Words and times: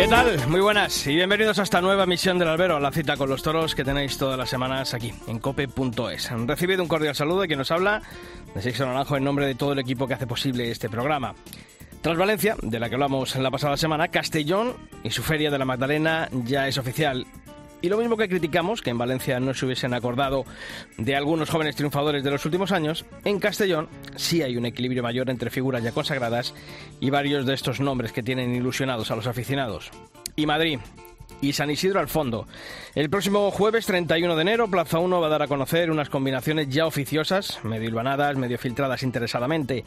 ¿Qué 0.00 0.08
tal? 0.08 0.48
Muy 0.48 0.62
buenas 0.62 1.06
y 1.06 1.14
bienvenidos 1.14 1.58
a 1.58 1.62
esta 1.62 1.82
nueva 1.82 2.06
misión 2.06 2.38
del 2.38 2.48
albero, 2.48 2.74
a 2.74 2.80
la 2.80 2.90
cita 2.90 3.18
con 3.18 3.28
los 3.28 3.42
toros 3.42 3.74
que 3.74 3.84
tenéis 3.84 4.16
todas 4.16 4.38
las 4.38 4.48
semanas 4.48 4.94
aquí 4.94 5.12
en 5.26 5.38
cope.es. 5.38 6.30
Recibido 6.46 6.82
un 6.82 6.88
cordial 6.88 7.14
saludo 7.14 7.42
de 7.42 7.48
quien 7.48 7.58
nos 7.58 7.70
habla, 7.70 8.00
de 8.54 8.62
Sixto 8.62 8.86
Naranjo, 8.86 9.18
en 9.18 9.24
nombre 9.24 9.46
de 9.46 9.54
todo 9.54 9.74
el 9.74 9.78
equipo 9.78 10.08
que 10.08 10.14
hace 10.14 10.26
posible 10.26 10.70
este 10.70 10.88
programa. 10.88 11.34
Tras 12.00 12.16
Valencia, 12.16 12.56
de 12.62 12.80
la 12.80 12.88
que 12.88 12.94
hablamos 12.94 13.36
en 13.36 13.42
la 13.42 13.50
pasada 13.50 13.76
semana, 13.76 14.08
Castellón 14.08 14.72
y 15.04 15.10
su 15.10 15.22
Feria 15.22 15.50
de 15.50 15.58
la 15.58 15.66
Magdalena 15.66 16.30
ya 16.32 16.66
es 16.66 16.78
oficial. 16.78 17.26
Y 17.82 17.88
lo 17.88 17.98
mismo 17.98 18.16
que 18.16 18.28
criticamos, 18.28 18.82
que 18.82 18.90
en 18.90 18.98
Valencia 18.98 19.40
no 19.40 19.54
se 19.54 19.64
hubiesen 19.64 19.94
acordado 19.94 20.44
de 20.98 21.16
algunos 21.16 21.48
jóvenes 21.48 21.76
triunfadores 21.76 22.22
de 22.22 22.30
los 22.30 22.44
últimos 22.44 22.72
años, 22.72 23.04
en 23.24 23.40
Castellón 23.40 23.88
sí 24.16 24.42
hay 24.42 24.56
un 24.56 24.66
equilibrio 24.66 25.02
mayor 25.02 25.30
entre 25.30 25.50
figuras 25.50 25.82
ya 25.82 25.92
consagradas 25.92 26.54
y 27.00 27.10
varios 27.10 27.46
de 27.46 27.54
estos 27.54 27.80
nombres 27.80 28.12
que 28.12 28.22
tienen 28.22 28.54
ilusionados 28.54 29.10
a 29.10 29.16
los 29.16 29.26
aficionados. 29.26 29.90
Y 30.36 30.46
Madrid, 30.46 30.78
y 31.40 31.52
San 31.52 31.70
Isidro 31.70 32.00
al 32.00 32.08
fondo. 32.08 32.46
El 32.94 33.10
próximo 33.10 33.50
jueves 33.50 33.86
31 33.86 34.36
de 34.36 34.42
enero, 34.42 34.68
Plaza 34.68 34.98
1 34.98 35.20
va 35.20 35.26
a 35.26 35.30
dar 35.30 35.42
a 35.42 35.48
conocer 35.48 35.90
unas 35.90 36.10
combinaciones 36.10 36.68
ya 36.68 36.86
oficiosas, 36.86 37.64
medio 37.64 37.88
hilvanadas, 37.88 38.36
medio 38.36 38.58
filtradas 38.58 39.02
interesadamente. 39.02 39.84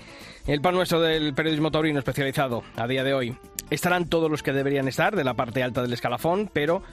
El 0.47 0.61
pan 0.61 0.75
nuestro 0.75 0.99
del 0.99 1.33
periodismo 1.33 1.71
taurino 1.71 1.99
especializado 1.99 2.63
a 2.75 2.87
día 2.87 3.03
de 3.03 3.13
hoy. 3.13 3.37
Estarán 3.69 4.09
todos 4.09 4.29
los 4.29 4.43
que 4.43 4.53
deberían 4.53 4.87
estar 4.87 5.15
de 5.15 5.23
la 5.23 5.35
parte 5.35 5.63
alta 5.63 5.81
del 5.81 5.93
escalafón, 5.93 6.49
pero 6.51 6.83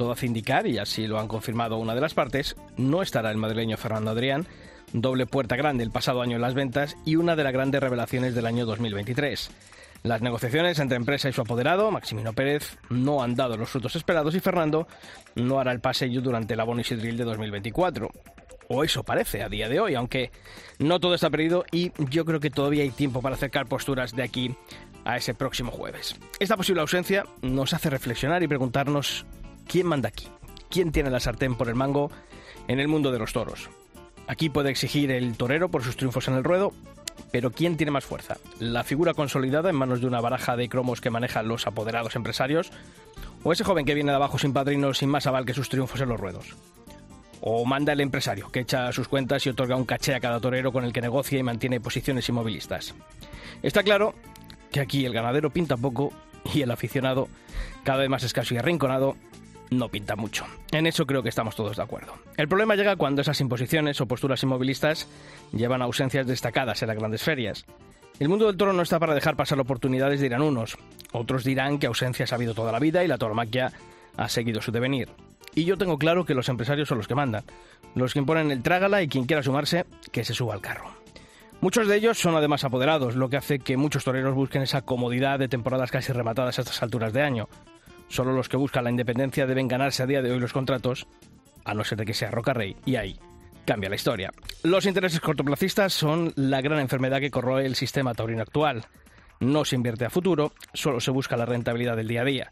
todo 0.00 0.12
hace 0.12 0.24
indicar, 0.24 0.66
y 0.66 0.78
así 0.78 1.06
lo 1.06 1.20
han 1.20 1.28
confirmado 1.28 1.76
una 1.76 1.94
de 1.94 2.00
las 2.00 2.14
partes, 2.14 2.56
no 2.78 3.02
estará 3.02 3.30
el 3.30 3.36
madrileño 3.36 3.76
Fernando 3.76 4.12
Adrián, 4.12 4.46
doble 4.94 5.26
puerta 5.26 5.56
grande 5.56 5.84
el 5.84 5.90
pasado 5.90 6.22
año 6.22 6.36
en 6.36 6.40
las 6.40 6.54
ventas 6.54 6.96
y 7.04 7.16
una 7.16 7.36
de 7.36 7.44
las 7.44 7.52
grandes 7.52 7.82
revelaciones 7.82 8.34
del 8.34 8.46
año 8.46 8.64
2023. 8.64 9.50
Las 10.02 10.22
negociaciones 10.22 10.78
entre 10.78 10.96
empresa 10.96 11.28
y 11.28 11.34
su 11.34 11.42
apoderado, 11.42 11.90
Maximino 11.90 12.32
Pérez, 12.32 12.78
no 12.88 13.22
han 13.22 13.34
dado 13.34 13.58
los 13.58 13.68
frutos 13.68 13.94
esperados 13.94 14.34
y 14.34 14.40
Fernando 14.40 14.88
no 15.34 15.60
hará 15.60 15.70
el 15.70 15.80
paseo 15.80 16.22
durante 16.22 16.54
el 16.54 16.60
abono 16.60 16.80
Isidril 16.80 17.18
de 17.18 17.24
2024. 17.24 18.10
O 18.68 18.82
eso 18.82 19.02
parece 19.02 19.42
a 19.42 19.50
día 19.50 19.68
de 19.68 19.80
hoy, 19.80 19.96
aunque 19.96 20.30
no 20.78 20.98
todo 20.98 21.14
está 21.14 21.28
perdido 21.28 21.66
y 21.72 21.92
yo 22.08 22.24
creo 22.24 22.40
que 22.40 22.48
todavía 22.48 22.84
hay 22.84 22.90
tiempo 22.90 23.20
para 23.20 23.34
acercar 23.34 23.66
posturas 23.66 24.16
de 24.16 24.22
aquí 24.22 24.56
a 25.04 25.18
ese 25.18 25.34
próximo 25.34 25.70
jueves. 25.70 26.16
Esta 26.38 26.56
posible 26.56 26.80
ausencia 26.80 27.26
nos 27.42 27.74
hace 27.74 27.90
reflexionar 27.90 28.42
y 28.42 28.48
preguntarnos 28.48 29.26
quién 29.70 29.86
manda 29.86 30.08
aquí, 30.08 30.26
quién 30.68 30.90
tiene 30.90 31.10
la 31.10 31.20
sartén 31.20 31.54
por 31.54 31.68
el 31.68 31.76
mango 31.76 32.10
en 32.66 32.80
el 32.80 32.88
mundo 32.88 33.12
de 33.12 33.20
los 33.20 33.32
toros. 33.32 33.70
Aquí 34.26 34.50
puede 34.50 34.70
exigir 34.70 35.12
el 35.12 35.36
torero 35.36 35.70
por 35.70 35.84
sus 35.84 35.96
triunfos 35.96 36.26
en 36.26 36.34
el 36.34 36.42
ruedo, 36.42 36.72
pero 37.30 37.52
¿quién 37.52 37.76
tiene 37.76 37.92
más 37.92 38.04
fuerza? 38.04 38.38
¿La 38.58 38.82
figura 38.82 39.14
consolidada 39.14 39.70
en 39.70 39.76
manos 39.76 40.00
de 40.00 40.08
una 40.08 40.20
baraja 40.20 40.56
de 40.56 40.68
cromos 40.68 41.00
que 41.00 41.10
manejan 41.10 41.46
los 41.46 41.68
apoderados 41.68 42.16
empresarios? 42.16 42.72
¿O 43.44 43.52
ese 43.52 43.62
joven 43.62 43.86
que 43.86 43.94
viene 43.94 44.10
de 44.10 44.16
abajo 44.16 44.38
sin 44.38 44.52
padrino, 44.52 44.92
sin 44.92 45.08
más 45.08 45.28
aval 45.28 45.46
que 45.46 45.54
sus 45.54 45.68
triunfos 45.68 46.00
en 46.00 46.08
los 46.08 46.18
ruedos? 46.18 46.56
¿O 47.40 47.64
manda 47.64 47.92
el 47.92 48.00
empresario, 48.00 48.50
que 48.50 48.60
echa 48.60 48.90
sus 48.90 49.06
cuentas 49.06 49.46
y 49.46 49.50
otorga 49.50 49.76
un 49.76 49.84
caché 49.84 50.16
a 50.16 50.20
cada 50.20 50.40
torero 50.40 50.72
con 50.72 50.84
el 50.84 50.92
que 50.92 51.00
negocia 51.00 51.38
y 51.38 51.44
mantiene 51.44 51.80
posiciones 51.80 52.28
inmovilistas? 52.28 52.92
Está 53.62 53.84
claro 53.84 54.14
que 54.72 54.80
aquí 54.80 55.06
el 55.06 55.12
ganadero 55.12 55.50
pinta 55.50 55.76
poco 55.76 56.12
y 56.52 56.62
el 56.62 56.72
aficionado, 56.72 57.28
cada 57.84 57.98
vez 57.98 58.10
más 58.10 58.24
escaso 58.24 58.54
y 58.54 58.58
arrinconado, 58.58 59.16
no 59.70 59.88
pinta 59.88 60.16
mucho. 60.16 60.44
En 60.72 60.86
eso 60.86 61.06
creo 61.06 61.22
que 61.22 61.28
estamos 61.28 61.56
todos 61.56 61.76
de 61.76 61.82
acuerdo. 61.82 62.14
El 62.36 62.48
problema 62.48 62.74
llega 62.74 62.96
cuando 62.96 63.22
esas 63.22 63.40
imposiciones 63.40 64.00
o 64.00 64.06
posturas 64.06 64.42
inmovilistas 64.42 65.08
llevan 65.52 65.82
a 65.82 65.86
ausencias 65.86 66.26
destacadas 66.26 66.82
en 66.82 66.88
las 66.88 66.98
grandes 66.98 67.22
ferias. 67.22 67.64
El 68.18 68.28
mundo 68.28 68.46
del 68.46 68.56
toro 68.56 68.72
no 68.72 68.82
está 68.82 68.98
para 68.98 69.14
dejar 69.14 69.36
pasar 69.36 69.58
oportunidades, 69.60 70.20
dirán 70.20 70.42
unos. 70.42 70.76
Otros 71.12 71.44
dirán 71.44 71.78
que 71.78 71.86
ausencias 71.86 72.32
ha 72.32 72.34
habido 72.34 72.54
toda 72.54 72.72
la 72.72 72.78
vida 72.78 73.02
y 73.02 73.08
la 73.08 73.16
tauromaquia 73.16 73.72
ha 74.16 74.28
seguido 74.28 74.60
su 74.60 74.72
devenir. 74.72 75.08
Y 75.54 75.64
yo 75.64 75.78
tengo 75.78 75.98
claro 75.98 76.24
que 76.24 76.34
los 76.34 76.48
empresarios 76.48 76.88
son 76.88 76.98
los 76.98 77.08
que 77.08 77.14
mandan, 77.14 77.44
los 77.94 78.12
que 78.12 78.18
imponen 78.20 78.50
el 78.50 78.62
trágala 78.62 79.02
y 79.02 79.08
quien 79.08 79.24
quiera 79.24 79.42
sumarse, 79.42 79.86
que 80.12 80.24
se 80.24 80.34
suba 80.34 80.54
al 80.54 80.60
carro. 80.60 80.90
Muchos 81.60 81.88
de 81.88 81.96
ellos 81.96 82.18
son 82.18 82.36
además 82.36 82.64
apoderados, 82.64 83.16
lo 83.16 83.28
que 83.28 83.36
hace 83.36 83.58
que 83.58 83.76
muchos 83.76 84.04
toreros 84.04 84.34
busquen 84.34 84.62
esa 84.62 84.82
comodidad 84.82 85.38
de 85.38 85.48
temporadas 85.48 85.90
casi 85.90 86.12
rematadas 86.12 86.58
a 86.58 86.62
estas 86.62 86.82
alturas 86.82 87.12
de 87.12 87.22
año. 87.22 87.48
Solo 88.10 88.32
los 88.32 88.48
que 88.48 88.56
buscan 88.56 88.84
la 88.84 88.90
independencia 88.90 89.46
deben 89.46 89.68
ganarse 89.68 90.02
a 90.02 90.06
día 90.06 90.20
de 90.20 90.32
hoy 90.32 90.40
los 90.40 90.52
contratos, 90.52 91.06
a 91.64 91.74
no 91.74 91.84
ser 91.84 91.96
de 91.96 92.04
que 92.04 92.12
sea 92.12 92.30
Roca 92.30 92.52
Rey, 92.52 92.76
y 92.84 92.96
ahí 92.96 93.18
cambia 93.64 93.88
la 93.88 93.94
historia. 93.94 94.32
Los 94.64 94.84
intereses 94.84 95.20
cortoplacistas 95.20 95.92
son 95.92 96.32
la 96.34 96.60
gran 96.60 96.80
enfermedad 96.80 97.20
que 97.20 97.30
corroe 97.30 97.64
el 97.64 97.76
sistema 97.76 98.12
taurino 98.14 98.42
actual. 98.42 98.84
No 99.38 99.64
se 99.64 99.76
invierte 99.76 100.04
a 100.04 100.10
futuro, 100.10 100.52
solo 100.74 100.98
se 101.00 101.12
busca 101.12 101.36
la 101.36 101.46
rentabilidad 101.46 101.96
del 101.96 102.08
día 102.08 102.22
a 102.22 102.24
día. 102.24 102.50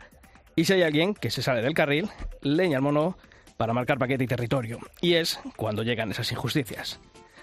Y 0.54 0.64
si 0.64 0.74
hay 0.74 0.82
alguien 0.82 1.14
que 1.14 1.30
se 1.30 1.42
sale 1.42 1.60
del 1.60 1.74
carril, 1.74 2.08
leña 2.42 2.76
al 2.78 2.82
mono 2.82 3.18
para 3.56 3.72
marcar 3.72 3.98
paquete 3.98 4.24
y 4.24 4.28
territorio. 4.28 4.78
Y 5.00 5.14
es 5.14 5.40
cuando 5.56 5.82
llegan 5.82 6.12
esas 6.12 6.30
injusticias. 6.30 7.00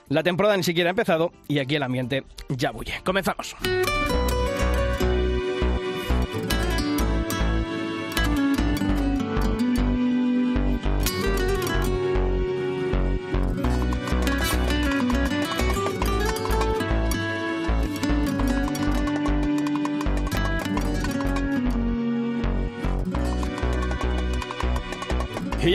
La 0.08 0.24
temporada 0.24 0.56
ni 0.56 0.64
siquiera 0.64 0.90
ha 0.90 0.92
empezado 0.92 1.34
y 1.50 1.60
aquí 1.60 1.76
el 1.76 1.84
ambiente 1.84 2.24
ya 2.48 2.72
bulle. 2.72 3.02
Comenzamos. 3.04 3.56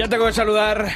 Ya 0.01 0.09
tengo 0.09 0.25
que 0.27 0.33
saludar 0.33 0.87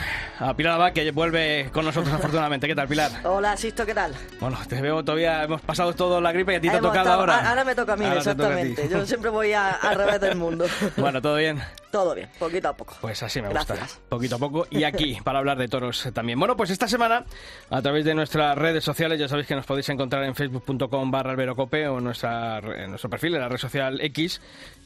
a 0.41 0.57
Pilar 0.57 0.73
Abad, 0.75 0.93
que 0.95 1.11
vuelve 1.11 1.69
con 1.73 1.85
nosotros 1.85 2.15
afortunadamente. 2.15 2.67
¿Qué 2.67 2.75
tal, 2.75 2.89
Pilar? 2.89 3.11
Hola, 3.25 3.55
Sisto, 3.57 3.85
¿qué 3.85 3.93
tal? 3.93 4.15
Bueno, 4.41 4.59
te 4.67 4.81
veo 4.81 5.05
todavía, 5.05 5.45
hemos 5.45 5.61
pasado 5.61 5.93
todo 5.93 6.23
la 6.23 6.33
gripe 6.33 6.55
y 6.55 6.57
a 6.57 6.61
ti 6.63 6.71
te 6.71 6.77
ha 6.77 6.81
tocado 6.81 7.13
ahora. 7.13 7.51
Ahora 7.51 7.65
me 7.65 7.75
toca 7.75 7.93
a 7.93 7.97
mí, 7.97 8.05
Ahora 8.07 8.17
a 8.17 8.19
exactamente. 8.21 8.89
Yo 8.89 9.05
siempre 9.05 9.29
voy 9.29 9.53
a- 9.53 9.73
al 9.73 9.97
revés 9.97 10.21
del 10.21 10.37
mundo. 10.37 10.65
Bueno, 10.97 11.21
¿todo 11.21 11.37
bien? 11.37 11.61
Todo 11.95 12.13
bien, 12.13 12.29
poquito 12.41 12.71
a 12.71 12.77
poco. 12.77 12.97
Pues 13.01 13.23
así 13.23 13.41
me 13.41 13.51
gusta, 13.51 13.77
Gracias. 13.77 14.01
poquito 14.09 14.35
a 14.35 14.39
poco. 14.41 14.67
Y 14.69 14.83
aquí, 14.83 15.17
para 15.25 15.39
hablar 15.39 15.57
de 15.57 15.69
toros 15.69 16.05
eh, 16.05 16.11
también. 16.11 16.41
Bueno, 16.41 16.57
pues 16.57 16.71
esta 16.71 16.89
semana, 16.89 17.25
a 17.71 17.83
través 17.83 18.05
de 18.05 18.17
nuestras 18.17 18.59
redes 18.59 18.83
sociales, 18.83 19.17
ya 19.21 19.29
sabéis 19.29 19.47
que 19.47 19.55
nos 19.55 19.65
podéis 19.65 19.89
encontrar 19.91 20.25
en 20.25 20.35
facebook.com 20.35 21.11
barra 21.13 21.31
alberocope 21.31 21.87
o 21.87 21.99
en, 21.99 22.05
nuestra, 22.05 22.59
en 22.59 22.91
nuestro 22.91 23.09
perfil, 23.09 23.37
en 23.37 23.43
la 23.43 23.49
red 23.49 23.59
social 23.59 24.01
X, 24.01 24.41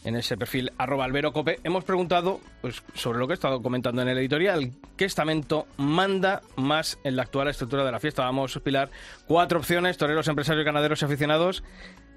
en 0.04 0.16
ese 0.16 0.36
perfil 0.36 0.70
arroba 0.76 1.06
alberocope, 1.06 1.60
hemos 1.64 1.82
preguntado 1.84 2.41
pues, 2.60 2.82
sobre 2.92 3.19
lo 3.19 3.26
que 3.26 3.32
he 3.32 3.34
estado 3.34 3.62
comentando 3.62 4.02
en 4.02 4.08
el 4.08 4.19
editorial, 4.19 4.72
¿qué 4.98 5.06
estamento 5.06 5.66
manda 5.78 6.42
más 6.56 6.98
en 7.04 7.16
la 7.16 7.22
actual 7.22 7.48
estructura 7.48 7.84
de 7.84 7.92
la 7.92 8.00
fiesta? 8.00 8.22
Vamos 8.25 8.54
a 8.54 8.60
Pilar, 8.60 8.90
cuatro 9.26 9.58
opciones, 9.60 9.96
toreros, 9.96 10.28
empresarios, 10.28 10.66
ganaderos 10.66 11.00
y 11.00 11.06
aficionados. 11.06 11.62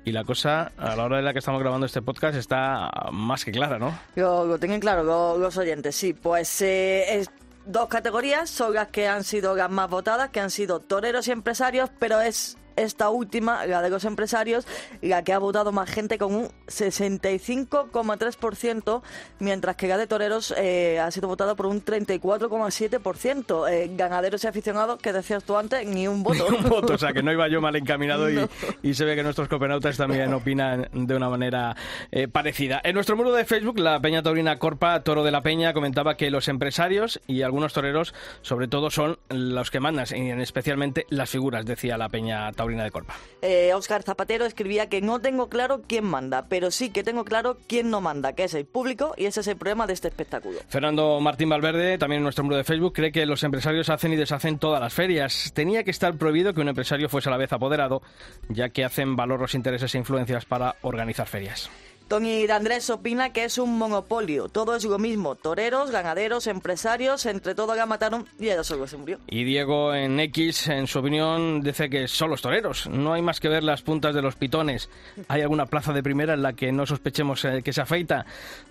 Y 0.04 0.12
la 0.12 0.24
cosa, 0.24 0.72
a 0.78 0.96
la 0.96 1.04
hora 1.04 1.18
de 1.18 1.22
la 1.24 1.32
que 1.34 1.40
estamos 1.40 1.62
grabando 1.62 1.86
este 1.86 2.02
podcast, 2.02 2.36
está 2.36 2.90
más 3.12 3.46
que 3.46 3.52
clara, 3.52 3.78
¿no? 3.78 3.98
Lo, 4.16 4.46
lo 4.46 4.58
tengan 4.58 4.80
claro 4.80 5.04
lo- 5.04 5.38
los 5.38 5.58
oyentes, 5.58 5.96
sí. 5.96 6.14
Pues 6.14 6.62
eh, 6.64 7.20
es- 7.20 7.30
dos 7.68 7.88
categorías 7.88 8.50
son 8.50 8.74
las 8.74 8.88
que 8.88 9.08
han 9.08 9.24
sido 9.24 9.56
las 9.56 9.70
más 9.70 9.90
votadas, 9.90 10.30
que 10.32 10.40
han 10.40 10.50
sido 10.50 10.80
toreros 10.80 11.28
y 11.28 11.32
empresarios, 11.32 11.92
pero 12.00 12.20
es 12.20 12.58
esta 12.82 13.10
última, 13.10 13.66
la 13.66 13.82
de 13.82 13.90
los 13.90 14.06
empresarios, 14.06 14.66
la 15.02 15.24
que 15.24 15.34
ha 15.34 15.40
votado 15.40 15.72
más 15.72 15.90
gente 15.90 16.18
con 16.18 16.34
un 16.34 16.50
65,3%, 16.68 19.02
mientras 19.40 19.76
que 19.76 19.88
la 19.88 19.98
de 19.98 20.08
toreros 20.08 20.54
eh, 20.58 21.00
ha 21.00 21.12
sido 21.12 21.28
votada 21.28 21.56
por 21.56 21.66
un 21.66 21.84
34,7%. 21.84 23.70
Eh, 23.72 23.92
ganaderos 23.96 24.44
y 24.44 24.48
aficionados, 24.48 25.00
que 25.02 25.14
decías 25.14 25.44
tú 25.44 25.58
antes, 25.58 25.86
ni 25.88 26.08
un 26.08 26.24
voto. 26.24 26.48
un 26.64 26.70
voto, 26.70 26.94
o 26.94 26.98
sea 26.98 27.14
que 27.14 27.24
no 27.24 27.32
iba 27.32 27.48
yo 27.48 27.62
mal 27.62 27.76
encaminado 27.76 28.30
y, 28.30 28.36
No. 28.36 28.50
y 28.82 28.94
se 28.94 29.06
ve 29.06 29.16
que 29.16 29.24
nuestros 29.24 29.48
copenautas 29.48 29.98
también 29.98 30.34
opinan 30.34 30.88
de 30.94 31.16
una 31.16 31.30
manera 31.30 31.76
eh, 32.12 32.28
parecida. 32.28 32.82
En 32.84 32.96
nuestro 32.96 33.16
muro 33.16 33.32
de 33.34 33.46
Facebook, 33.46 33.80
la 33.80 34.00
Peña 34.00 34.24
Taurina 34.24 34.58
Corpa, 34.60 35.02
Toro 35.04 35.24
de 35.24 35.32
la 35.32 35.42
Peña, 35.42 35.74
comentaba 35.74 36.16
que 36.16 36.32
los 36.32 36.48
empresarios 36.48 37.22
y 37.28 37.42
algunos 37.42 37.74
toreros, 37.74 38.14
sobre 38.42 38.68
todo, 38.68 38.90
son 38.90 39.20
los 39.30 39.72
que 39.72 39.80
mandan, 39.80 40.06
y 40.16 40.30
en 40.30 40.42
especialmente 40.42 41.06
las 41.10 41.30
figuras, 41.30 41.66
decía 41.66 41.98
la 41.98 42.10
Peña 42.10 42.52
Taurina 42.54 42.71
De 42.80 42.92
Corpa. 42.92 43.16
Eh, 43.42 43.74
Oscar 43.74 44.04
Zapatero 44.04 44.46
escribía 44.46 44.88
que 44.88 45.02
no 45.02 45.20
tengo 45.20 45.50
claro 45.50 45.82
quién 45.88 46.06
manda, 46.06 46.46
pero 46.48 46.72
sí 46.72 46.90
que 46.90 47.04
tengo 47.04 47.26
claro 47.26 47.58
quién 47.68 47.90
no 47.90 48.02
manda, 48.02 48.34
que 48.34 48.44
es 48.44 48.54
el 48.54 48.66
público 48.66 49.14
y 49.18 49.26
ese 49.26 49.42
es 49.42 49.48
el 49.48 49.58
problema 49.58 49.88
de 49.88 49.94
este 49.94 50.08
espectáculo. 50.08 50.60
Fernando 50.68 51.20
Martín 51.20 51.50
Valverde, 51.50 51.98
también 51.98 52.20
en 52.20 52.24
nuestro 52.24 52.44
muro 52.44 52.58
de 52.58 52.64
Facebook, 52.64 52.94
cree 52.94 53.12
que 53.12 53.26
los 53.26 53.44
empresarios 53.44 53.90
hacen 53.90 54.14
y 54.14 54.16
deshacen 54.16 54.60
todas 54.60 54.80
las 54.80 54.94
ferias. 54.94 55.52
Tenía 55.54 55.84
que 55.84 55.92
estar 55.92 56.16
prohibido 56.16 56.54
que 56.54 56.62
un 56.62 56.70
empresario 56.70 57.10
fuese 57.10 57.30
a 57.30 57.32
la 57.32 57.38
vez 57.38 57.52
apoderado, 57.54 58.02
ya 58.50 58.70
que 58.70 58.86
hacen 58.86 59.16
valor 59.16 59.40
los 59.40 59.56
intereses 59.56 59.94
e 59.94 59.98
influencias 59.98 60.46
para 60.46 60.76
organizar 60.82 61.28
ferias. 61.28 61.70
Tony 62.12 62.46
Andrés 62.52 62.90
opina 62.90 63.32
que 63.32 63.46
es 63.46 63.58
un 63.58 63.78
monopolio. 63.78 64.50
Todo 64.50 64.76
es 64.76 64.84
lo 64.84 65.00
mismo. 65.00 65.36
Toreros, 65.36 65.92
ganaderos, 65.92 66.46
empresarios, 66.48 67.26
entre 67.26 67.56
todo 67.56 67.74
la 67.74 67.86
mataron 67.86 68.28
y 68.38 68.50
ella 68.50 68.66
solo 68.66 68.86
se 68.86 68.98
murió. 68.98 69.18
Y 69.30 69.46
Diego 69.46 69.96
en 69.96 70.20
X, 70.20 70.68
en 70.68 70.88
su 70.88 71.00
opinión, 71.00 71.62
dice 71.62 71.90
que 71.90 72.10
son 72.10 72.30
los 72.30 72.42
toreros. 72.42 72.90
No 72.90 73.14
hay 73.14 73.22
más 73.22 73.40
que 73.40 73.48
ver 73.48 73.64
las 73.64 73.82
puntas 73.82 74.14
de 74.14 74.22
los 74.22 74.36
pitones. 74.36 74.90
¿Hay 75.30 75.42
alguna 75.42 75.68
plaza 75.68 75.94
de 75.94 76.04
primera 76.04 76.34
en 76.34 76.42
la 76.42 76.52
que 76.52 76.74
no 76.74 76.86
sospechemos 76.86 77.46
eh, 77.46 77.62
que 77.64 77.72
se 77.72 77.80
afeita? 77.80 78.26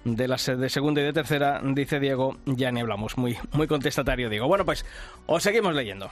De 0.05 0.29
las 0.29 0.45
de 0.45 0.69
segunda 0.69 1.01
y 1.01 1.05
de 1.05 1.15
tercera, 1.15 1.63
dice 1.65 1.99
Diego, 1.99 2.37
ya 2.45 2.71
ni 2.71 2.81
hablamos. 2.81 3.17
Muy, 3.17 3.39
muy 3.53 3.67
contestatario, 3.67 4.29
Diego. 4.29 4.49
Bueno, 4.49 4.67
pues 4.67 4.85
os 5.25 5.43
seguimos 5.43 5.75
leyendo. 5.75 6.11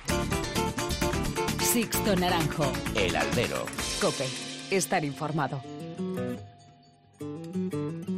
Sixto 1.60 2.16
Naranjo. 2.16 2.72
El 2.94 3.14
albero. 3.14 3.66
Cope. 4.00 4.25
Estar 4.70 5.04
informado. 5.04 5.60
Voy 7.20 8.18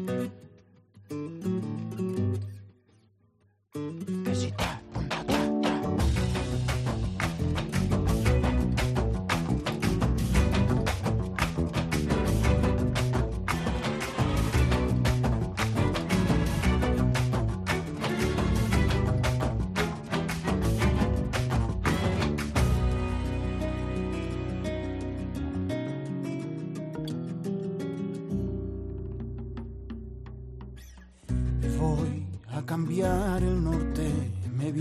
el 32.98 33.62
norte, 33.62 34.10
me. 34.56 34.72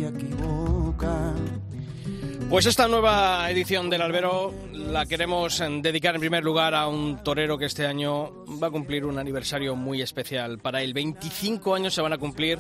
Pues 2.50 2.66
esta 2.66 2.88
nueva 2.88 3.50
edición 3.52 3.88
del 3.92 4.02
Albero 4.02 4.52
la 4.74 5.06
queremos 5.06 5.62
dedicar 5.82 6.16
en 6.16 6.22
primer 6.22 6.44
lugar 6.44 6.74
a 6.74 6.88
un 6.88 7.24
torero 7.24 7.60
que 7.60 7.66
este 7.66 7.86
año 7.86 8.46
va 8.62 8.68
a 8.68 8.72
cumplir 8.72 9.06
un 9.06 9.20
aniversario 9.20 9.76
muy 9.76 10.02
especial. 10.02 10.58
Para 10.58 10.82
el 10.82 10.96
25 10.96 11.76
años 11.76 11.94
se 11.94 12.02
van 12.02 12.14
a 12.14 12.18
cumplir 12.18 12.60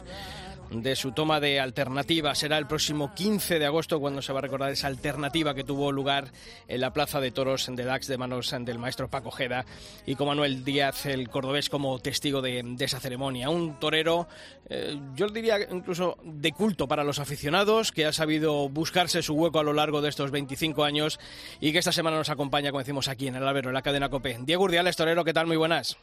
de 0.71 0.95
su 0.95 1.11
toma 1.11 1.39
de 1.39 1.59
alternativa. 1.59 2.35
Será 2.35 2.57
el 2.57 2.67
próximo 2.67 3.13
15 3.13 3.59
de 3.59 3.65
agosto 3.65 3.99
cuando 3.99 4.21
se 4.21 4.33
va 4.33 4.39
a 4.39 4.41
recordar 4.41 4.71
esa 4.71 4.87
alternativa 4.87 5.53
que 5.53 5.63
tuvo 5.63 5.91
lugar 5.91 6.31
en 6.67 6.81
la 6.81 6.93
Plaza 6.93 7.19
de 7.19 7.31
Toros 7.31 7.67
de 7.71 7.83
Dax 7.83 8.07
de 8.07 8.17
manos 8.17 8.55
del 8.59 8.79
maestro 8.79 9.09
Paco 9.09 9.31
Jeda 9.31 9.65
y 10.05 10.15
con 10.15 10.27
Manuel 10.27 10.63
Díaz, 10.63 11.05
el 11.05 11.29
cordobés, 11.29 11.69
como 11.69 11.99
testigo 11.99 12.41
de, 12.41 12.75
esa 12.79 12.99
ceremonia. 12.99 13.49
Un 13.49 13.79
torero, 13.79 14.27
eh, 14.69 14.99
yo 15.15 15.27
diría 15.27 15.57
incluso 15.71 16.17
de 16.23 16.51
culto 16.51 16.87
para 16.87 17.03
los 17.03 17.19
aficionados, 17.19 17.91
que 17.91 18.05
ha 18.05 18.13
sabido 18.13 18.69
buscarse 18.69 19.21
su 19.21 19.33
hueco 19.33 19.59
a 19.59 19.63
lo 19.63 19.73
largo 19.73 20.01
de 20.01 20.09
estos 20.09 20.31
25 20.31 20.83
años 20.83 21.19
y 21.59 21.71
que 21.71 21.79
esta 21.79 21.91
semana 21.91 22.17
nos 22.17 22.29
acompaña, 22.29 22.71
como 22.71 22.79
decimos 22.79 23.07
aquí 23.07 23.27
en 23.27 23.35
el 23.35 23.47
Albero, 23.47 23.69
en 23.69 23.75
la 23.75 23.81
cadena 23.81 24.09
COPE. 24.09 24.39
Diego 24.41 24.63
Urdiales, 24.63 24.95
torero, 24.95 25.23
¿qué 25.23 25.33
tal? 25.33 25.47
Muy 25.47 25.57
buenas. 25.57 25.97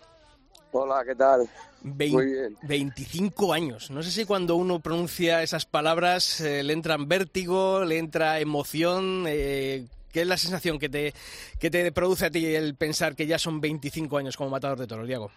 Hola, 0.78 1.02
¿qué 1.06 1.14
tal? 1.14 1.48
Muy 1.82 2.26
bien. 2.26 2.56
25 2.62 3.54
años. 3.54 3.90
No 3.90 4.02
sé 4.02 4.10
si 4.10 4.26
cuando 4.26 4.56
uno 4.56 4.80
pronuncia 4.80 5.42
esas 5.42 5.64
palabras 5.64 6.38
eh, 6.42 6.62
le 6.62 6.74
entran 6.74 7.08
vértigo, 7.08 7.82
le 7.82 7.96
entra 7.96 8.40
emoción. 8.40 9.24
Eh, 9.26 9.86
¿Qué 10.12 10.20
es 10.20 10.28
la 10.28 10.36
sensación 10.36 10.78
que 10.78 10.90
te, 10.90 11.14
que 11.58 11.70
te 11.70 11.90
produce 11.92 12.26
a 12.26 12.30
ti 12.30 12.54
el 12.54 12.74
pensar 12.74 13.16
que 13.16 13.26
ya 13.26 13.38
son 13.38 13.58
25 13.58 14.18
años 14.18 14.36
como 14.36 14.50
matador 14.50 14.78
de 14.78 14.86
toros, 14.86 15.06
Diego? 15.06 15.30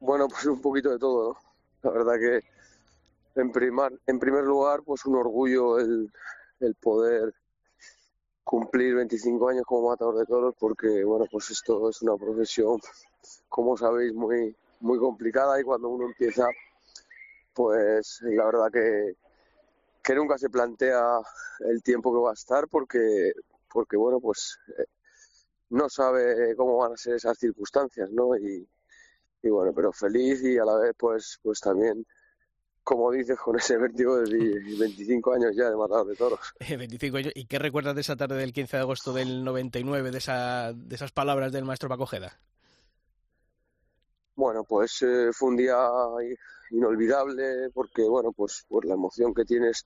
Bueno, 0.00 0.26
pues 0.26 0.46
un 0.46 0.62
poquito 0.62 0.88
de 0.88 0.98
todo, 0.98 1.34
¿no? 1.34 1.90
La 1.90 1.98
verdad 1.98 2.14
que 2.18 3.40
en, 3.40 3.52
primar, 3.52 3.92
en 4.06 4.18
primer 4.18 4.44
lugar, 4.44 4.80
pues 4.86 5.04
un 5.04 5.16
orgullo 5.16 5.78
el, 5.78 6.10
el 6.60 6.74
poder 6.76 7.34
cumplir 8.48 8.94
25 8.94 9.50
años 9.50 9.64
como 9.66 9.90
matador 9.90 10.16
de 10.16 10.24
toros 10.24 10.54
porque, 10.58 11.04
bueno, 11.04 11.26
pues 11.30 11.50
esto 11.50 11.90
es 11.90 12.00
una 12.00 12.16
profesión, 12.16 12.80
como 13.46 13.76
sabéis, 13.76 14.14
muy, 14.14 14.56
muy 14.80 14.98
complicada 14.98 15.60
y 15.60 15.64
cuando 15.64 15.90
uno 15.90 16.06
empieza, 16.06 16.48
pues 17.52 18.20
la 18.22 18.46
verdad 18.46 18.72
que, 18.72 19.16
que 20.02 20.14
nunca 20.14 20.38
se 20.38 20.48
plantea 20.48 21.20
el 21.60 21.82
tiempo 21.82 22.10
que 22.10 22.20
va 22.20 22.30
a 22.30 22.32
estar 22.32 22.66
porque, 22.68 23.32
porque 23.70 23.98
bueno, 23.98 24.18
pues 24.18 24.58
eh, 24.78 24.86
no 25.68 25.90
sabe 25.90 26.56
cómo 26.56 26.78
van 26.78 26.94
a 26.94 26.96
ser 26.96 27.16
esas 27.16 27.36
circunstancias, 27.36 28.10
¿no? 28.10 28.34
Y, 28.34 28.66
y 29.42 29.50
bueno, 29.50 29.74
pero 29.74 29.92
feliz 29.92 30.42
y 30.42 30.56
a 30.56 30.64
la 30.64 30.76
vez 30.76 30.94
pues 30.96 31.38
pues 31.42 31.60
también 31.60 32.02
como 32.88 33.10
dices 33.12 33.38
con 33.38 33.54
ese 33.54 33.76
vértigo 33.76 34.16
de 34.16 34.34
di- 34.34 34.78
25 34.78 35.34
años 35.34 35.54
ya 35.54 35.68
de 35.68 35.76
matador 35.76 36.06
de 36.06 36.16
toros. 36.16 36.40
Eh, 36.60 36.74
25 36.78 37.18
años. 37.18 37.32
¿Y 37.34 37.44
qué 37.44 37.58
recuerdas 37.58 37.94
de 37.94 38.00
esa 38.00 38.16
tarde 38.16 38.36
del 38.36 38.54
15 38.54 38.78
de 38.78 38.82
agosto 38.82 39.12
del 39.12 39.44
99, 39.44 40.10
de, 40.10 40.16
esa, 40.16 40.72
de 40.72 40.94
esas 40.94 41.12
palabras 41.12 41.52
del 41.52 41.66
maestro 41.66 41.90
Paco 41.90 42.06
Jeda? 42.06 42.40
Bueno, 44.36 44.64
pues 44.64 45.02
eh, 45.02 45.30
fue 45.34 45.50
un 45.50 45.56
día 45.58 45.76
inolvidable 46.70 47.68
porque 47.74 48.02
bueno, 48.08 48.32
pues 48.32 48.64
por 48.66 48.86
la 48.86 48.94
emoción 48.94 49.34
que 49.34 49.44
tienes 49.44 49.84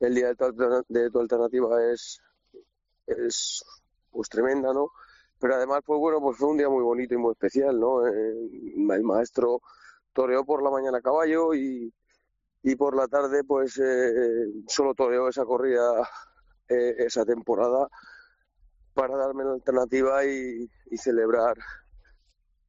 el 0.00 0.12
día 0.16 0.28
de 0.28 0.34
tu, 0.34 0.84
de 0.88 1.10
tu 1.10 1.20
alternativa 1.20 1.68
es 1.92 2.20
es 3.06 3.64
pues 4.10 4.28
tremenda, 4.28 4.72
¿no? 4.72 4.90
Pero 5.38 5.54
además 5.54 5.80
pues 5.86 6.00
bueno, 6.00 6.20
pues 6.20 6.38
fue 6.38 6.48
un 6.48 6.56
día 6.56 6.68
muy 6.68 6.82
bonito 6.82 7.14
y 7.14 7.18
muy 7.18 7.32
especial, 7.32 7.78
¿no? 7.78 8.04
Eh, 8.04 8.50
el 8.90 9.02
maestro 9.04 9.60
toreó 10.12 10.44
por 10.44 10.60
la 10.62 10.70
mañana 10.70 10.98
a 10.98 11.02
caballo 11.02 11.54
y 11.54 11.92
y 12.66 12.74
por 12.74 12.96
la 12.96 13.06
tarde 13.06 13.44
pues 13.44 13.78
eh, 13.78 14.50
solo 14.66 14.92
toreó 14.92 15.28
esa 15.28 15.44
corrida 15.44 16.02
eh, 16.68 16.96
esa 16.98 17.24
temporada 17.24 17.88
para 18.92 19.16
darme 19.16 19.44
la 19.44 19.52
alternativa 19.52 20.24
y, 20.24 20.68
celebrar 20.96 21.56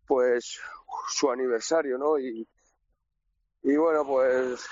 pues 0.05 0.59
su 1.07 1.31
aniversario, 1.31 1.97
¿no? 1.97 2.19
Y, 2.19 2.47
y 3.63 3.75
bueno, 3.75 4.05
pues 4.05 4.63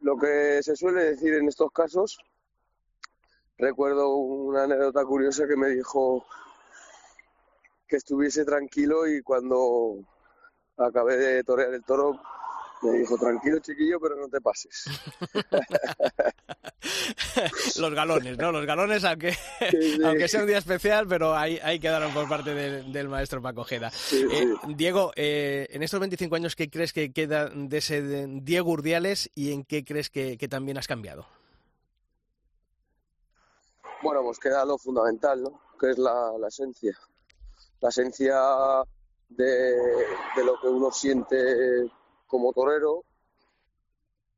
lo 0.00 0.16
que 0.16 0.62
se 0.62 0.76
suele 0.76 1.02
decir 1.02 1.34
en 1.34 1.48
estos 1.48 1.72
casos, 1.72 2.18
recuerdo 3.56 4.14
una 4.14 4.64
anécdota 4.64 5.04
curiosa 5.04 5.48
que 5.48 5.56
me 5.56 5.70
dijo 5.70 6.24
que 7.88 7.96
estuviese 7.96 8.44
tranquilo 8.44 9.08
y 9.08 9.20
cuando 9.20 9.96
acabé 10.76 11.16
de 11.16 11.42
torear 11.42 11.74
el 11.74 11.84
toro 11.84 12.20
me 12.82 12.98
dijo, 12.98 13.16
tranquilo 13.18 13.58
chiquillo, 13.60 13.98
pero 14.00 14.16
no 14.16 14.28
te 14.28 14.40
pases. 14.40 14.84
Los 17.78 17.94
galones, 17.94 18.38
¿no? 18.38 18.52
Los 18.52 18.66
galones, 18.66 19.04
aunque, 19.04 19.32
Sí, 19.32 19.38
sí. 19.96 20.00
aunque 20.04 20.28
sea 20.28 20.40
un 20.42 20.46
día 20.46 20.58
especial, 20.58 21.06
pero 21.08 21.34
ahí, 21.36 21.58
ahí 21.62 21.80
quedaron 21.80 22.12
por 22.12 22.28
parte 22.28 22.54
del, 22.54 22.92
del 22.92 23.08
maestro 23.08 23.42
Paco 23.42 23.64
Jeda. 23.64 23.90
Sí, 23.90 24.24
Eh. 24.30 24.54
Diego, 24.76 25.12
eh, 25.16 25.66
en 25.70 25.82
estos 25.82 25.98
25 26.00 26.36
años, 26.36 26.54
¿qué 26.56 26.70
crees 26.70 26.92
que 26.92 27.12
queda 27.12 27.48
de 27.52 27.78
ese 27.78 28.02
de 28.02 28.26
Diego 28.42 28.70
Urdiales 28.70 29.30
y 29.34 29.52
en 29.52 29.64
qué 29.64 29.84
crees 29.84 30.10
que, 30.10 30.36
que 30.38 30.48
también 30.48 30.78
has 30.78 30.86
cambiado? 30.86 31.26
Bueno, 34.02 34.22
pues 34.22 34.38
queda 34.38 34.64
lo 34.64 34.78
fundamental, 34.78 35.42
¿no? 35.42 35.60
Que 35.80 35.90
es 35.90 35.98
la, 35.98 36.32
la 36.38 36.48
esencia. 36.48 36.96
La 37.80 37.88
esencia 37.88 38.36
de, 39.28 39.72
de 40.36 40.44
lo 40.44 40.60
que 40.60 40.68
uno 40.68 40.90
siente 40.92 41.36
como 42.28 42.52
torero 42.52 43.02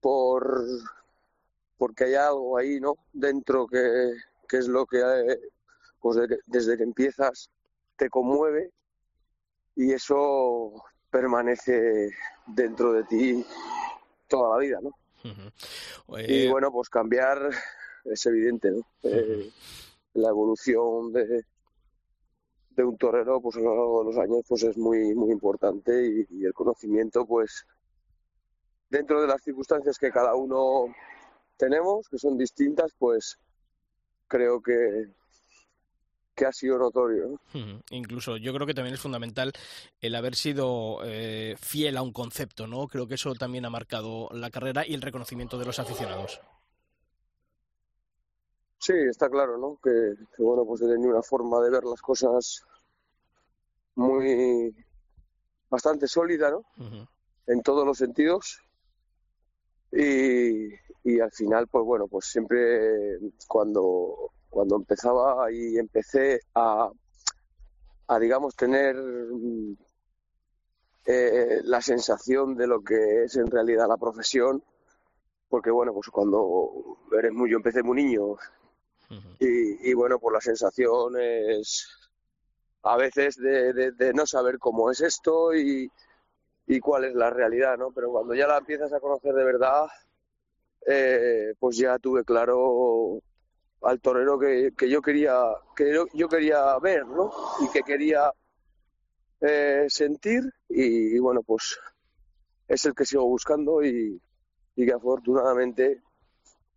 por 0.01 0.65
porque 1.77 2.05
hay 2.05 2.15
algo 2.15 2.57
ahí, 2.59 2.79
¿no? 2.81 2.95
Dentro 3.13 3.67
que, 3.67 4.13
que 4.49 4.59
es 4.59 4.69
lo 4.69 4.87
que 4.87 5.03
pues 6.01 6.17
de- 6.17 6.39
desde 6.47 6.77
que 6.77 6.83
empiezas 6.83 7.51
te 7.97 8.09
conmueve 8.09 8.71
y 9.77 9.93
eso 9.93 10.83
permanece 11.11 12.11
dentro 12.47 12.93
de 12.93 13.05
ti 13.05 13.45
toda 14.29 14.57
la 14.57 14.61
vida, 14.61 14.79
¿no? 14.83 14.91
Y 16.29 16.47
Eh, 16.47 16.51
bueno, 16.51 16.71
pues 16.73 16.89
cambiar 16.89 17.51
es 18.05 18.27
evidente, 18.27 18.71
¿no? 18.71 18.81
Eh, 19.03 19.51
la 20.15 20.29
evolución 20.31 21.13
de, 21.13 21.45
de 22.71 22.85
un 22.85 22.97
torero, 22.99 23.41
pues 23.41 23.57
a 23.57 23.61
lo 23.61 23.75
largo 23.75 24.05
de 24.05 24.11
los 24.13 24.19
años, 24.19 24.45
pues 24.49 24.63
es 24.65 24.77
muy, 24.77 25.15
muy 25.15 25.31
importante 25.31 26.07
y, 26.07 26.27
y 26.41 26.45
el 26.45 26.53
conocimiento, 26.55 27.27
pues 27.27 27.67
dentro 28.91 29.23
de 29.23 29.29
las 29.29 29.43
circunstancias 29.43 29.97
que 29.99 30.11
cada 30.11 30.35
uno 30.35 30.95
tenemos, 31.57 32.09
que 32.09 32.19
son 32.19 32.37
distintas, 32.37 32.93
pues 32.99 33.39
creo 34.27 34.61
que, 34.61 35.09
que 36.35 36.47
ha 36.47 36.53
sido 36.53 36.79
notorio. 36.79 37.41
Incluso 37.91 38.37
yo 38.37 38.53
creo 38.53 38.67
que 38.67 38.75
también 38.75 38.95
es 38.95 39.01
fundamental 39.01 39.53
el 40.01 40.15
haber 40.15 40.35
sido 40.35 40.99
eh, 41.05 41.57
fiel 41.61 41.97
a 41.97 42.03
un 42.03 42.13
concepto, 42.13 42.67
¿no? 42.67 42.89
Creo 42.89 43.07
que 43.07 43.15
eso 43.15 43.35
también 43.35 43.65
ha 43.65 43.71
marcado 43.71 44.29
la 44.33 44.51
carrera 44.51 44.87
y 44.87 44.95
el 44.95 45.03
reconocimiento 45.03 45.59
de 45.59 45.67
los 45.67 45.79
aficionados. 45.79 46.41
Sí, 48.79 48.95
está 49.11 49.29
claro, 49.29 49.59
¿no? 49.59 49.79
Que, 49.83 50.15
bueno, 50.39 50.65
pues 50.65 50.81
he 50.81 50.89
tenido 50.89 51.11
una 51.11 51.23
forma 51.23 51.61
de 51.61 51.71
ver 51.71 51.85
las 51.85 52.01
cosas 52.01 52.65
muy 53.95 54.75
bastante 55.69 56.09
sólida, 56.09 56.51
¿no? 56.51 56.65
En 57.47 57.63
todos 57.63 57.87
los 57.87 57.99
sentidos. 57.99 58.63
Y, 59.93 60.69
y 61.05 61.21
al 61.21 61.33
final, 61.33 61.67
pues 61.69 61.85
bueno, 61.85 62.07
pues 62.09 62.27
siempre 62.27 63.19
cuando 63.47 64.33
cuando 64.51 64.77
empezaba 64.77 65.51
y 65.51 65.79
empecé 65.79 66.41
a, 66.55 66.91
a 68.09 68.19
digamos, 68.19 68.55
tener 68.57 68.97
eh, 71.07 71.61
la 71.65 71.81
sensación 71.81 72.57
de 72.57 72.67
lo 72.67 72.83
que 72.83 73.25
es 73.25 73.37
en 73.37 73.47
realidad 73.47 73.89
la 73.89 73.97
profesión, 73.97 74.63
porque 75.49 75.71
bueno, 75.71 75.95
pues 75.95 76.09
cuando 76.09 76.99
eres 77.17 77.33
muy, 77.33 77.51
yo 77.51 77.57
empecé 77.57 77.83
muy 77.83 78.03
niño 78.03 78.37
y, 79.41 79.93
bueno, 79.95 80.21
pues 80.21 80.35
la 80.35 80.41
sensación 80.41 81.15
es 81.19 81.89
a 82.85 82.97
veces 82.97 83.37
de, 83.37 83.73
de, 83.91 84.13
no 84.13 84.25
saber 84.25 84.59
cómo 84.61 84.89
es 84.89 85.01
esto 85.01 85.53
y, 85.53 85.91
y, 86.71 86.81
cuál 86.81 87.05
es 87.05 87.15
la 87.15 87.31
realidad, 87.31 87.77
¿no? 87.77 87.91
Pero 87.93 88.11
cuando 88.11 88.35
ya 88.35 88.47
la 88.47 88.59
empiezas 88.59 88.93
a 88.93 89.01
conocer 89.01 89.35
de 89.35 89.45
verdad, 89.45 89.87
eh, 90.87 91.55
pues 91.59 91.77
ya 91.77 91.99
tuve 91.99 92.25
claro 92.25 93.21
al 93.83 94.01
torero 94.01 94.39
que, 94.39 94.73
que 94.77 94.89
yo 94.89 95.01
quería 95.03 95.35
que 95.75 95.93
yo, 96.15 96.29
quería 96.29 96.79
ver 96.79 97.07
¿no? 97.07 97.33
y 97.61 97.71
que 97.71 97.83
quería 97.83 98.33
eh, 99.41 99.87
sentir 99.89 100.43
y, 100.69 101.19
bueno 101.19 101.43
pues 101.43 101.79
es 102.69 102.85
el 102.85 102.95
que 102.95 103.07
sigo 103.07 103.27
buscando 103.27 103.83
y, 103.83 104.21
y 104.77 104.87
que 104.87 104.93
afortunadamente 104.93 106.03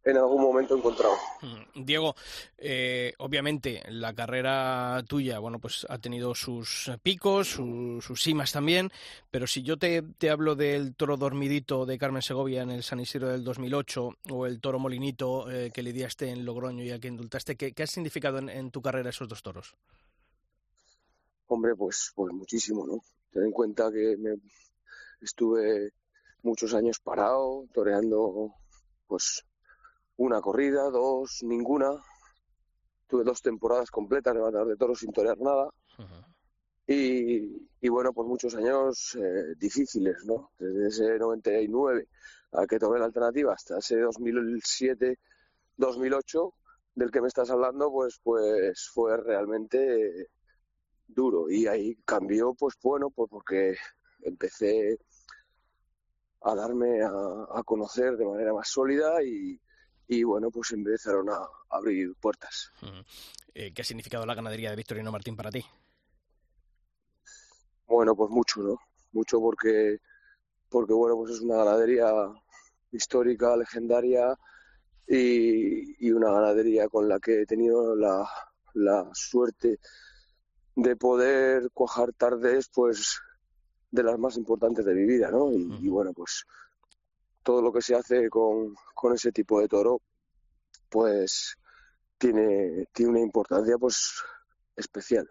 en 0.05 0.17
algún 0.17 0.41
momento 0.41 0.75
encontrado. 0.75 1.15
Mm, 1.41 1.85
Diego, 1.85 2.15
eh, 2.57 3.13
obviamente 3.19 3.81
la 3.89 4.13
carrera 4.13 5.01
tuya, 5.07 5.39
bueno, 5.39 5.59
pues 5.59 5.85
ha 5.89 5.97
tenido 5.97 6.35
sus 6.35 6.91
picos, 7.01 7.49
sus 7.49 8.21
cimas 8.21 8.51
también, 8.51 8.91
pero 9.31 9.47
si 9.47 9.63
yo 9.63 9.77
te, 9.77 10.01
te, 10.01 10.29
hablo 10.29 10.55
del 10.55 10.95
toro 10.95 11.15
dormidito 11.17 11.85
de 11.85 11.97
Carmen 11.97 12.21
Segovia 12.21 12.63
en 12.63 12.71
el 12.71 12.83
San 12.83 12.99
Isidro 12.99 13.29
del 13.29 13.43
2008 13.43 14.17
o 14.31 14.45
el 14.45 14.59
toro 14.59 14.79
molinito 14.79 15.49
eh, 15.49 15.71
que 15.73 15.83
lidiaste 15.83 16.29
en 16.29 16.45
Logroño 16.45 16.83
y 16.83 16.91
al 16.91 16.99
que 16.99 17.07
indultaste, 17.07 17.55
¿qué, 17.55 17.73
qué 17.73 17.83
ha 17.83 17.87
significado 17.87 18.39
en, 18.39 18.71
tu 18.71 18.81
carrera 18.81 19.09
esos 19.09 19.27
dos 19.27 19.41
toros? 19.41 19.75
Hombre, 21.47 21.75
pues, 21.75 22.11
pues 22.15 22.33
muchísimo, 22.33 22.85
¿no? 22.85 23.03
Ten 23.31 23.43
en 23.43 23.51
cuenta 23.51 23.91
que 23.91 24.17
me 24.17 24.35
estuve 25.21 25.91
muchos 26.41 26.73
años 26.73 26.99
parado, 26.99 27.65
toreando, 27.73 28.53
pues 29.07 29.45
una 30.17 30.41
corrida, 30.41 30.89
dos, 30.89 31.39
ninguna. 31.43 31.91
Tuve 33.07 33.23
dos 33.23 33.41
temporadas 33.41 33.91
completas 33.91 34.35
de 34.35 34.65
de 34.65 34.75
toros 34.77 34.99
sin 34.99 35.11
torear 35.11 35.37
nada. 35.39 35.69
y, 36.87 37.67
y, 37.81 37.89
bueno, 37.89 38.13
pues 38.13 38.27
muchos 38.27 38.55
años 38.55 39.15
eh, 39.15 39.53
difíciles, 39.57 40.25
¿no? 40.25 40.51
Desde 40.57 40.87
ese 40.87 41.19
99 41.19 42.07
al 42.53 42.67
que 42.67 42.79
tomé 42.79 42.99
la 42.99 43.05
alternativa 43.05 43.53
hasta 43.53 43.79
ese 43.79 43.99
2007, 43.99 45.19
2008 45.77 46.53
del 46.95 47.09
que 47.09 47.21
me 47.21 47.27
estás 47.27 47.49
hablando, 47.49 47.91
pues, 47.91 48.19
pues 48.23 48.89
fue 48.93 49.17
realmente 49.17 50.29
duro. 51.07 51.49
Y 51.49 51.67
ahí 51.67 51.95
cambió, 52.05 52.53
pues 52.53 52.75
bueno, 52.81 53.09
pues 53.09 53.29
porque 53.29 53.75
empecé 54.21 54.99
a 56.41 56.55
darme 56.55 57.01
a, 57.01 57.09
a 57.09 57.63
conocer 57.63 58.17
de 58.17 58.25
manera 58.25 58.53
más 58.53 58.69
sólida 58.69 59.23
y, 59.23 59.59
y 60.07 60.23
bueno, 60.23 60.51
pues 60.51 60.71
empezaron 60.71 61.29
a 61.29 61.39
abrir 61.69 62.13
puertas. 62.15 62.71
Eh, 63.53 63.73
¿Qué 63.73 63.81
ha 63.81 63.85
significado 63.85 64.25
la 64.25 64.35
ganadería 64.35 64.69
de 64.69 64.75
Victorino 64.75 65.11
Martín 65.11 65.35
para 65.35 65.51
ti? 65.51 65.63
Bueno, 67.87 68.15
pues 68.15 68.29
mucho, 68.29 68.61
¿no? 68.61 68.77
Mucho 69.11 69.39
porque, 69.39 69.99
porque 70.69 70.93
bueno, 70.93 71.15
pues 71.17 71.33
es 71.33 71.41
una 71.41 71.57
ganadería 71.57 72.11
histórica, 72.91 73.55
legendaria 73.55 74.37
y, 75.07 76.05
y 76.05 76.11
una 76.11 76.31
ganadería 76.31 76.87
con 76.87 77.07
la 77.07 77.19
que 77.19 77.41
he 77.41 77.45
tenido 77.45 77.95
la, 77.95 78.27
la 78.73 79.09
suerte 79.13 79.79
de 80.75 80.95
poder 80.95 81.69
cuajar 81.71 82.13
tardes, 82.13 82.69
pues 82.73 83.19
de 83.91 84.03
las 84.03 84.17
más 84.17 84.37
importantes 84.37 84.83
de 84.85 84.95
mi 84.95 85.05
vida, 85.05 85.29
¿no? 85.29 85.51
y 85.51 85.87
bueno, 85.87 86.13
pues 86.13 86.45
todo 87.43 87.61
lo 87.61 87.71
que 87.71 87.81
se 87.81 87.95
hace 87.95 88.29
con, 88.29 88.75
con 88.93 89.13
ese 89.13 89.31
tipo 89.31 89.59
de 89.59 89.67
toro, 89.67 90.01
pues 90.89 91.57
tiene, 92.17 92.87
tiene 92.93 93.11
una 93.11 93.21
importancia 93.21 93.77
pues 93.77 94.23
especial. 94.75 95.29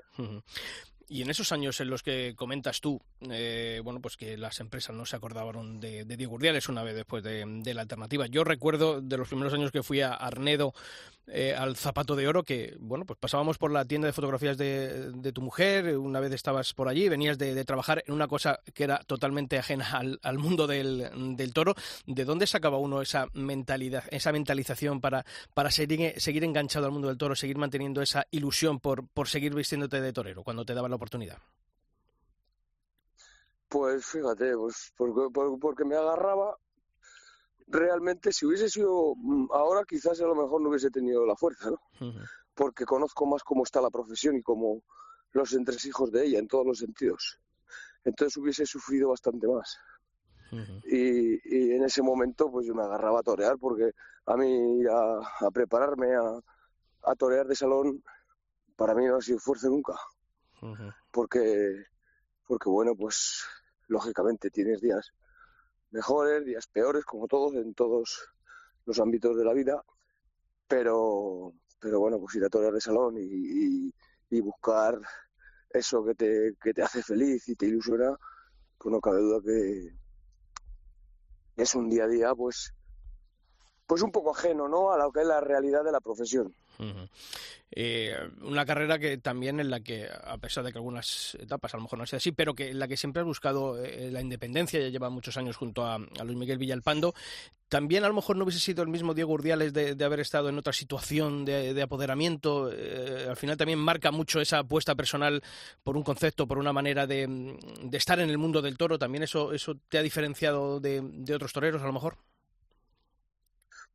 Y 1.13 1.21
en 1.21 1.29
esos 1.29 1.53
años 1.53 1.79
en 1.83 1.91
los 1.91 2.03
que 2.03 2.33
comentas 2.35 2.81
tú, 2.81 2.99
eh, 3.31 3.83
bueno, 3.85 4.01
pues 4.01 4.17
que 4.17 4.39
las 4.39 4.61
empresas 4.61 4.97
no 4.97 5.05
se 5.05 5.15
acordaban 5.15 5.79
de, 5.79 6.07
de 6.07 6.17
Diego 6.17 6.37
Urdiales 6.37 6.71
una 6.71 6.83
vez 6.83 6.95
después 6.95 7.23
de, 7.23 7.75
la 7.75 7.83
alternativa. 7.83 8.27
Yo 8.29 8.45
recuerdo 8.45 9.03
de 9.03 9.19
los 9.19 9.29
primeros 9.29 9.53
años 9.53 9.71
que 9.71 9.83
fui 9.83 10.01
a 10.01 10.15
Arnedo 10.15 10.73
eh, 11.27 11.55
al 11.55 11.77
Zapato 11.77 12.17
de 12.17 12.27
Oro, 12.27 12.45
que, 12.45 12.79
bueno, 12.81 13.05
pues 13.05 13.19
pasábamos 13.19 13.59
por 13.59 13.71
la 13.71 13.85
tienda 13.85 14.07
de 14.07 14.15
fotografías 14.15 14.57
de, 14.57 15.33
tu 15.35 15.43
mujer, 15.43 15.99
una 15.99 16.19
vez 16.19 16.33
estabas 16.33 16.73
por 16.73 16.89
allí, 16.89 17.11
venías 17.11 17.37
de, 17.37 17.63
trabajar 17.67 18.03
en 18.07 18.15
una 18.15 18.27
cosa 18.27 18.61
que 18.73 18.85
era 18.85 18.99
totalmente 19.07 19.59
ajena 19.59 20.01
al, 20.23 20.39
mundo 20.39 20.67
del, 20.67 21.37
del, 21.37 21.53
toro. 21.53 21.75
¿De 22.07 22.25
dónde 22.25 22.47
sacaba 22.47 22.79
uno 22.79 23.03
esa 23.03 23.27
mentalidad, 23.35 24.05
esa 24.11 24.33
mentalización 24.33 25.03
para, 25.03 25.27
para 25.53 25.71
seguir, 25.71 26.15
seguir 26.17 26.43
enganchado 26.43 26.87
al 26.87 26.93
mundo 26.93 27.09
del 27.09 27.19
toro, 27.19 27.37
seguir 27.37 27.59
manteniendo 27.59 28.01
esa 28.01 28.27
ilusión 28.31 28.81
por, 28.81 29.07
por 29.07 29.29
seguir 29.29 29.55
vistiéndote 29.55 30.01
de 30.01 30.13
torero 30.15 30.43
cuando 30.43 30.65
te 30.65 30.73
daban 30.73 30.91
la 30.91 31.02
oportunidad? 31.03 31.39
Pues 33.69 34.07
fíjate, 34.07 34.57
pues 34.57 34.93
porque, 34.97 35.85
me 35.85 35.97
agarraba. 35.97 36.57
Realmente, 37.67 38.33
si 38.33 38.45
hubiese 38.47 38.69
sido 38.69 39.15
mm, 39.17 39.49
ahora, 39.53 39.85
quizás 39.85 40.21
a 40.21 40.27
lo 40.27 40.35
mejor 40.35 40.61
no 40.61 40.69
hubiese 40.69 40.91
tenido 40.91 41.25
la 41.27 41.35
fuerza, 41.37 41.71
¿no? 41.71 41.81
Porque 42.55 42.85
conozco 42.85 43.25
más 43.27 43.43
cómo 43.43 43.65
está 43.65 43.81
la 43.81 43.91
profesión 43.91 44.37
y 44.37 44.43
cómo 44.43 44.83
los 45.33 45.53
entresijos 45.55 46.13
de 46.13 46.27
ella 46.27 46.39
en 46.39 46.49
todos 46.49 46.67
los 46.67 46.79
sentidos. 46.79 47.41
Entonces 48.05 48.37
hubiese 48.37 48.67
sufrido 48.67 49.09
bastante 49.09 49.47
más. 49.49 49.79
y, 50.85 51.73
en 51.73 51.83
ese 51.83 52.03
momento, 52.03 52.51
pues 52.51 52.67
yo 52.67 52.75
me 52.75 52.83
agarraba 52.83 53.21
a 53.21 53.23
torear 53.23 53.59
porque 53.59 53.93
a 54.27 54.37
mí 54.37 54.81
ir 54.81 54.89
a, 54.91 55.51
prepararme 55.51 56.15
a, 56.15 57.11
a 57.11 57.15
torear 57.15 57.47
de 57.47 57.57
salón, 57.57 58.05
para 58.77 58.95
mí 58.95 59.07
no 59.07 59.17
ha 59.17 59.23
sido 59.23 59.39
fuerza 59.39 59.69
nunca 59.69 59.95
porque, 61.11 61.87
porque 62.47 62.69
bueno, 62.69 62.95
pues 62.95 63.45
lógicamente 63.89 64.51
tienes 64.51 64.81
días 64.81 65.13
mejores, 65.91 66.45
días 66.45 66.67
peores, 66.67 67.05
como 67.05 67.29
todos, 67.29 67.55
en 67.55 67.75
todos 67.75 68.29
los 68.87 68.99
ámbitos 68.99 69.37
de 69.37 69.45
la 69.45 69.53
vida, 69.53 69.83
pero, 70.67 71.53
pero 71.79 72.01
bueno, 72.01 72.19
pues 72.19 72.35
ir 72.37 72.45
a 72.45 72.49
torear 72.49 72.73
de 72.73 72.81
salón 72.81 73.17
y, 73.19 73.93
y, 74.31 74.41
buscar 74.41 74.99
eso 75.71 76.03
que 76.05 76.15
te, 76.15 76.55
que 76.61 76.73
te 76.73 76.83
hace 76.83 77.03
feliz 77.03 77.47
y 77.49 77.55
te 77.55 77.67
ilusiona, 77.67 78.17
pues 78.79 78.93
no 78.93 79.01
cabe 79.01 79.21
duda 79.21 79.41
que 79.45 79.95
es 81.57 81.75
un 81.75 81.91
día 81.91 82.05
a 82.05 82.09
día, 82.09 82.35
pues, 82.35 82.73
pues 83.87 84.03
un 84.03 84.11
poco 84.11 84.35
ajeno, 84.35 84.69
¿no? 84.69 84.91
A 84.91 84.99
lo 84.99 85.13
que 85.13 85.21
es 85.21 85.27
la 85.27 85.41
realidad 85.41 85.85
de 85.85 85.93
la 85.93 86.01
profesión. 86.01 86.55
Eh, 87.75 88.15
una 88.43 88.67
carrera 88.67 88.99
que 88.99 89.17
también 89.17 89.59
en 89.59 89.71
la 89.71 89.81
que, 89.81 90.07
a 90.07 90.37
pesar 90.37 90.63
de 90.63 90.73
que 90.73 90.79
algunas 90.79 91.37
etapas 91.41 91.73
a 91.73 91.79
lo 91.79 91.85
mejor 91.85 91.99
no 91.99 92.07
sea 92.07 92.19
así, 92.19 92.31
pero 92.33 92.55
que 92.55 92.71
en 92.71 92.79
la 92.79 92.87
que 92.87 92.99
siempre 92.99 93.21
has 93.21 93.27
buscado 93.27 93.83
eh, 93.83 94.11
la 94.11 94.21
independencia, 94.21 94.79
ya 94.79 94.89
lleva 94.89 95.09
muchos 95.09 95.37
años 95.39 95.57
junto 95.57 95.87
a, 95.87 95.99
Luis 95.99 96.37
Miguel 96.37 96.59
Villalpando, 96.59 97.15
también 97.69 98.05
a 98.05 98.09
lo 98.09 98.15
mejor 98.15 98.37
no 98.37 98.45
hubiese 98.45 98.61
sido 98.61 98.83
el 98.83 98.91
mismo 98.91 99.15
Diego 99.15 99.33
Urdiales 99.33 99.73
de, 99.73 100.05
haber 100.05 100.21
estado 100.21 100.51
en 100.51 100.59
otra 100.59 100.75
situación 100.75 101.47
de, 101.47 101.81
apoderamiento. 101.81 102.71
Eh, 102.71 103.27
al 103.31 103.37
final 103.37 103.57
también 103.57 103.79
marca 103.79 104.11
mucho 104.11 104.43
esa 104.43 104.59
apuesta 104.59 104.95
personal 104.95 105.43
por 105.83 105.97
un 105.97 106.03
concepto, 106.03 106.47
por 106.47 106.59
una 106.59 106.75
manera 106.75 107.07
de, 107.07 107.57
estar 107.93 108.21
en 108.21 108.29
el 108.29 108.37
mundo 108.37 108.61
del 108.61 108.77
toro. 108.77 108.99
¿También 108.99 109.23
eso, 109.23 109.55
eso 109.55 109.79
te 109.89 109.97
ha 109.97 110.03
diferenciado 110.03 110.81
de 110.81 111.35
otros 111.35 111.55
toreros 111.55 111.81
a 111.81 111.87
lo 111.87 111.95
mejor? 111.95 112.19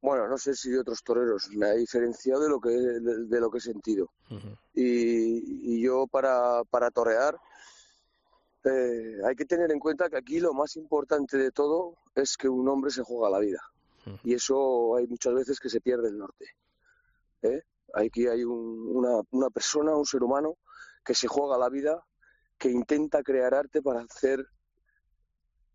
Bueno, 0.01 0.27
no 0.27 0.38
sé 0.38 0.54
si 0.56 0.70
de 0.70 0.80
otros 0.80 1.04
toreros, 1.04 1.50
me 1.51 1.68
ha 1.68 1.74
diferenciado 1.74 2.44
de 2.44 2.50
lo 2.50 2.60
que, 2.60 2.70
de, 2.70 3.39
lo 3.39 3.50
que 3.50 3.58
he 3.58 3.62
sentido. 3.62 4.12
y, 4.74 5.75
y, 5.75 5.82
yo 5.82 6.08
para, 6.08 6.63
para 6.66 6.92
torear 6.92 7.38
eh, 8.63 9.18
hay 9.25 9.36
que 9.36 9.46
tener 9.46 9.72
en 9.72 9.80
cuenta 9.80 10.10
que 10.10 10.18
aquí 10.18 10.39
lo 10.39 10.54
más 10.54 10.75
importante 10.75 11.38
de 11.38 11.51
todo 11.51 11.96
es 12.16 12.36
que 12.36 12.50
un 12.50 12.68
hombre 12.68 12.92
se 12.92 13.04
juega 13.04 13.30
la 13.30 13.39
vida. 13.39 13.62
Y 14.24 14.36
eso 14.36 14.96
hay 14.96 15.06
muchas 15.06 15.34
veces 15.34 15.60
que 15.60 15.70
se 15.70 15.82
pierde 15.82 16.08
el 16.08 16.18
norte. 16.18 16.46
¿eh? 17.42 17.62
Aquí 17.94 18.25
hay 18.25 18.46
una, 18.46 19.22
una 19.32 19.50
persona, 19.50 19.98
un 19.98 20.06
ser 20.06 20.24
humano 20.24 20.56
que 21.04 21.13
se 21.13 21.27
juega 21.27 21.58
la 21.58 21.68
vida, 21.68 22.01
que 22.58 22.70
intenta 22.70 23.22
crear 23.22 23.54
arte 23.54 23.82
para 23.82 24.00
hacer 24.01 24.48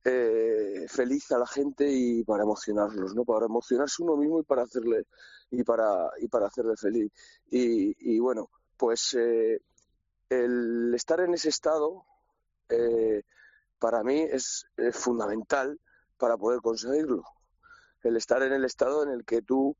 eh, 0.04 0.86
feliz 0.88 1.30
a 1.32 1.38
la 1.38 1.46
gente 1.46 1.88
y 1.88 2.24
para 2.24 2.42
emocionarlos, 2.42 3.14
¿no? 3.14 3.24
Para 3.24 3.46
emocionarse 3.46 4.02
uno 4.02 4.16
mismo 4.16 4.40
y 4.40 4.42
para 4.42 4.62
hacerle 4.62 5.06
y 5.50 5.62
para 5.62 6.10
y 6.18 6.28
para 6.28 6.46
hacerle 6.46 6.76
feliz. 6.76 7.12
Y, 7.50 8.18
bueno, 8.18 8.50
pues 8.76 9.14
eh, 9.14 9.60
el 10.28 10.92
estar 10.94 11.20
en 11.20 11.34
ese 11.34 11.50
estado 11.50 12.04
eh, 12.68 13.22
para 13.78 14.02
mí 14.02 14.20
es, 14.22 14.66
fundamental 14.92 15.78
para 16.18 16.36
poder 16.36 16.60
conseguirlo. 16.60 17.24
El 18.02 18.16
estar 18.16 18.42
en 18.42 18.52
el 18.52 18.64
estado 18.64 19.04
en 19.04 19.10
el 19.10 19.24
que 19.24 19.42
tú 19.42 19.76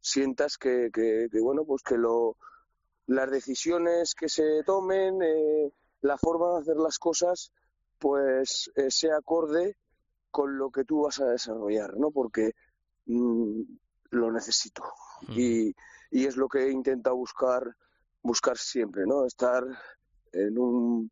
sientas 0.00 0.56
que, 0.56 0.90
que, 0.92 1.28
bueno, 1.40 1.64
pues 1.64 1.82
que 1.82 1.98
lo, 1.98 2.36
las 3.06 3.30
decisiones 3.30 4.14
que 4.14 4.28
se 4.28 4.62
tomen, 4.64 5.22
eh, 5.22 5.72
la 6.02 6.16
forma 6.16 6.52
de 6.52 6.60
hacer 6.60 6.76
las 6.76 6.98
cosas, 6.98 7.52
pues 7.98 8.70
eh, 8.76 8.90
sea 8.90 9.16
acorde 9.18 9.76
con 10.30 10.58
lo 10.58 10.70
que 10.70 10.84
tú 10.84 11.02
vas 11.04 11.20
a 11.20 11.26
desarrollar, 11.26 11.96
¿no? 11.96 12.10
Porque 12.10 12.52
mm, 13.06 13.62
lo 14.10 14.32
necesito. 14.32 14.82
Y, 15.28 15.74
y, 16.10 16.26
es 16.26 16.36
lo 16.36 16.46
que 16.48 16.64
he 16.64 16.70
intentado 16.70 17.16
buscar, 17.16 17.62
buscar 18.22 18.58
siempre, 18.58 19.04
¿no? 19.06 19.24
Estar 19.24 19.64
en 20.32 20.58
un 20.58 21.10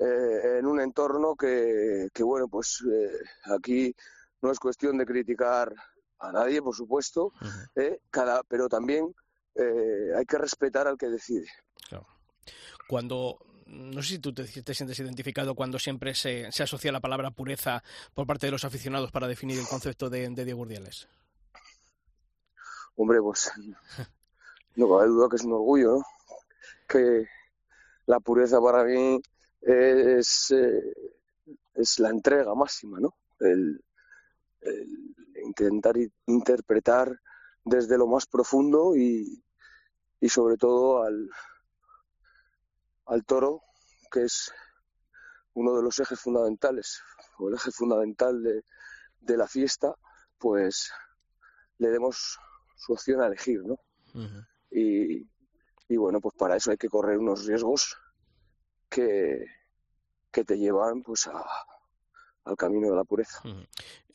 eh, 0.00 0.58
en 0.58 0.64
un 0.64 0.80
entorno 0.80 1.36
que, 1.36 2.08
que 2.14 2.22
bueno, 2.22 2.48
pues 2.48 2.82
eh, 2.90 3.18
aquí 3.54 3.94
no 4.40 4.50
es 4.50 4.58
cuestión 4.58 4.96
de 4.96 5.04
criticar 5.04 5.74
a 6.20 6.32
nadie, 6.32 6.62
por 6.62 6.74
supuesto, 6.74 7.34
eh, 7.76 8.00
cada, 8.10 8.42
pero 8.44 8.68
también 8.68 9.14
hay 10.16 10.24
que 10.24 10.38
respetar 10.38 10.86
al 10.86 10.96
que 10.96 11.08
decide. 11.08 11.46
Cuando 12.88 13.38
no 13.70 14.02
sé 14.02 14.08
si 14.08 14.18
tú 14.18 14.32
te, 14.32 14.46
sientes 14.46 14.98
identificado 14.98 15.54
cuando 15.54 15.78
siempre 15.78 16.14
se, 16.14 16.50
se, 16.50 16.62
asocia 16.62 16.90
la 16.90 17.00
palabra 17.00 17.30
pureza 17.30 17.82
por 18.14 18.26
parte 18.26 18.46
de 18.46 18.52
los 18.52 18.64
aficionados 18.64 19.12
para 19.12 19.28
definir 19.28 19.58
el 19.58 19.66
concepto 19.66 20.10
de, 20.10 20.28
Diego 20.28 20.62
Urdiales. 20.62 21.08
Hombre, 22.96 23.20
pues 23.22 23.50
no 24.76 24.88
cabe 24.88 25.08
duda 25.08 25.28
que 25.28 25.36
es 25.36 25.44
un 25.44 25.52
orgullo, 25.52 25.98
¿no? 25.98 26.04
Que 26.88 27.26
la 28.06 28.18
pureza 28.18 28.60
para 28.60 28.82
mí 28.84 29.20
es, 29.62 30.50
eh, 30.50 30.92
es 31.74 31.98
la 32.00 32.10
entrega 32.10 32.54
máxima, 32.54 32.98
¿no? 32.98 33.14
El, 33.38 33.82
intentar 35.42 35.94
interpretar 36.26 37.18
desde 37.64 37.96
lo 37.96 38.06
más 38.06 38.26
profundo 38.26 38.94
y, 38.94 39.42
y 40.20 40.28
sobre 40.28 40.58
todo 40.58 41.02
al, 41.02 41.30
al 43.10 43.24
toro, 43.24 43.62
que 44.10 44.22
es 44.22 44.52
uno 45.54 45.76
de 45.76 45.82
los 45.82 45.98
ejes 45.98 46.18
fundamentales, 46.18 47.02
o 47.38 47.48
el 47.48 47.56
eje 47.56 47.72
fundamental 47.72 48.40
de, 48.42 48.62
de 49.20 49.36
la 49.36 49.48
fiesta, 49.48 49.94
pues 50.38 50.92
le 51.78 51.88
demos 51.90 52.38
su 52.76 52.92
opción 52.92 53.20
a 53.20 53.26
elegir, 53.26 53.60
¿no? 53.64 53.78
y, 54.70 55.26
y 55.88 55.96
bueno, 55.96 56.20
pues 56.20 56.34
para 56.36 56.56
eso 56.56 56.70
hay 56.70 56.76
que 56.76 56.88
correr 56.88 57.18
unos 57.18 57.46
riesgos 57.46 57.96
que, 58.88 59.44
que 60.30 60.44
te 60.44 60.56
llevan 60.56 61.02
pues 61.02 61.26
a, 61.26 61.44
al 62.44 62.56
camino 62.56 62.90
de 62.90 62.96
la 62.96 63.04
pureza. 63.04 63.42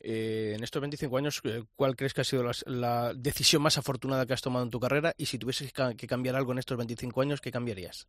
Eh, 0.00 0.54
en 0.56 0.64
estos 0.64 0.80
25 0.80 1.18
años, 1.18 1.40
eh, 1.44 1.64
¿cuál 1.76 1.96
crees 1.96 2.14
que 2.14 2.22
ha 2.22 2.24
sido 2.24 2.44
la, 2.66 3.12
decisión 3.14 3.62
más 3.62 3.76
afortunada 3.76 4.24
que 4.24 4.32
has 4.32 4.42
tomado 4.42 4.64
en 4.64 4.70
tu 4.70 4.80
carrera? 4.80 5.14
Y 5.18 5.26
si 5.26 5.38
tuvieses 5.38 5.72
que 5.72 6.06
cambiar 6.06 6.36
algo 6.36 6.52
en 6.52 6.58
estos 6.58 6.78
25 6.78 7.20
años, 7.20 7.40
¿qué 7.42 7.50
cambiarías? 7.50 8.08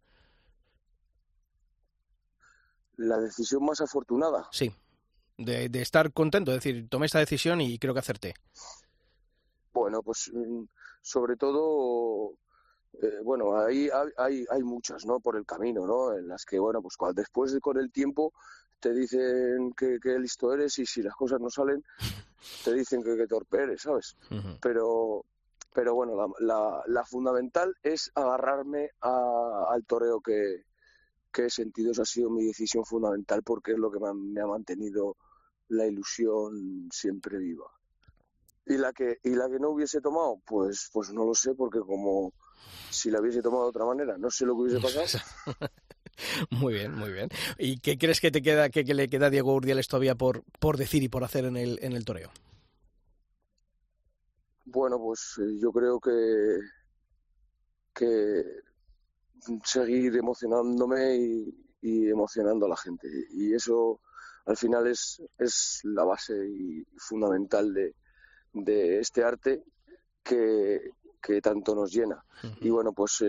¿La 2.98 3.18
decisión 3.18 3.64
más 3.64 3.82
afortunada? 3.82 4.48
Sí, 4.52 4.72
de, 5.38 5.70
de 5.70 5.82
estar 5.82 6.12
contento, 6.14 6.52
es 6.52 6.58
decir, 6.58 6.90
tomé 6.90 7.06
esta 7.06 7.20
decisión 7.20 7.62
y 7.62 7.78
creo 7.80 7.94
que 7.94 8.00
acerté. 8.00 8.34
Bueno, 9.74 10.02
pues 10.02 10.32
mm, 10.34 10.64
sobre 11.02 11.36
todo 11.36 12.38
eh, 13.02 13.20
bueno, 13.24 13.60
ahí 13.60 13.90
hay, 14.18 14.46
hay, 14.50 14.64
muchas, 14.64 15.06
¿no? 15.06 15.20
Por 15.20 15.36
el 15.36 15.46
camino, 15.46 15.86
¿no? 15.86 16.14
En 16.14 16.28
las 16.28 16.46
que, 16.46 16.58
bueno, 16.58 16.82
pues 16.82 16.96
después 17.16 17.52
de, 17.52 17.60
con 17.60 17.78
el 17.78 17.92
tiempo 17.92 18.34
te 18.80 18.94
dicen 18.94 19.74
que, 19.74 20.00
listo 20.20 20.54
eres 20.54 20.80
y 20.80 20.86
si 20.86 21.04
las 21.04 21.16
cosas 21.16 21.40
no 21.40 21.50
salen, 21.50 21.84
te 22.64 22.74
dicen 22.74 23.04
que, 23.04 23.16
que 23.16 23.28
torpe 23.28 23.64
eres, 23.64 23.82
¿sabes? 23.82 24.16
Pero 24.62 25.26
pero 25.74 25.94
bueno, 25.94 26.34
la, 26.40 26.82
la, 26.88 27.06
fundamental 27.06 27.76
es 27.84 28.12
agarrarme 28.16 28.90
al 29.00 29.86
toreo 29.86 30.22
que, 30.22 30.64
que 31.38 31.46
he 31.46 31.50
sentido. 31.52 31.92
Esa 31.92 32.02
ha 32.02 32.06
sido 32.06 32.30
mi 32.32 32.46
decisión 32.46 32.84
fundamental 32.84 33.44
porque 33.44 33.74
es 33.74 33.78
lo 33.78 33.92
que 33.92 34.00
me 34.00 34.42
ha 34.42 34.48
mantenido 34.48 35.16
la 35.70 35.86
ilusión 35.86 36.90
siempre 36.92 37.38
viva. 37.38 37.70
Y 38.66 38.78
la 38.78 38.92
que 38.92 39.20
y 39.24 39.30
la 39.30 39.48
que 39.48 39.60
no 39.60 39.70
hubiese 39.70 40.02
tomado, 40.02 40.42
pues 40.46 40.90
pues 40.92 41.14
no 41.14 41.26
lo 41.26 41.36
sé 41.36 41.54
porque 41.54 41.80
como 41.80 42.34
si 42.90 43.12
la 43.12 43.22
hubiese 43.22 43.42
tomado 43.42 43.64
de 43.64 43.70
otra 43.70 43.86
manera. 43.86 44.18
No 44.18 44.32
sé 44.32 44.46
lo 44.46 44.56
que 44.56 44.62
hubiese 44.64 44.82
pasado. 44.82 45.24
Muy 46.50 46.74
bien, 46.74 46.96
muy 46.96 47.12
bien. 47.12 47.30
¿Y 47.60 47.80
qué 47.80 47.96
crees 47.96 48.20
que 48.20 48.32
te 48.32 48.42
queda, 48.42 48.72
que, 48.72 48.84
le 48.84 49.08
queda 49.08 49.28
a 49.28 49.30
Diego 49.30 49.54
Urdiales 49.54 49.88
todavía 49.88 50.16
por, 50.16 50.44
por 50.60 50.76
decir 50.76 51.04
y 51.04 51.10
por 51.10 51.24
hacer 51.24 51.46
en 51.46 51.56
el, 51.56 51.78
en 51.84 51.94
el 51.94 52.06
toreo? 52.06 52.32
Bueno, 54.66 54.98
pues 54.98 55.36
eh, 55.40 55.60
yo 55.62 55.72
creo 55.72 56.00
que, 56.00 56.58
que 57.94 58.44
seguir 59.64 60.16
emocionándome 60.16 61.16
y, 61.16 61.64
emocionando 62.10 62.66
a 62.66 62.70
la 62.70 62.78
gente. 62.78 63.08
Y 63.32 63.54
eso 63.54 64.02
al 64.46 64.58
final 64.58 64.88
es, 64.88 65.22
es 65.38 65.80
la 65.84 66.04
base 66.04 66.34
y 66.46 66.86
fundamental 66.98 67.74
de, 67.74 67.96
de 68.52 69.00
este 69.00 69.24
arte 69.24 69.64
que, 70.22 70.92
que 71.22 71.42
tanto 71.42 71.76
nos 71.76 71.92
llena. 71.92 72.24
Y 72.62 72.70
bueno, 72.70 72.92
pues 72.92 73.24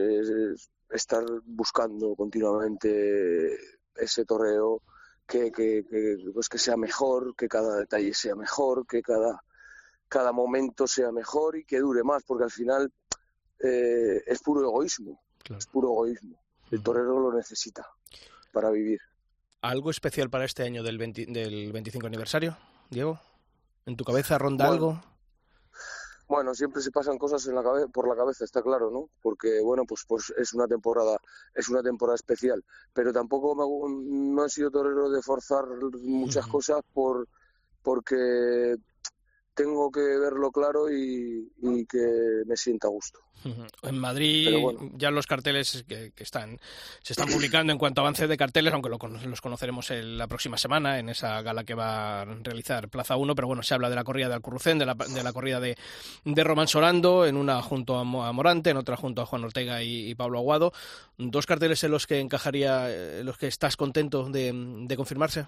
estar 0.90 1.24
buscando 1.44 2.14
continuamente 2.16 3.56
ese 3.94 4.24
torreo 4.24 4.82
que, 5.26 5.52
que, 5.52 5.84
pues 6.32 6.48
que 6.48 6.58
sea 6.58 6.76
mejor, 6.76 7.34
que 7.36 7.48
cada 7.48 7.76
detalle 7.76 8.14
sea 8.14 8.34
mejor, 8.34 8.86
que 8.86 9.02
cada, 9.02 9.42
cada 10.08 10.32
momento 10.32 10.86
sea 10.86 11.12
mejor 11.12 11.56
y 11.56 11.64
que 11.64 11.80
dure 11.80 12.02
más, 12.02 12.24
porque 12.24 12.44
al 12.44 12.50
final 12.50 12.92
eh, 13.62 14.22
es 14.26 14.40
puro 14.42 14.62
egoísmo, 14.62 15.20
es 15.56 15.66
puro 15.66 15.88
egoísmo. 15.88 16.36
El 16.70 16.82
torero 16.82 17.18
lo 17.18 17.32
necesita 17.32 17.86
para 18.52 18.70
vivir. 18.70 19.00
¿Algo 19.62 19.90
especial 19.90 20.30
para 20.30 20.44
este 20.44 20.62
año 20.62 20.82
del, 20.82 20.98
del 20.98 21.72
25 21.72 22.06
aniversario, 22.06 22.56
Diego? 22.90 23.20
¿En 23.86 23.96
tu 23.96 24.04
cabeza 24.04 24.38
ronda 24.38 24.68
algo? 24.68 25.00
Bueno, 26.28 26.54
siempre 26.54 26.82
se 26.82 26.90
pasan 26.90 27.16
cosas 27.16 27.46
en 27.46 27.54
la 27.54 27.62
por 27.90 28.06
la 28.06 28.14
cabeza, 28.14 28.44
está 28.44 28.60
claro, 28.60 28.90
¿no? 28.90 29.08
Porque 29.22 29.62
bueno, 29.62 29.84
pues 29.86 30.04
pues 30.06 30.30
es 30.36 30.52
una 30.52 30.68
temporada 30.68 31.16
es 31.54 31.70
una 31.70 31.82
temporada 31.82 32.16
especial, 32.16 32.62
pero 32.92 33.14
tampoco 33.14 33.54
me, 33.54 34.34
no 34.34 34.44
he 34.44 34.50
sido 34.50 34.70
torero 34.70 35.08
de 35.08 35.22
forzar 35.22 35.64
muchas 36.02 36.46
cosas 36.46 36.82
por 36.92 37.26
porque 37.82 38.76
tengo 39.58 39.90
que 39.90 40.00
verlo 40.00 40.52
claro 40.52 40.88
y, 40.88 41.50
que 41.88 42.42
me 42.46 42.56
sienta 42.56 42.86
a 42.86 42.90
gusto. 42.90 43.20
En 43.82 43.98
Madrid 43.98 44.48
ya 44.94 45.10
los 45.10 45.26
carteles 45.26 45.84
que, 45.86 46.12
están 46.16 46.58
se 47.02 47.12
están 47.12 47.28
publicando 47.28 47.72
en 47.72 47.78
cuanto 47.78 48.00
a 48.00 48.02
avance 48.02 48.26
de 48.26 48.36
carteles, 48.36 48.72
aunque 48.72 48.88
los 48.88 49.40
conoceremos 49.40 49.90
la 49.90 50.26
próxima 50.26 50.58
semana 50.58 50.98
en 50.98 51.08
esa 51.08 51.40
gala 51.42 51.64
que 51.64 51.74
va 51.74 52.22
a 52.22 52.24
realizar 52.24 52.88
Plaza 52.88 53.16
1, 53.16 53.34
pero 53.34 53.46
bueno, 53.46 53.62
se 53.62 53.74
habla 53.74 53.90
de 53.90 53.96
la 53.96 54.04
corrida 54.04 54.28
de 54.28 54.34
Alcurrucén, 54.34 54.78
de 54.78 54.86
la, 54.86 54.94
de 54.94 55.22
la 55.22 55.32
corrida 55.32 55.60
de, 55.60 55.76
de 56.24 56.44
Román 56.44 56.68
Sorando, 56.68 57.26
en 57.26 57.36
una 57.36 57.62
junto 57.62 57.96
a, 57.96 58.04
Morante, 58.04 58.70
en 58.70 58.76
otra 58.76 58.96
junto 58.96 59.22
a 59.22 59.26
Juan 59.26 59.44
Ortega 59.44 59.82
y, 59.82 60.14
Pablo 60.14 60.38
Aguado. 60.38 60.72
Dos 61.16 61.46
carteles 61.46 61.82
en 61.84 61.92
los 61.92 62.06
que 62.06 62.20
encajaría, 62.20 63.18
en 63.20 63.26
los 63.26 63.38
que 63.38 63.46
estás 63.46 63.76
contento 63.76 64.28
de, 64.28 64.52
de 64.52 64.96
confirmarse. 64.96 65.46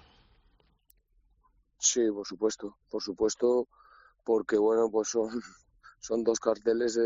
Sí, 1.77 2.01
por 2.13 2.25
supuesto, 2.25 2.77
por 2.89 3.03
supuesto 3.03 3.67
porque 4.23 4.57
bueno, 4.57 4.89
pues 4.89 5.09
son, 5.09 5.29
son 5.99 6.23
dos 6.23 6.39
carteles 6.39 6.99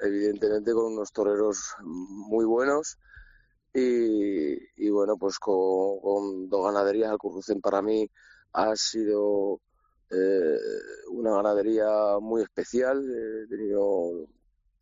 evidentemente 0.00 0.72
con 0.72 0.92
unos 0.92 1.12
toreros 1.12 1.74
muy 1.82 2.44
buenos 2.44 2.98
y, 3.74 4.90
bueno, 4.90 5.16
pues 5.16 5.38
con, 5.38 6.48
dos 6.48 6.64
ganaderías, 6.64 7.10
Alcurrucén 7.10 7.60
para 7.60 7.80
mí 7.80 8.08
ha 8.52 8.76
sido 8.76 9.60
eh, 10.10 10.58
una 11.10 11.36
ganadería 11.36 12.18
muy 12.20 12.42
especial, 12.42 13.02
he 13.02 13.46
tenido 13.48 14.28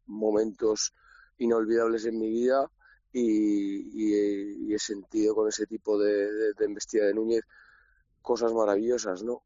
momentos 0.06 0.92
inolvidables 1.38 2.04
en 2.06 2.18
mi 2.18 2.30
vida 2.30 2.68
y, 3.12 4.74
he 4.74 4.78
sentido 4.78 5.34
con 5.34 5.48
ese 5.48 5.66
tipo 5.66 5.98
de, 5.98 6.52
de 6.54 6.64
embestida 6.64 7.06
de 7.06 7.14
Núñez 7.14 7.44
cosas 8.22 8.52
maravillosas, 8.52 9.22
¿no? 9.22 9.42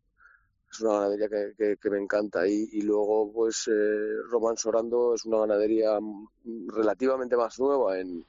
Es 0.74 0.80
una 0.80 0.94
ganadería 0.94 1.28
que, 1.28 1.76
que, 1.80 1.90
me 1.90 1.98
encanta. 1.98 2.46
Y, 2.46 2.68
y 2.72 2.82
luego, 2.82 3.32
pues, 3.32 3.68
eh, 3.68 4.16
Román 4.30 4.56
Sorando 4.56 5.14
es 5.14 5.24
una 5.24 5.38
ganadería 5.38 5.98
relativamente 6.68 7.36
más 7.36 7.58
nueva 7.58 7.98
en, 7.98 8.24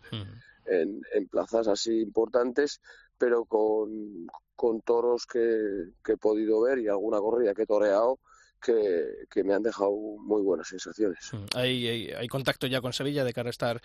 en, 0.66 1.02
en, 1.14 1.28
plazas 1.28 1.68
así 1.68 2.02
importantes, 2.02 2.82
pero 3.18 3.46
con, 3.46 4.28
con 4.56 4.82
toros 4.82 5.26
que, 5.26 5.92
que, 6.04 6.14
he 6.14 6.18
podido 6.18 6.62
ver 6.62 6.80
y 6.80 6.88
alguna 6.88 7.20
corrida 7.20 7.54
que 7.54 7.64
he 7.64 7.68
toreado. 7.68 8.20
Que, 8.64 9.28
que, 9.30 9.44
me 9.44 9.54
han 9.54 9.62
dejado 9.62 9.92
muy 9.92 10.42
buenas 10.42 10.70
sensaciones. 10.70 11.30
¿Hay, 11.54 11.88
hay, 11.88 12.10
hay 12.10 12.28
contacto 12.28 12.66
ya 12.66 12.82
con 12.82 12.94
Sevilla 12.94 13.24
de 13.24 13.32
cara 13.32 13.50
a 13.50 13.52
estar 13.52 13.80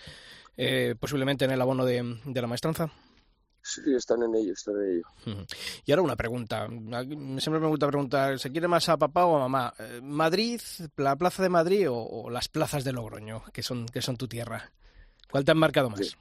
eh, 0.57 0.95
posiblemente 0.99 1.45
en 1.45 1.51
el 1.51 1.61
abono 1.61 1.85
de, 1.85 2.19
de 2.25 2.41
la 2.41 2.47
maestranza? 2.47 2.91
Sí, 3.63 3.83
están 3.95 4.23
en 4.23 4.35
ello, 4.35 4.53
están 4.53 4.75
en 4.77 4.91
ello. 4.93 5.47
Y 5.85 5.93
ahora 5.93 6.03
una 6.03 6.17
pregunta. 6.17 6.67
Siempre 6.69 7.61
me 7.61 7.69
gusta 7.69 7.89
preguntar, 7.89 8.39
¿se 8.39 8.51
quiere 8.51 8.69
más 8.69 8.89
a 8.89 8.97
papá 8.97 9.27
o 9.27 9.37
a 9.37 9.41
mamá? 9.41 9.75
Eh, 9.79 10.01
¿Madrid, 10.03 10.61
la 10.97 11.17
plaza 11.17 11.43
de 11.43 11.49
Madrid 11.49 11.91
o, 11.91 11.97
o, 11.97 12.31
las 12.31 12.49
plazas 12.49 12.85
de 12.85 12.93
Logroño, 12.93 13.45
que 13.53 13.63
son, 13.63 13.87
que 13.87 14.03
son 14.03 14.17
tu 14.17 14.27
tierra? 14.29 14.73
¿Cuál 15.31 15.45
te 15.45 15.53
han 15.53 15.59
marcado 15.59 15.91
más? 15.91 16.01
Sí. 16.01 16.17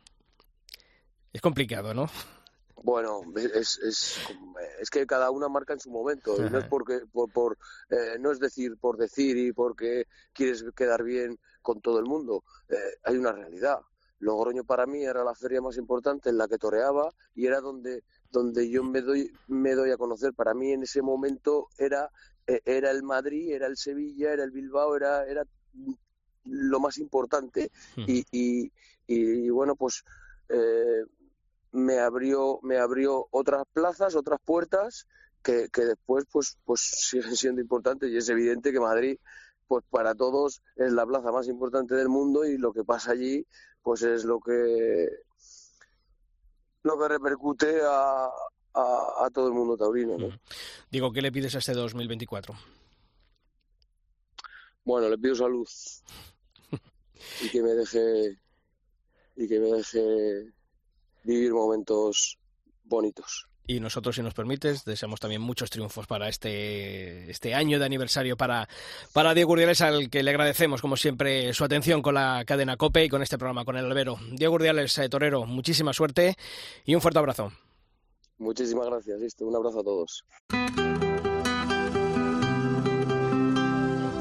Es 1.31 1.41
complicado, 1.41 1.93
¿no? 1.93 2.09
Bueno, 2.81 3.21
es, 3.35 3.77
es, 3.79 4.19
es, 4.79 4.89
que 4.89 5.05
cada 5.05 5.31
una 5.31 5.49
marca 5.49 5.73
en 5.73 5.79
su 5.79 5.91
momento. 5.91 6.35
Y 6.37 6.49
no 6.49 6.59
es 6.59 6.65
porque, 6.65 7.01
por, 7.11 7.31
por 7.31 7.57
eh, 7.89 8.17
no 8.19 8.31
es 8.31 8.39
decir 8.39 8.77
por 8.77 8.97
decir 8.97 9.37
y 9.37 9.51
porque 9.51 10.05
quieres 10.33 10.63
quedar 10.75 11.03
bien 11.03 11.37
con 11.61 11.81
todo 11.81 11.99
el 11.99 12.05
mundo. 12.05 12.43
Eh, 12.69 12.75
hay 13.03 13.17
una 13.17 13.33
realidad. 13.33 13.79
Logroño 14.19 14.63
para 14.63 14.85
mí 14.85 15.03
era 15.03 15.23
la 15.23 15.33
feria 15.33 15.61
más 15.61 15.77
importante 15.77 16.29
en 16.29 16.37
la 16.37 16.47
que 16.47 16.57
toreaba 16.57 17.09
y 17.35 17.47
era 17.47 17.61
donde, 17.61 18.03
donde 18.31 18.69
yo 18.69 18.83
me 18.83 19.01
doy, 19.01 19.31
me 19.47 19.73
doy 19.75 19.91
a 19.91 19.97
conocer. 19.97 20.33
Para 20.33 20.53
mí 20.53 20.71
en 20.71 20.83
ese 20.83 21.01
momento 21.01 21.69
era, 21.77 22.09
eh, 22.45 22.61
era 22.65 22.91
el 22.91 23.03
Madrid, 23.03 23.51
era 23.51 23.67
el 23.67 23.77
Sevilla, 23.77 24.33
era 24.33 24.43
el 24.43 24.51
Bilbao, 24.51 24.95
era, 24.95 25.25
era 25.25 25.43
lo 26.43 26.79
más 26.79 26.97
importante. 26.97 27.71
Y, 27.95 28.25
y, 28.31 28.71
y, 29.07 29.49
bueno, 29.49 29.75
pues 29.75 30.03
eh, 30.49 31.03
me 31.71 31.99
abrió, 31.99 32.59
me 32.61 32.77
abrió 32.77 33.27
otras 33.31 33.63
plazas, 33.71 34.15
otras 34.15 34.39
puertas 34.43 35.07
que, 35.41 35.69
que 35.71 35.85
después 35.85 36.25
pues, 36.31 36.57
pues 36.65 36.81
siguen 36.81 37.35
siendo 37.35 37.61
importantes 37.61 38.09
y 38.09 38.17
es 38.17 38.27
evidente 38.27 38.73
que 38.73 38.79
Madrid 38.79 39.17
pues 39.67 39.85
para 39.89 40.15
todos 40.15 40.61
es 40.75 40.91
la 40.91 41.05
plaza 41.05 41.31
más 41.31 41.47
importante 41.47 41.95
del 41.95 42.09
mundo 42.09 42.43
y 42.43 42.57
lo 42.57 42.73
que 42.73 42.83
pasa 42.83 43.11
allí 43.11 43.45
pues 43.81 44.03
es 44.03 44.23
lo 44.23 44.39
que 44.39 45.09
lo 46.83 46.97
que 46.97 47.07
repercute 47.07 47.81
a, 47.83 48.25
a, 48.73 49.25
a 49.25 49.29
todo 49.33 49.47
el 49.47 49.53
mundo 49.53 49.77
taurino. 49.77 50.17
¿no? 50.17 50.39
Digo, 50.89 51.11
¿qué 51.11 51.21
le 51.21 51.31
pides 51.31 51.55
a 51.55 51.59
este 51.59 51.73
2024? 51.73 52.55
Bueno, 54.85 55.09
le 55.09 55.17
pido 55.17 55.35
salud 55.35 55.67
y 57.43 57.49
que 57.49 57.61
me 57.61 57.73
deje 57.73 58.39
y 59.35 59.47
que 59.47 59.59
me 59.59 59.71
deje 59.71 60.51
vivir 61.23 61.53
momentos 61.53 62.37
bonitos. 62.83 63.47
Y 63.69 63.79
nosotros, 63.79 64.15
si 64.15 64.23
nos 64.23 64.33
permites, 64.33 64.83
deseamos 64.83 65.19
también 65.19 65.43
muchos 65.43 65.69
triunfos 65.69 66.07
para 66.07 66.27
este, 66.27 67.29
este 67.29 67.53
año 67.53 67.77
de 67.77 67.85
aniversario 67.85 68.35
para, 68.35 68.67
para 69.13 69.35
Diego 69.35 69.51
Urdiales, 69.51 69.81
al 69.81 70.09
que 70.09 70.23
le 70.23 70.31
agradecemos, 70.31 70.81
como 70.81 70.97
siempre, 70.97 71.53
su 71.53 71.63
atención 71.63 72.01
con 72.01 72.15
la 72.15 72.45
cadena 72.47 72.77
COPE 72.77 73.05
y 73.05 73.09
con 73.09 73.21
este 73.21 73.37
programa, 73.37 73.65
con 73.65 73.77
el 73.77 73.85
albero. 73.85 74.17
Diego 74.31 74.55
Urdiales, 74.55 74.97
eh, 74.97 75.07
torero, 75.07 75.45
muchísima 75.45 75.93
suerte 75.93 76.35
y 76.83 76.95
un 76.95 77.01
fuerte 77.01 77.19
abrazo. 77.19 77.51
Muchísimas 78.39 78.87
gracias, 78.87 79.19
listo. 79.19 79.45
Un 79.45 79.55
abrazo 79.55 79.81
a 79.81 79.83
todos. 79.83 80.25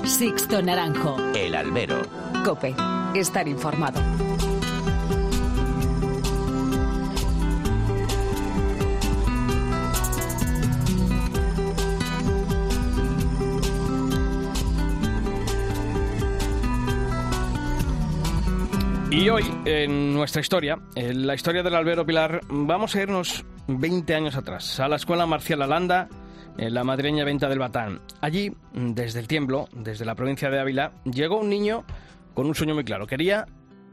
Sixto 0.05 0.61
Naranjo. 0.61 1.17
El 1.35 1.55
albero. 1.55 2.03
COPE. 2.45 2.75
Estar 3.15 3.49
informado. 3.49 4.28
Y 19.19 19.31
hoy, 19.31 19.43
en 19.65 20.15
nuestra 20.15 20.41
historia, 20.41 20.79
en 20.95 21.27
la 21.27 21.35
historia 21.35 21.65
del 21.65 21.75
albero 21.75 22.07
Pilar, 22.07 22.41
vamos 22.49 22.95
a 22.95 23.03
irnos 23.03 23.45
20 23.67 24.15
años 24.15 24.37
atrás, 24.37 24.79
a 24.79 24.87
la 24.87 24.95
Escuela 24.95 25.27
Marcial 25.27 25.61
Alanda, 25.61 26.09
en 26.57 26.73
la 26.73 26.85
madrileña 26.85 27.25
Venta 27.25 27.49
del 27.49 27.59
Batán. 27.59 28.01
Allí, 28.21 28.53
desde 28.73 29.19
el 29.19 29.27
tiemblo, 29.27 29.67
desde 29.73 30.05
la 30.05 30.15
provincia 30.15 30.51
de 30.51 30.61
Ávila, 30.61 30.93
llegó 31.03 31.41
un 31.41 31.49
niño 31.49 31.85
con 32.33 32.47
un 32.47 32.55
sueño 32.55 32.77
muy 32.77 32.85
claro. 32.85 33.09
Quería 33.09 33.47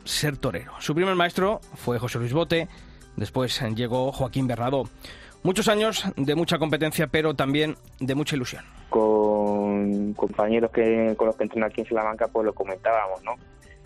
ser 0.03 0.37
torero. 0.37 0.73
Su 0.77 0.93
primer 0.93 1.15
maestro 1.15 1.59
fue 1.73 1.97
José 1.97 2.19
Luis 2.19 2.31
Bote, 2.33 2.67
después 3.15 3.59
llegó 3.73 4.11
Joaquín 4.11 4.45
Bernadó. 4.45 4.83
Muchos 5.41 5.67
años 5.69 6.05
de 6.17 6.35
mucha 6.35 6.59
competencia, 6.59 7.07
pero 7.07 7.33
también 7.33 7.77
de 7.99 8.13
mucha 8.13 8.35
ilusión. 8.35 8.63
Con 8.89 10.13
compañeros 10.13 10.69
que, 10.69 11.15
con 11.17 11.25
los 11.25 11.35
que 11.35 11.45
entreno 11.45 11.65
aquí 11.65 11.81
en 11.81 11.87
Salamanca, 11.87 12.27
pues 12.27 12.45
lo 12.45 12.53
comentábamos, 12.53 13.23
¿no? 13.23 13.33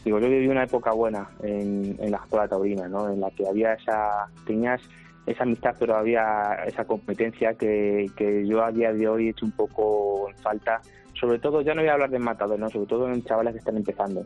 Digo, 0.03 0.19
yo 0.19 0.29
viví 0.29 0.47
una 0.47 0.63
época 0.63 0.91
buena 0.91 1.29
en, 1.43 1.95
en, 1.99 2.11
la 2.11 2.17
escuela 2.17 2.47
taurina, 2.47 2.87
¿no? 2.87 3.09
En 3.09 3.19
la 3.19 3.29
que 3.31 3.47
había 3.47 3.73
esa, 3.73 4.27
tenías 4.45 4.81
esa 5.25 5.43
amistad, 5.43 5.75
pero 5.77 5.95
había 5.95 6.55
esa 6.65 6.85
competencia 6.85 7.53
que, 7.53 8.09
que 8.15 8.47
yo 8.47 8.63
a 8.63 8.71
día 8.71 8.93
de 8.93 9.07
hoy 9.07 9.27
he 9.27 9.29
hecho 9.31 9.45
un 9.45 9.51
poco 9.51 10.29
en 10.29 10.37
falta. 10.37 10.81
Sobre 11.19 11.39
todo, 11.39 11.61
ya 11.61 11.73
no 11.73 11.81
voy 11.81 11.89
a 11.89 11.93
hablar 11.93 12.09
de 12.09 12.19
matador, 12.19 12.57
¿no? 12.57 12.69
Sobre 12.69 12.87
todo 12.87 13.11
en 13.11 13.23
chavales 13.23 13.53
que 13.53 13.59
están 13.59 13.75
empezando. 13.75 14.25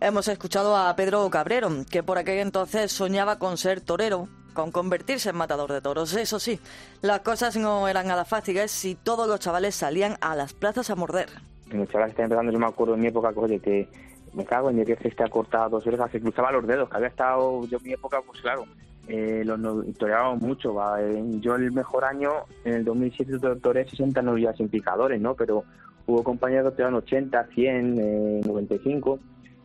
Hemos 0.00 0.28
escuchado 0.28 0.76
a 0.76 0.94
Pedro 0.96 1.28
Cabrero, 1.28 1.68
que 1.90 2.02
por 2.02 2.16
aquel 2.16 2.38
entonces 2.38 2.90
soñaba 2.90 3.38
con 3.38 3.58
ser 3.58 3.82
torero, 3.82 4.28
con 4.54 4.70
convertirse 4.72 5.28
en 5.28 5.36
matador 5.36 5.72
de 5.72 5.82
toros. 5.82 6.14
Eso 6.14 6.38
sí, 6.38 6.58
las 7.02 7.20
cosas 7.20 7.56
no 7.56 7.86
eran 7.86 8.06
nada 8.06 8.24
fáciles 8.24 8.70
si 8.70 8.94
todos 8.94 9.28
los 9.28 9.40
chavales 9.40 9.74
salían 9.74 10.16
a 10.22 10.34
las 10.36 10.54
plazas 10.54 10.88
a 10.88 10.94
morder. 10.94 11.28
En 11.70 11.80
los 11.80 11.88
chavales 11.88 12.14
que 12.14 12.22
están 12.22 12.24
empezando, 12.24 12.52
yo 12.52 12.58
me 12.58 12.66
acuerdo 12.66 12.94
en 12.94 13.00
mi 13.00 13.08
época, 13.08 13.30
oye, 13.36 13.60
que 13.60 13.88
me 14.32 14.44
cago 14.44 14.70
en 14.70 14.78
el 14.78 14.86
que 14.86 14.92
este 14.92 15.24
ha 15.24 15.28
cortado 15.28 15.70
dos 15.70 15.86
orejas, 15.86 16.10
se 16.10 16.20
cruzaba 16.20 16.52
los 16.52 16.66
dedos, 16.66 16.88
que 16.88 16.96
había 16.96 17.08
estado, 17.08 17.66
yo 17.66 17.78
en 17.78 17.84
mi 17.84 17.92
época, 17.92 18.20
pues 18.26 18.40
claro, 18.40 18.64
eh, 19.08 19.42
los 19.44 19.60
toreábamos 19.96 20.40
mucho. 20.42 20.74
¿va? 20.74 20.98
Yo 21.40 21.56
el 21.56 21.72
mejor 21.72 22.04
año, 22.04 22.30
en 22.64 22.74
el 22.74 22.84
2007, 22.84 23.38
toré 23.60 23.88
60 23.88 24.22
novillas 24.22 24.56
sin 24.56 24.68
picadores, 24.68 25.20
¿no? 25.20 25.34
Pero 25.34 25.64
hubo 26.06 26.22
compañeros 26.22 26.70
que 26.70 26.76
toreaban 26.76 26.94
80, 26.94 27.48
100, 27.54 27.98
eh, 27.98 28.40
95, 28.46 29.18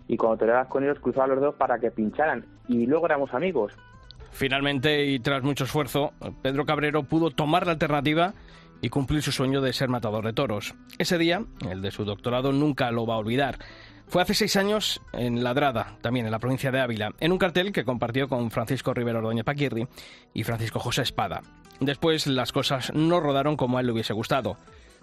y 0.08 0.18
cuando 0.18 0.38
toreabas 0.38 0.68
con 0.68 0.84
ellos 0.84 1.00
cruzaba 1.00 1.28
los 1.28 1.40
dedos 1.40 1.56
para 1.56 1.80
que 1.80 1.92
pincharan, 1.92 2.46
y 2.68 2.86
luego 2.86 3.06
éramos 3.06 3.34
amigos. 3.34 3.74
Finalmente, 4.32 5.06
y 5.06 5.20
tras 5.20 5.44
mucho 5.44 5.64
esfuerzo, 5.64 6.12
Pedro 6.42 6.66
Cabrero 6.66 7.04
pudo 7.04 7.32
tomar 7.32 7.66
la 7.66 7.72
alternativa 7.74 8.34
y 8.82 8.90
cumplir 8.90 9.22
su 9.22 9.32
sueño 9.32 9.62
de 9.62 9.74
ser 9.74 9.90
matador 9.90 10.26
de 10.26 10.34
toros. 10.34 10.76
Ese 10.98 11.18
día, 11.18 11.44
el 11.70 11.82
de 11.82 11.92
su 11.92 12.04
doctorado, 12.04 12.52
nunca 12.52 12.92
lo 12.92 13.06
va 13.06 13.16
a 13.16 13.20
olvidar. 13.20 13.60
Fue 14.08 14.22
hace 14.22 14.34
seis 14.34 14.56
años 14.56 15.02
en 15.14 15.44
Ladrada, 15.44 15.98
también 16.02 16.26
en 16.26 16.32
la 16.32 16.40
provincia 16.40 16.72
de 16.72 16.80
Ávila, 16.80 17.14
en 17.20 17.32
un 17.32 17.38
cartel 17.38 17.72
que 17.72 17.84
compartió 17.84 18.30
con 18.30 18.52
Francisco 18.52 18.94
Rivero 18.94 19.20
Ordóñez 19.20 19.44
Paquirri 19.44 19.88
y 20.34 20.44
Francisco 20.44 20.80
José 20.80 21.02
Espada. 21.02 21.42
Después 21.80 22.28
las 22.28 22.52
cosas 22.52 22.94
no 22.94 23.20
rodaron 23.20 23.58
como 23.58 23.78
a 23.78 23.82
él 23.82 23.88
le 23.88 23.94
hubiese 23.94 24.14
gustado. 24.14 24.58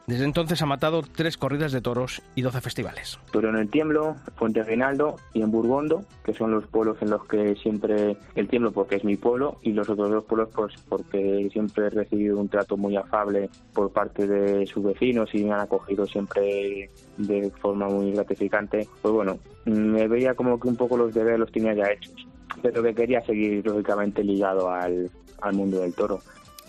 Desde 0.07 0.25
entonces 0.25 0.61
ha 0.61 0.67
matado 0.67 1.03
tres 1.03 1.37
corridas 1.37 1.71
de 1.71 1.81
toros 1.81 2.23
y 2.35 2.43
doce 2.43 2.61
festivales. 2.61 3.21
Toro 3.31 3.51
en 3.51 3.57
el 3.57 3.71
Tiemblo, 3.71 4.17
Fuente 4.37 4.65
Reinaldo 4.65 5.17
y 5.33 5.43
en 5.43 5.53
Burgondo, 5.53 6.05
que 6.25 6.35
son 6.35 6.51
los 6.51 6.67
pueblos 6.67 6.97
en 7.03 7.11
los 7.11 7.25
que 7.27 7.55
siempre 7.57 8.17
el 8.35 8.49
Tiemblo 8.49 8.73
porque 8.73 8.97
es 8.97 9.05
mi 9.05 9.17
pueblo 9.17 9.59
y 9.63 9.73
los 9.73 9.89
otros 9.89 10.11
dos 10.11 10.25
pueblos 10.25 10.49
pues 10.55 10.75
porque 10.89 11.49
siempre 11.53 11.87
he 11.87 11.91
recibido 11.91 12.39
un 12.39 12.49
trato 12.49 12.77
muy 12.77 12.97
afable 12.97 13.49
por 13.73 13.93
parte 13.93 14.27
de 14.27 14.67
sus 14.67 14.83
vecinos 14.83 15.31
y 15.35 15.45
me 15.45 15.53
han 15.53 15.61
acogido 15.61 16.05
siempre 16.07 16.91
de 17.17 17.51
forma 17.61 17.89
muy 17.89 18.11
gratificante. 18.11 18.89
Pues 19.01 19.15
bueno, 19.15 19.39
me 19.67 20.09
veía 20.09 20.35
como 20.35 20.59
que 20.59 20.67
un 20.67 20.77
poco 20.77 20.97
los 20.97 21.15
deberes 21.15 21.39
los 21.39 21.53
tenía 21.53 21.75
ya 21.75 21.85
hechos, 21.85 22.27
pero 22.61 22.83
que 22.83 22.93
quería 22.93 23.25
seguir 23.25 23.65
lógicamente 23.65 24.25
ligado 24.25 24.69
al, 24.69 25.09
al 25.41 25.55
mundo 25.55 25.79
del 25.79 25.95
toro. 25.95 26.21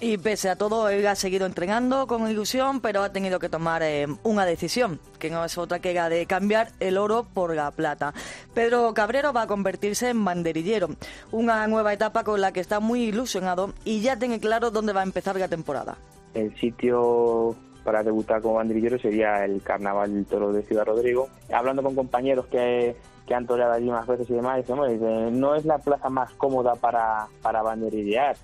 Y 0.03 0.17
pese 0.17 0.49
a 0.49 0.57
todo, 0.57 0.89
él 0.89 1.07
ha 1.07 1.15
seguido 1.15 1.45
entrenando 1.45 2.07
con 2.07 2.29
ilusión, 2.29 2.81
pero 2.81 3.03
ha 3.03 3.13
tenido 3.13 3.39
que 3.39 3.47
tomar 3.47 3.83
eh, 3.83 4.05
una 4.23 4.45
decisión, 4.45 4.99
que 5.17 5.29
no 5.29 5.45
es 5.45 5.57
otra 5.57 5.79
que 5.79 5.93
la 5.93 6.09
de 6.09 6.25
cambiar 6.25 6.73
el 6.81 6.97
oro 6.97 7.25
por 7.33 7.55
la 7.55 7.71
plata. 7.71 8.13
Pedro 8.53 8.93
Cabrero 8.93 9.31
va 9.31 9.43
a 9.43 9.47
convertirse 9.47 10.09
en 10.09 10.25
banderillero, 10.25 10.89
una 11.31 11.65
nueva 11.67 11.93
etapa 11.93 12.25
con 12.25 12.41
la 12.41 12.51
que 12.51 12.59
está 12.59 12.81
muy 12.81 13.03
ilusionado 13.03 13.71
y 13.85 14.01
ya 14.01 14.19
tiene 14.19 14.41
claro 14.41 14.71
dónde 14.71 14.91
va 14.91 14.99
a 14.99 15.05
empezar 15.05 15.37
la 15.37 15.47
temporada. 15.47 15.95
El 16.33 16.53
sitio 16.59 17.55
para 17.85 18.03
debutar 18.03 18.41
como 18.41 18.55
banderillero 18.55 18.99
sería 18.99 19.45
el 19.45 19.61
Carnaval 19.63 20.13
del 20.13 20.25
Toro 20.25 20.51
de 20.51 20.63
Ciudad 20.63 20.83
Rodrigo. 20.83 21.29
Hablando 21.53 21.81
con 21.81 21.95
compañeros 21.95 22.47
que, 22.47 22.97
que 23.25 23.33
han 23.33 23.47
toreado 23.47 23.71
allí 23.71 23.89
más 23.89 24.05
veces 24.05 24.29
y 24.29 24.33
demás, 24.33 24.57
dicen, 24.57 25.39
no 25.39 25.55
es 25.55 25.63
la 25.63 25.77
plaza 25.77 26.09
más 26.09 26.29
cómoda 26.33 26.75
para, 26.75 27.27
para 27.41 27.61
banderillear 27.61 28.35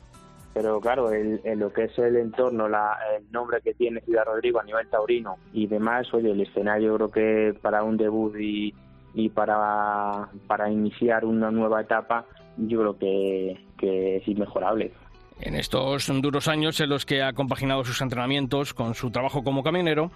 pero 0.60 0.82
claro, 0.82 1.10
el, 1.14 1.40
en 1.46 1.58
lo 1.58 1.72
que 1.72 1.86
es 1.86 1.98
el 1.98 2.18
entorno, 2.18 2.68
la, 2.68 2.98
el 3.18 3.32
nombre 3.32 3.62
que 3.62 3.74
tiene 3.74 4.02
Ciudad 4.02 4.26
Rodrigo 4.26 4.60
a 4.60 4.64
nivel 4.66 4.90
taurino 4.90 5.38
y 5.54 5.68
demás, 5.68 6.14
oye, 6.14 6.32
el 6.32 6.42
escenario 6.42 6.96
creo 6.96 7.10
que 7.10 7.58
para 7.62 7.82
un 7.82 7.96
debut 7.96 8.36
y, 8.38 8.76
y 9.14 9.30
para, 9.30 10.28
para 10.48 10.70
iniciar 10.70 11.24
una 11.24 11.50
nueva 11.50 11.80
etapa, 11.80 12.26
yo 12.58 12.80
creo 12.80 12.98
que, 12.98 13.66
que 13.78 14.18
es 14.18 14.28
inmejorable. 14.28 14.92
En 15.40 15.56
estos 15.56 16.12
duros 16.22 16.50
años 16.50 16.78
en 16.82 16.90
los 16.90 17.06
que 17.06 17.24
ha 17.24 17.32
compaginado 17.32 17.86
sus 17.86 18.02
entrenamientos 18.02 18.74
con 18.74 18.96
su 18.96 19.12
trabajo 19.12 19.46
como 19.46 19.64
camionero, 19.64 20.12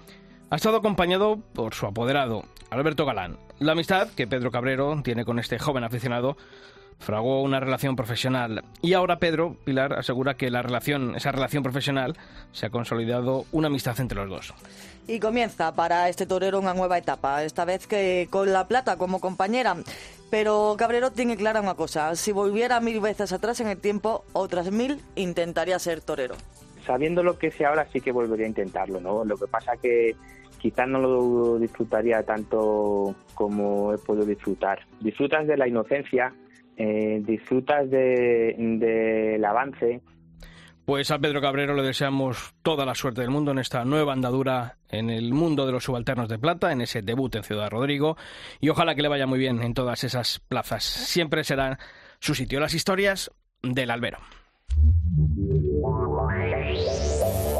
ha 0.49 0.57
estado 0.57 0.75
acompañado 0.75 1.37
por 1.53 1.73
su 1.73 1.85
apoderado, 1.85 2.43
Alberto 2.69 3.05
Galán. 3.05 3.37
La 3.59 3.71
amistad 3.71 4.09
que 4.09 4.27
Pedro 4.27 4.51
Cabrero 4.51 4.93
tiene 5.05 5.23
con 5.23 5.39
este 5.39 5.57
joven 5.57 5.85
aficionado 5.85 6.35
fraguó 6.99 7.41
una 7.41 7.59
relación 7.59 7.95
profesional 7.95 8.63
y 8.81 8.93
ahora 8.93 9.17
Pedro 9.17 9.55
Pilar 9.63 9.93
asegura 9.93 10.35
que 10.35 10.49
la 10.49 10.61
relación, 10.61 11.15
esa 11.15 11.31
relación 11.31 11.63
profesional 11.63 12.17
se 12.51 12.65
ha 12.65 12.69
consolidado 12.69 13.45
una 13.51 13.67
amistad 13.67 13.99
entre 13.99 14.17
los 14.17 14.29
dos. 14.29 14.53
Y 15.07 15.19
comienza 15.19 15.75
para 15.75 16.07
este 16.07 16.25
torero 16.25 16.59
una 16.59 16.73
nueva 16.73 16.97
etapa, 16.97 17.43
esta 17.43 17.65
vez 17.65 17.87
que 17.87 18.27
con 18.29 18.53
La 18.53 18.67
Plata 18.67 18.97
como 18.97 19.19
compañera. 19.19 19.75
Pero 20.29 20.75
Cabrero 20.77 21.11
tiene 21.11 21.37
clara 21.37 21.61
una 21.61 21.75
cosa, 21.75 22.15
si 22.15 22.31
volviera 22.31 22.79
mil 22.79 22.99
veces 23.01 23.33
atrás 23.33 23.59
en 23.59 23.67
el 23.67 23.77
tiempo, 23.77 24.23
otras 24.33 24.71
mil 24.71 24.99
intentaría 25.15 25.77
ser 25.77 26.01
torero. 26.01 26.35
Sabiendo 26.87 27.21
lo 27.21 27.37
que 27.37 27.51
sé 27.51 27.65
ahora 27.65 27.87
sí 27.91 28.01
que 28.01 28.11
volvería 28.11 28.45
a 28.45 28.49
intentarlo, 28.49 28.99
¿no? 28.99 29.23
Lo 29.25 29.37
que 29.37 29.45
pasa 29.45 29.73
que 29.81 30.15
quizás 30.57 30.87
no 30.87 30.99
lo 30.99 31.59
disfrutaría 31.59 32.23
tanto 32.23 33.13
como 33.35 33.93
he 33.93 33.97
podido 33.97 34.25
disfrutar. 34.25 34.79
Disfrutas 35.01 35.45
de 35.45 35.57
la 35.57 35.67
inocencia, 35.67 36.33
eh, 36.77 37.21
disfrutas 37.25 37.89
del 37.89 38.79
de, 38.79 39.41
avance. 39.45 40.01
Pues 40.85 41.11
a 41.11 41.19
Pedro 41.19 41.39
Cabrero 41.39 41.75
le 41.75 41.83
deseamos 41.83 42.53
toda 42.61 42.85
la 42.85 42.93
suerte 42.93 43.21
del 43.21 43.29
mundo 43.29 43.51
en 43.51 43.59
esta 43.59 43.85
nueva 43.85 44.11
andadura 44.11 44.75
en 44.89 45.09
el 45.09 45.33
mundo 45.33 45.65
de 45.65 45.71
los 45.71 45.85
subalternos 45.85 46.27
de 46.27 46.37
plata, 46.37 46.73
en 46.73 46.81
ese 46.81 47.01
debut 47.01 47.33
en 47.35 47.43
Ciudad 47.43 47.69
Rodrigo, 47.69 48.17
y 48.59 48.67
ojalá 48.67 48.93
que 48.93 49.01
le 49.01 49.07
vaya 49.07 49.25
muy 49.25 49.39
bien 49.39 49.63
en 49.63 49.73
todas 49.73 50.03
esas 50.03 50.41
plazas. 50.41 50.83
Siempre 50.83 51.45
será 51.45 51.79
su 52.19 52.35
sitio. 52.35 52.59
Las 52.59 52.73
historias 52.73 53.31
del 53.61 53.91
albero. 53.91 54.17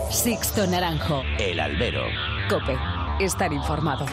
Sixto 0.10 0.68
Naranjo. 0.68 1.24
El 1.40 1.60
albero. 1.60 2.04
Cope. 2.50 2.78
Estar 3.20 3.54
informado. 3.54 4.06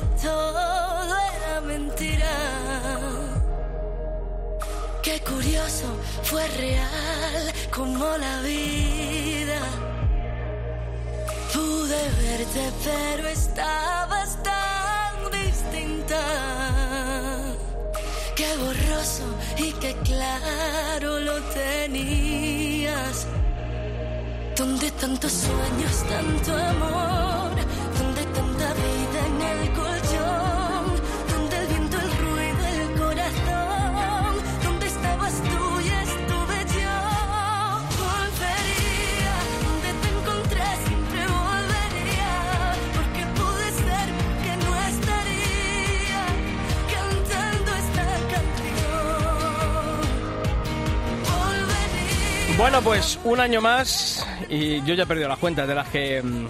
Donde 0.00 0.22
todo 0.22 1.14
era 1.36 1.60
mentira. 1.60 2.34
Qué 5.02 5.20
curioso, 5.20 5.86
fue 6.22 6.46
real 6.46 7.52
como 7.70 8.04
la 8.16 8.40
vida. 8.42 9.60
Pude 11.52 12.08
verte, 12.22 12.70
pero 12.84 13.28
estabas 13.28 14.38
tan 14.42 15.30
distinta. 15.30 16.20
Qué 18.36 18.56
borroso 18.56 19.24
y 19.58 19.72
qué 19.72 19.94
claro 20.04 21.18
lo 21.20 21.40
tenías. 21.42 23.26
Donde 24.56 24.90
tantos 24.92 25.32
sueños, 25.32 26.04
tanto 26.08 26.54
amor, 26.54 27.50
Bueno, 52.60 52.82
pues 52.82 53.18
un 53.24 53.40
año 53.40 53.62
más 53.62 54.22
y 54.50 54.82
yo 54.82 54.92
ya 54.92 55.04
he 55.04 55.06
perdido 55.06 55.28
las 55.28 55.38
cuentas 55.38 55.66
de 55.66 55.74
las 55.74 55.88
que 55.88 56.22
mm, 56.22 56.46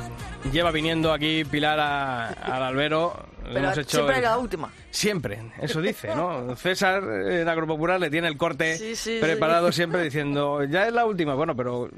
lleva 0.53 0.71
viniendo 0.71 1.13
aquí 1.13 1.45
Pilar 1.45 1.79
a- 1.81 2.29
al 2.29 2.63
albero. 2.63 3.27
Le 3.45 3.55
Pero 3.55 3.59
hemos 3.67 3.79
hecho 3.79 3.91
siempre 3.99 4.17
el- 4.17 4.23
la 4.23 4.39
última. 4.39 4.73
Siempre, 4.91 5.41
eso 5.61 5.81
dice, 5.81 6.15
¿no? 6.15 6.55
César 6.57 7.03
en 7.05 7.49
Agropopular 7.49 7.99
le 8.01 8.11
tiene 8.11 8.29
el 8.29 8.37
corte 8.37 8.77
Sí, 8.77 8.95
sí, 8.97 9.19
preparado 9.21 9.73
sí. 9.73 9.77
siempre 9.77 10.03
diciendo, 10.05 10.63
ya 10.65 10.87
es 10.87 10.93
la 10.93 11.05
última, 11.05 11.35
bueno, 11.35 11.55
pero 11.57 11.89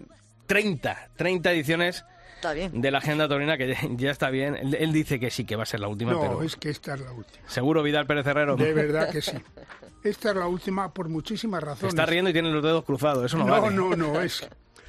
30, 0.46 1.08
30 1.16 1.52
ediciones 1.52 2.04
Está 2.36 2.52
bien. 2.52 2.80
de 2.80 2.90
la 2.90 2.98
agenda 2.98 3.28
taurina 3.28 3.56
que 3.58 3.68
ya, 3.68 3.76
ya 3.96 4.10
está 4.10 4.30
bien. 4.30 4.56
Él, 4.56 4.74
él 4.74 4.92
dice 4.92 5.20
que 5.20 5.30
sí, 5.30 5.44
que 5.44 5.56
va 5.56 5.62
a 5.64 5.66
ser 5.66 5.80
la 5.80 5.88
última, 5.88 6.12
No, 6.12 6.20
pero 6.20 6.42
es 6.42 6.56
que 6.56 6.70
esta 6.70 6.94
es 6.94 7.00
la 7.00 7.12
última. 7.12 7.48
seguro 7.48 7.82
Vidal 7.82 8.06
Pérez 8.06 8.26
Herrero 8.26 8.56
De 8.56 8.72
verdad 8.72 9.10
que 9.10 9.20
sí. 9.22 9.36
Esta 10.04 10.30
es 10.30 10.36
la 10.36 10.48
última 10.48 10.92
por 10.92 11.08
muchísimas 11.08 11.62
razones. 11.62 11.94
está 11.94 12.06
riendo 12.06 12.28
y 12.30 12.32
tiene 12.32 12.50
los 12.50 12.60
dedos 12.62 12.84
cruzados, 12.84 13.24
eso 13.26 13.38
no, 13.38 13.44
No, 13.46 13.60
vale. 13.62 13.76
no, 13.76 13.94
no, 13.94 14.20
es. 14.20 14.44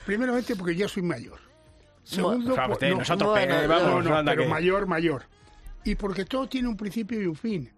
Primeramente 0.07 0.55
porque 0.55 0.75
ya 0.75 0.87
soy 0.87 1.03
mayor. 1.03 1.37
Segundo, 2.03 2.51
O 2.51 2.55
sea, 2.55 2.65
por- 2.65 2.73
usted, 2.73 2.89
no, 2.91 2.97
nosotros, 2.97 3.29
bueno, 3.31 3.61
no, 3.61 3.67
vamos, 3.67 4.03
no, 4.05 4.25
pero 4.25 4.43
que- 4.43 4.49
mayor, 4.49 4.87
mayor. 4.87 5.23
Y 5.83 5.95
porque 5.95 6.25
todo 6.25 6.47
tiene 6.47 6.67
un 6.67 6.77
principio 6.77 7.21
y 7.21 7.25
un 7.25 7.35
fin. 7.35 7.71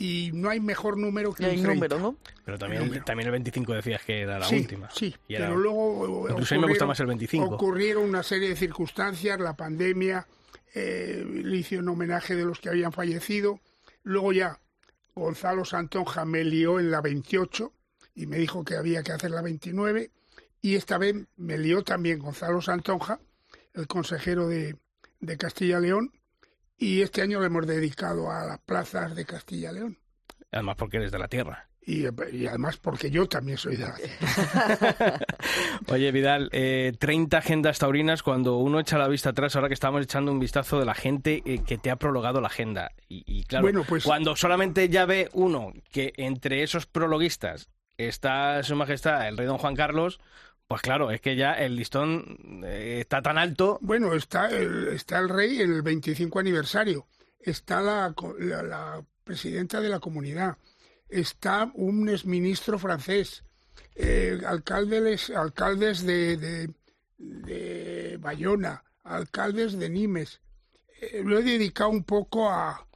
Y 0.00 0.30
no 0.32 0.48
hay 0.48 0.60
mejor 0.60 0.96
número 0.96 1.32
que 1.34 1.42
un 1.42 1.48
30. 1.50 1.74
número, 1.74 1.98
¿no? 1.98 2.16
Pero 2.44 2.56
también, 2.58 2.84
número. 2.84 3.04
también 3.04 3.26
el 3.26 3.32
25 3.32 3.72
decías 3.74 4.00
que 4.04 4.20
era 4.20 4.38
la 4.38 4.46
sí, 4.46 4.56
última. 4.56 4.88
Sí, 4.90 5.14
Y 5.26 5.34
era- 5.34 5.46
pero 5.46 5.58
luego 5.58 6.28
Incluso 6.30 6.54
a 6.54 6.58
mí 6.58 6.62
me 6.62 6.68
gusta 6.68 6.84
ocurrieron- 6.84 6.88
más 6.88 7.00
el 7.00 7.06
25. 7.06 7.44
Ocurrieron 7.56 8.04
una 8.04 8.22
serie 8.22 8.48
de 8.50 8.56
circunstancias, 8.56 9.40
la 9.40 9.56
pandemia, 9.56 10.26
eh, 10.74 11.24
le 11.26 11.56
hice 11.56 11.78
un 11.78 11.88
homenaje 11.88 12.36
de 12.36 12.44
los 12.44 12.60
que 12.60 12.68
habían 12.68 12.92
fallecido. 12.92 13.60
Luego 14.04 14.32
ya 14.32 14.60
Gonzalo 15.16 15.64
Santonja 15.64 16.24
me 16.24 16.44
lió 16.44 16.78
en 16.78 16.90
la 16.92 17.00
28 17.00 17.72
y 18.14 18.26
me 18.26 18.36
dijo 18.38 18.64
que 18.64 18.76
había 18.76 19.02
que 19.02 19.10
hacer 19.12 19.32
la 19.32 19.42
29. 19.42 20.12
Y 20.62 20.76
esta 20.76 20.96
vez 20.98 21.16
me 21.36 21.58
lió 21.58 21.82
también 21.82 22.20
Gonzalo 22.20 22.60
Santonja, 22.62 23.18
el 23.78 23.86
consejero 23.86 24.46
de, 24.48 24.76
de 25.20 25.36
Castilla-León. 25.36 26.12
Y 26.76 27.02
este 27.02 27.22
año 27.22 27.40
le 27.40 27.46
hemos 27.46 27.66
dedicado 27.66 28.30
a 28.30 28.44
las 28.44 28.58
plazas 28.60 29.14
de 29.16 29.24
Castilla-León. 29.24 29.98
Además 30.52 30.76
porque 30.76 30.98
eres 30.98 31.10
de 31.12 31.18
la 31.18 31.28
tierra. 31.28 31.68
Y, 31.84 32.04
y 32.32 32.46
además 32.46 32.76
porque 32.76 33.10
yo 33.10 33.26
también 33.28 33.56
soy 33.56 33.76
de 33.76 33.84
la 33.86 33.94
tierra. 33.94 35.18
Oye, 35.88 36.12
Vidal, 36.12 36.50
eh, 36.52 36.92
30 36.98 37.38
agendas 37.38 37.78
taurinas 37.78 38.22
cuando 38.22 38.58
uno 38.58 38.78
echa 38.78 38.98
la 38.98 39.08
vista 39.08 39.30
atrás, 39.30 39.56
ahora 39.56 39.68
que 39.68 39.74
estamos 39.74 40.02
echando 40.02 40.30
un 40.30 40.38
vistazo 40.38 40.78
de 40.78 40.84
la 40.84 40.94
gente 40.94 41.42
eh, 41.46 41.60
que 41.66 41.78
te 41.78 41.90
ha 41.90 41.96
prologado 41.96 42.40
la 42.40 42.48
agenda. 42.48 42.92
Y, 43.08 43.24
y 43.26 43.44
claro, 43.44 43.62
Bueno, 43.64 43.84
pues- 43.88 44.04
cuando 44.04 44.36
solamente 44.36 44.88
ya 44.88 45.06
ve 45.06 45.30
uno 45.32 45.72
que 45.90 46.12
entre 46.16 46.62
esos 46.62 46.86
prologuistas 46.86 47.70
está 47.96 48.62
Su 48.62 48.76
Majestad 48.76 49.26
el 49.26 49.36
Rey 49.36 49.46
Don 49.46 49.58
Juan 49.58 49.74
Carlos, 49.74 50.20
pues 50.68 50.82
claro, 50.82 51.10
es 51.10 51.20
que 51.22 51.34
ya 51.34 51.52
el 51.54 51.76
listón 51.76 52.62
eh, 52.64 52.98
está 53.00 53.22
tan 53.22 53.38
alto. 53.38 53.78
Bueno, 53.80 54.12
está 54.14 54.48
el, 54.50 54.88
está 54.88 55.18
el 55.18 55.30
rey 55.30 55.60
en 55.62 55.72
el 55.72 55.82
25 55.82 56.38
aniversario, 56.38 57.06
está 57.40 57.80
la, 57.80 58.12
co- 58.14 58.36
la- 58.38 58.62
la 58.62 59.02
presidenta 59.24 59.80
de 59.80 59.88
la 59.88 59.98
comunidad, 59.98 60.58
está 61.08 61.70
un 61.74 62.08
exministro 62.10 62.78
francés, 62.78 63.44
eh, 63.96 64.40
alcaldes, 64.46 65.30
alcaldes 65.30 66.04
de, 66.04 66.36
de, 66.36 66.70
de 67.16 68.16
Bayona, 68.18 68.84
alcaldes 69.04 69.78
de 69.78 69.88
Nimes. 69.88 70.40
Eh, 71.00 71.22
lo 71.24 71.38
he 71.38 71.42
dedicado 71.42 71.88
un 71.90 72.04
poco 72.04 72.50
a, 72.50 72.86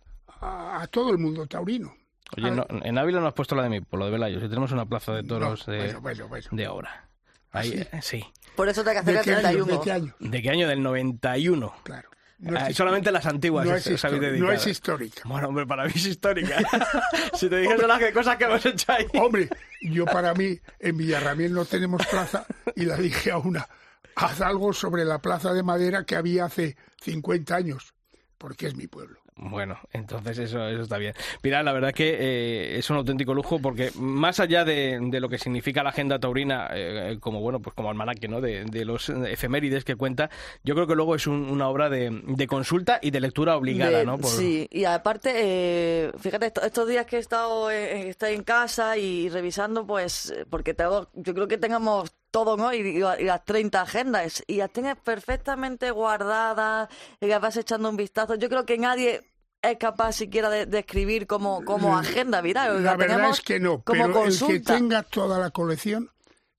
a, 0.40 0.82
a 0.82 0.86
todo 0.88 1.10
el 1.10 1.18
mundo 1.18 1.46
taurino. 1.46 1.94
Oye, 2.36 2.50
no- 2.50 2.66
en 2.68 2.98
Ávila 2.98 3.20
no 3.20 3.28
has 3.28 3.34
puesto 3.34 3.54
la 3.54 3.62
de 3.62 3.68
mi 3.70 3.80
pueblo, 3.80 4.04
de 4.06 4.12
Velayos, 4.12 4.42
y 4.42 4.48
tenemos 4.48 4.72
una 4.72 4.84
plaza 4.84 5.12
de 5.14 5.22
toros 5.22 5.66
No, 5.66 5.72
de, 5.72 5.78
bueno, 5.84 6.00
bueno, 6.02 6.28
bueno. 6.28 6.48
de 6.50 6.68
obra. 6.68 7.08
Ahí, 7.52 7.86
¿Sí? 8.02 8.16
eh. 8.18 8.24
Por 8.56 8.68
eso 8.68 8.82
te 8.82 8.90
hay 8.90 8.96
que 8.96 9.00
hacer 9.00 9.14
¿De 9.14 9.18
el 9.20 9.24
qué 9.24 9.32
año? 9.32 9.64
31. 9.64 9.78
¿De 9.78 9.84
qué 9.84 9.92
año? 9.92 10.14
¿De 10.18 10.42
qué 10.42 10.50
año? 10.50 10.68
Del 10.68 10.82
91. 10.82 11.74
Claro. 11.82 12.08
No 12.38 12.58
Ah, 12.58 12.72
solamente 12.72 13.12
las 13.12 13.24
antiguas 13.26 13.64
no 13.64 13.76
es 13.76 13.86
histórica, 13.86 14.26
no 14.32 14.50
es 14.50 14.66
histórica. 14.66 15.22
Bueno, 15.26 15.48
hombre, 15.48 15.64
para 15.64 15.84
mí 15.84 15.92
es 15.94 16.06
histórica. 16.06 16.56
si 17.34 17.48
te 17.48 17.58
dijese 17.58 17.86
las 17.86 18.12
cosas 18.12 18.36
que 18.36 18.44
hemos 18.44 18.66
hecho 18.66 18.90
ahí. 18.92 19.06
Hombre, 19.14 19.48
yo 19.80 20.04
para 20.06 20.34
mí 20.34 20.58
en 20.80 20.96
Villarramiel 20.96 21.52
no 21.54 21.64
tenemos 21.64 22.04
plaza 22.06 22.44
y 22.74 22.84
la 22.84 22.96
dije 22.96 23.30
a 23.30 23.38
una, 23.38 23.68
haz 24.16 24.40
algo 24.40 24.72
sobre 24.72 25.04
la 25.04 25.20
plaza 25.20 25.52
de 25.52 25.62
madera 25.62 26.04
que 26.04 26.16
había 26.16 26.46
hace 26.46 26.76
50 27.02 27.54
años, 27.54 27.94
porque 28.38 28.66
es 28.66 28.74
mi 28.74 28.88
pueblo. 28.88 29.21
Bueno, 29.36 29.78
entonces 29.92 30.38
eso, 30.38 30.66
eso 30.68 30.82
está 30.82 30.98
bien. 30.98 31.14
Mira, 31.42 31.62
la 31.62 31.72
verdad 31.72 31.90
es 31.90 31.96
que 31.96 32.16
eh, 32.20 32.78
es 32.78 32.90
un 32.90 32.98
auténtico 32.98 33.32
lujo 33.32 33.58
porque 33.60 33.90
más 33.96 34.40
allá 34.40 34.64
de, 34.64 34.98
de 35.00 35.20
lo 35.20 35.28
que 35.28 35.38
significa 35.38 35.82
la 35.82 35.88
agenda 35.88 36.18
taurina 36.18 36.68
eh, 36.72 37.16
como 37.18 37.40
bueno, 37.40 37.60
pues 37.60 37.74
como 37.74 37.88
almanaque, 37.88 38.28
¿no? 38.28 38.40
De, 38.40 38.64
de, 38.64 38.84
los 38.84 39.08
efemérides 39.08 39.84
que 39.84 39.96
cuenta, 39.96 40.28
yo 40.64 40.74
creo 40.74 40.86
que 40.86 40.94
luego 40.94 41.14
es 41.14 41.26
un, 41.26 41.48
una 41.48 41.68
obra 41.68 41.88
de, 41.88 42.10
de, 42.26 42.46
consulta 42.46 42.98
y 43.00 43.10
de 43.10 43.20
lectura 43.20 43.56
obligada, 43.56 44.04
¿no? 44.04 44.18
Por... 44.18 44.30
Sí, 44.30 44.68
y 44.70 44.84
aparte, 44.84 45.32
eh, 45.34 46.12
fíjate, 46.18 46.52
estos 46.62 46.88
días 46.88 47.06
que 47.06 47.16
he 47.16 47.20
estado 47.20 47.70
en, 47.70 48.08
estoy 48.08 48.34
en 48.34 48.42
casa 48.42 48.98
y 48.98 49.30
revisando, 49.30 49.86
pues, 49.86 50.34
porque 50.50 50.74
tengo, 50.74 51.08
yo 51.14 51.32
creo 51.32 51.48
que 51.48 51.58
tengamos 51.58 52.12
todo, 52.32 52.56
¿no? 52.56 52.74
Y, 52.74 52.78
y, 52.78 52.98
las 52.98 53.44
30 53.44 53.80
agendas. 53.80 54.42
Y 54.48 54.56
las 54.56 54.72
tienes 54.72 54.96
perfectamente 54.96 55.92
guardadas, 55.92 56.88
y 57.20 57.26
las 57.26 57.40
vas 57.40 57.56
echando 57.56 57.88
un 57.88 57.96
vistazo. 57.96 58.34
Yo 58.34 58.48
creo 58.48 58.66
que 58.66 58.76
nadie 58.78 59.22
es 59.62 59.78
capaz 59.78 60.14
siquiera 60.14 60.50
de, 60.50 60.66
de 60.66 60.80
escribir 60.80 61.28
como, 61.28 61.64
como 61.64 61.96
agenda 61.96 62.40
viral. 62.40 62.82
La, 62.82 62.92
la 62.92 62.96
verdad 62.96 63.30
es 63.30 63.40
que 63.40 63.60
no, 63.60 63.80
pero 63.82 64.10
consulta. 64.10 64.52
el 64.52 64.60
que 64.60 64.72
tenga 64.72 65.02
toda 65.04 65.38
la 65.38 65.50
colección 65.50 66.10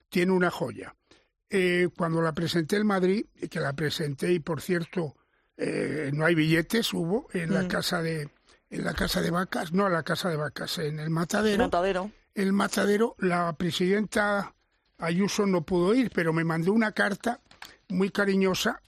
tiene 0.08 0.32
una 0.32 0.50
joya. 0.50 0.96
Eh, 1.50 1.90
cuando 1.98 2.22
la 2.22 2.32
presenté 2.32 2.78
en 2.78 2.88
Madrid, 2.88 3.26
que 3.52 3.60
la 3.60 3.74
presenté 3.74 4.32
y 4.32 4.40
por 4.40 4.62
cierto 4.62 5.16
eh, 5.58 6.10
no 6.14 6.26
hay 6.26 6.34
billetes, 6.34 6.94
hubo 6.94 7.28
en 7.34 7.50
mm. 7.50 7.54
la 7.54 7.68
casa 7.68 8.02
de 8.02 8.30
en 8.70 8.84
la 8.84 8.94
casa 8.94 9.22
de 9.22 9.30
vacas, 9.30 9.72
no 9.72 9.86
en 9.86 9.94
la 9.94 10.02
casa 10.02 10.30
de 10.30 10.36
vacas, 10.36 10.80
en 10.80 11.00
el 11.00 11.12
matadero. 11.12 11.56
El 11.56 11.70
matadero. 11.70 12.12
El 12.34 12.54
matadero, 12.54 13.16
la 13.20 13.54
presidenta 13.54 14.56
Ayuso 15.04 15.46
no 15.46 15.63
pudo 15.63 15.94
ir, 15.94 16.12
pero 16.13 16.32
me 16.34 16.44
mandó 16.44 16.72
una 16.74 16.94
carta 16.94 17.42
muy 17.89 18.10
cariñosa 18.10 18.82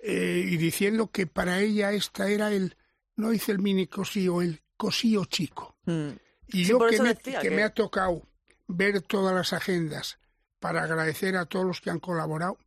eh, 0.00 0.44
y 0.46 0.56
diciendo 0.56 1.10
que 1.10 1.26
para 1.26 1.60
ella 1.60 1.92
esta 1.92 2.28
era 2.28 2.52
el, 2.52 2.76
no 3.16 3.32
hice 3.32 3.52
el 3.52 3.58
mini 3.58 3.86
cosío, 3.86 4.40
el 4.40 4.62
cosío 4.76 5.24
chico. 5.24 5.76
Mm. 5.84 6.10
Y 6.48 6.64
sí, 6.64 6.70
yo 6.70 6.78
que, 6.86 7.02
me, 7.02 7.16
que... 7.16 7.38
que 7.38 7.50
me 7.50 7.64
ha 7.64 7.70
tocado 7.70 8.22
ver 8.68 9.02
todas 9.02 9.34
las 9.34 9.52
agendas 9.52 10.18
para 10.60 10.82
agradecer 10.82 11.36
a 11.36 11.46
todos 11.46 11.66
los 11.66 11.80
que 11.80 11.90
han 11.90 11.98
colaborado, 11.98 12.58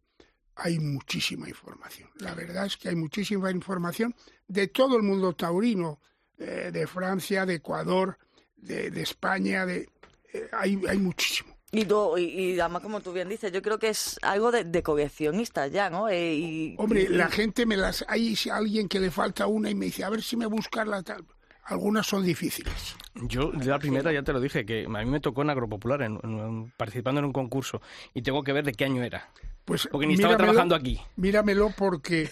hay 0.55 0.79
muchísima 0.79 1.47
información. 1.47 2.09
La 2.15 2.35
verdad 2.35 2.65
es 2.65 2.75
que 2.75 2.89
hay 2.89 2.95
muchísima 2.95 3.51
información 3.51 4.13
de 4.47 4.67
todo 4.67 4.97
el 4.97 5.03
mundo 5.03 5.33
taurino, 5.33 6.01
eh, 6.37 6.71
de 6.71 6.87
Francia, 6.87 7.45
de 7.45 7.55
Ecuador, 7.55 8.17
de, 8.57 8.91
de 8.91 9.01
España, 9.01 9.65
de, 9.65 9.89
eh, 10.33 10.49
hay, 10.51 10.81
hay 10.87 10.97
muchísimo. 10.97 11.48
Y, 11.71 11.85
tú, 11.85 12.17
y, 12.17 12.23
y, 12.23 12.59
además, 12.59 12.81
como 12.81 12.99
tú 12.99 13.13
bien 13.13 13.29
dices, 13.29 13.51
yo 13.51 13.61
creo 13.61 13.77
que 13.77 13.89
es 13.89 14.19
algo 14.23 14.51
de, 14.51 14.63
de 14.63 14.81
coleccionistas 14.81 15.71
ya, 15.71 15.89
¿no? 15.89 16.09
Eh, 16.09 16.33
y, 16.33 16.75
Hombre, 16.77 17.03
y, 17.03 17.07
la 17.09 17.29
gente 17.29 17.65
me 17.65 17.77
las... 17.77 18.03
Hay 18.07 18.35
alguien 18.51 18.87
que 18.87 18.99
le 18.99 19.11
falta 19.11 19.45
una 19.45 19.69
y 19.69 19.75
me 19.75 19.85
dice, 19.85 20.03
a 20.03 20.09
ver 20.09 20.23
si 20.23 20.35
me 20.35 20.47
buscas 20.47 20.87
la 20.87 21.03
tal... 21.03 21.23
Algunas 21.65 22.07
son 22.07 22.25
difíciles. 22.25 22.95
Yo, 23.13 23.51
de 23.51 23.65
la 23.65 23.77
primera, 23.77 24.11
ya 24.11 24.23
te 24.23 24.33
lo 24.33 24.41
dije, 24.41 24.65
que 24.65 24.85
a 24.85 24.89
mí 24.89 25.05
me 25.05 25.19
tocó 25.19 25.43
en 25.43 25.51
Agropopular, 25.51 26.01
en, 26.01 26.19
en, 26.23 26.73
participando 26.75 27.19
en 27.19 27.25
un 27.25 27.31
concurso, 27.31 27.79
y 28.15 28.23
tengo 28.23 28.41
que 28.43 28.53
ver 28.53 28.65
de 28.65 28.71
qué 28.71 28.85
año 28.85 29.03
era. 29.03 29.29
Pues 29.65 29.87
porque 29.91 30.07
ni 30.07 30.15
estaba 30.15 30.35
trabajando 30.35 30.73
aquí. 30.73 30.99
Míramelo 31.15 31.71
porque, 31.77 32.27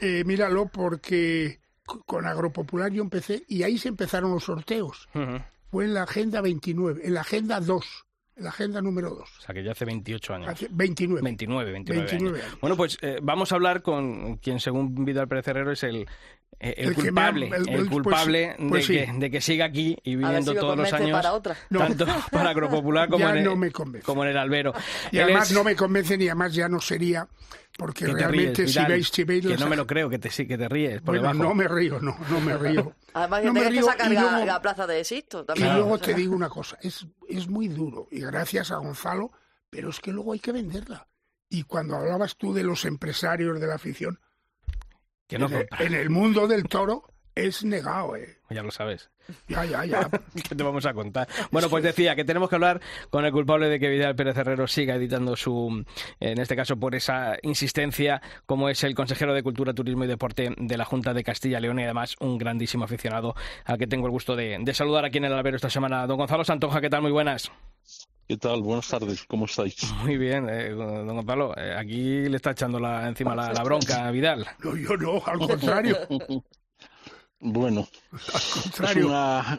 eh, 0.00 0.24
míralo 0.26 0.66
porque 0.66 1.60
con 1.84 2.26
Agropopular 2.26 2.90
yo 2.90 3.02
empecé 3.04 3.44
y 3.46 3.62
ahí 3.62 3.78
se 3.78 3.86
empezaron 3.86 4.32
los 4.32 4.42
sorteos. 4.42 5.08
Uh 5.14 5.18
-huh. 5.18 5.44
Fue 5.70 5.84
en 5.84 5.94
la 5.94 6.02
Agenda 6.02 6.40
29, 6.40 7.02
en 7.04 7.14
la 7.14 7.20
Agenda 7.20 7.60
2 7.60 8.04
la 8.36 8.48
agenda 8.50 8.80
número 8.80 9.10
2. 9.10 9.20
O 9.20 9.40
sea, 9.40 9.54
que 9.54 9.62
ya 9.62 9.72
hace 9.72 9.84
28 9.84 10.34
años. 10.34 10.48
Hace 10.48 10.68
29. 10.70 11.22
29, 11.22 11.72
29, 11.72 12.02
29 12.02 12.28
años. 12.38 12.46
años. 12.46 12.60
Bueno, 12.60 12.76
pues 12.76 12.98
eh, 13.02 13.18
vamos 13.22 13.52
a 13.52 13.56
hablar 13.56 13.82
con 13.82 14.36
quien, 14.38 14.60
según 14.60 15.04
Vidal 15.04 15.28
Pérez 15.28 15.48
Herrero, 15.48 15.72
es 15.72 15.82
el, 15.82 16.06
el, 16.62 16.88
el 16.88 16.94
culpable, 16.94 17.50
ha, 17.52 17.56
el, 17.56 17.68
el, 17.68 17.90
culpable 17.90 18.54
pues, 18.56 18.68
pues 18.70 18.86
sí. 18.86 18.94
de, 18.94 19.06
que, 19.06 19.12
de, 19.12 19.30
que, 19.30 19.40
siga 19.40 19.64
aquí 19.64 19.96
y 20.04 20.14
viviendo 20.14 20.52
si 20.52 20.58
todos 20.58 20.76
los 20.76 20.92
años. 20.92 21.10
Para 21.10 21.32
otra. 21.32 21.56
No. 21.70 21.80
Tanto 21.80 22.06
para 22.30 22.50
Agropopular 22.50 23.08
como, 23.08 23.28
en 23.28 23.38
el, 23.38 23.44
no 23.44 23.56
me 23.56 23.72
convence. 23.72 24.06
como 24.06 24.22
en 24.22 24.30
el 24.30 24.38
albero. 24.38 24.72
Y 25.10 25.18
Él 25.18 25.24
además 25.24 25.50
es... 25.50 25.56
no 25.56 25.64
me 25.64 25.74
convence 25.74 26.16
ni 26.16 26.26
además 26.28 26.54
ya 26.54 26.68
no 26.68 26.80
sería 26.80 27.26
porque 27.76 28.04
que 28.04 28.12
realmente 28.12 28.62
ríes, 28.62 28.74
si 28.74 28.84
veis 28.84 29.08
si 29.08 29.24
veis 29.24 29.42
que 29.42 29.50
las... 29.50 29.60
no 29.60 29.66
me 29.66 29.76
lo 29.76 29.86
creo 29.86 30.08
que 30.08 30.18
te 30.18 30.30
sí 30.30 30.46
que 30.46 30.58
te 30.58 30.68
ríes 30.68 31.00
por 31.00 31.18
bueno, 31.18 31.32
debajo. 31.32 31.42
no 31.42 31.54
me 31.54 31.68
río 31.68 32.00
no 32.00 32.16
no 32.28 32.40
me 32.40 32.56
río 32.58 32.94
además 33.14 33.44
no 33.44 33.52
me 33.54 33.68
río, 33.70 33.86
que 33.86 33.92
sacar 33.92 34.12
y 34.12 34.14
luego, 34.14 34.44
la, 34.44 34.60
plaza 34.60 34.86
de 34.86 35.00
Existo 35.00 35.44
también. 35.44 35.68
y 35.68 35.72
luego 35.72 35.98
te 35.98 36.12
digo 36.14 36.36
una 36.36 36.50
cosa 36.50 36.76
es 36.82 37.06
es 37.28 37.48
muy 37.48 37.68
duro 37.68 38.08
y 38.10 38.20
gracias 38.20 38.70
a 38.72 38.76
Gonzalo 38.76 39.32
pero 39.70 39.88
es 39.88 40.00
que 40.00 40.12
luego 40.12 40.34
hay 40.34 40.38
que 40.38 40.52
venderla 40.52 41.08
y 41.48 41.62
cuando 41.62 41.96
hablabas 41.96 42.36
tú 42.36 42.52
de 42.52 42.62
los 42.62 42.84
empresarios 42.84 43.58
de 43.58 43.66
la 43.66 43.76
afición 43.76 44.20
que 45.32 45.38
no 45.38 45.48
en, 45.48 45.66
en 45.78 45.94
el 45.94 46.10
mundo 46.10 46.46
del 46.46 46.64
toro 46.64 47.04
es 47.34 47.64
negado, 47.64 48.16
¿eh? 48.16 48.38
Ya 48.50 48.62
lo 48.62 48.70
sabes. 48.70 49.10
Ya, 49.48 49.64
ya, 49.64 49.84
ya. 49.86 50.10
¿Qué 50.48 50.54
te 50.54 50.62
vamos 50.62 50.84
a 50.84 50.92
contar? 50.92 51.26
Bueno, 51.50 51.70
pues 51.70 51.82
decía 51.82 52.14
que 52.14 52.24
tenemos 52.24 52.50
que 52.50 52.56
hablar 52.56 52.80
con 53.08 53.24
el 53.24 53.32
culpable 53.32 53.68
de 53.68 53.80
que 53.80 53.88
Vidal 53.88 54.14
Pérez 54.14 54.36
Herrero 54.36 54.66
siga 54.66 54.96
editando 54.96 55.34
su, 55.36 55.84
en 56.20 56.38
este 56.38 56.54
caso 56.54 56.76
por 56.76 56.94
esa 56.94 57.36
insistencia, 57.42 58.20
como 58.44 58.68
es 58.68 58.84
el 58.84 58.94
consejero 58.94 59.32
de 59.32 59.42
Cultura, 59.42 59.72
Turismo 59.72 60.04
y 60.04 60.08
Deporte 60.08 60.54
de 60.56 60.76
la 60.76 60.84
Junta 60.84 61.14
de 61.14 61.24
Castilla 61.24 61.58
y 61.58 61.62
León 61.62 61.78
y 61.78 61.84
además 61.84 62.16
un 62.20 62.36
grandísimo 62.36 62.84
aficionado 62.84 63.34
al 63.64 63.78
que 63.78 63.86
tengo 63.86 64.06
el 64.06 64.12
gusto 64.12 64.36
de, 64.36 64.58
de 64.60 64.74
saludar 64.74 65.06
aquí 65.06 65.18
en 65.18 65.24
el 65.24 65.32
albero 65.32 65.56
esta 65.56 65.70
semana. 65.70 66.06
Don 66.06 66.18
Gonzalo 66.18 66.44
Santoja, 66.44 66.82
¿qué 66.82 66.90
tal? 66.90 67.00
Muy 67.00 67.12
buenas. 67.12 67.50
¿Qué 68.28 68.36
tal? 68.36 68.62
Buenas 68.62 68.88
tardes, 68.88 69.24
¿cómo 69.24 69.46
estáis? 69.46 69.76
Muy 70.02 70.16
bien, 70.16 70.48
eh, 70.48 70.70
don 70.70 71.06
Gonzalo. 71.06 71.56
Eh, 71.56 71.74
aquí 71.76 72.28
le 72.28 72.36
está 72.36 72.52
echando 72.52 72.78
la, 72.78 73.08
encima 73.08 73.34
la, 73.34 73.52
la 73.52 73.62
bronca 73.62 74.06
a 74.06 74.10
Vidal. 74.10 74.46
No, 74.62 74.76
yo 74.76 74.96
no, 74.96 75.22
al 75.24 75.38
contrario. 75.38 75.96
Bueno, 77.44 77.88
es 78.12 78.96
una 79.04 79.58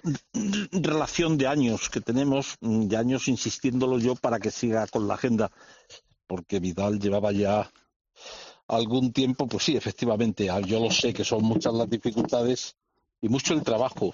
relación 0.72 1.38
de 1.38 1.48
años 1.48 1.90
que 1.90 2.00
tenemos, 2.00 2.56
de 2.62 2.96
años 2.96 3.28
insistiéndolo 3.28 4.00
yo 4.00 4.16
para 4.16 4.40
que 4.40 4.52
siga 4.52 4.88
con 4.88 5.06
la 5.06 5.16
agenda, 5.16 5.52
porque 6.26 6.62
Vidal 6.62 6.98
llevaba 6.98 7.34
ya 7.34 7.70
algún 8.70 9.12
tiempo, 9.12 9.48
pues 9.48 9.66
sí, 9.66 9.76
efectivamente, 9.76 10.48
yo 10.66 10.80
lo 10.80 10.92
sé 10.92 11.14
que 11.14 11.26
son 11.26 11.44
muchas 11.44 11.74
las 11.74 11.90
dificultades 11.90 12.78
y 13.20 13.28
mucho 13.28 13.54
el 13.54 13.64
trabajo 13.64 14.14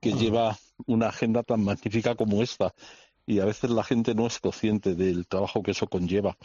que 0.00 0.12
lleva 0.12 0.58
una 0.86 1.08
agenda 1.10 1.44
tan 1.44 1.62
magnífica 1.62 2.16
como 2.16 2.42
esta. 2.42 2.74
Y 3.26 3.40
a 3.40 3.44
veces 3.44 3.70
la 3.70 3.84
gente 3.84 4.14
no 4.14 4.26
es 4.26 4.38
consciente 4.40 4.94
del 4.94 5.26
trabajo 5.26 5.62
que 5.62 5.70
eso 5.70 5.86
conlleva. 5.86 6.36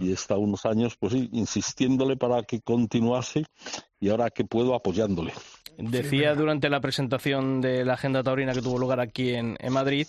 Y 0.00 0.12
está 0.12 0.36
unos 0.36 0.66
años, 0.66 0.96
pues 0.96 1.12
sí, 1.12 1.28
insistiéndole 1.32 2.16
para 2.16 2.42
que 2.42 2.60
continuase 2.60 3.44
y 4.00 4.08
ahora 4.08 4.30
que 4.30 4.44
puedo 4.44 4.74
apoyándole. 4.74 5.32
Decía 5.76 6.32
sí, 6.32 6.38
durante 6.38 6.68
la 6.68 6.80
presentación 6.80 7.60
de 7.60 7.84
la 7.84 7.94
agenda 7.94 8.22
taurina 8.22 8.52
que 8.52 8.62
tuvo 8.62 8.78
lugar 8.78 9.00
aquí 9.00 9.34
en, 9.34 9.56
en 9.60 9.72
Madrid, 9.72 10.06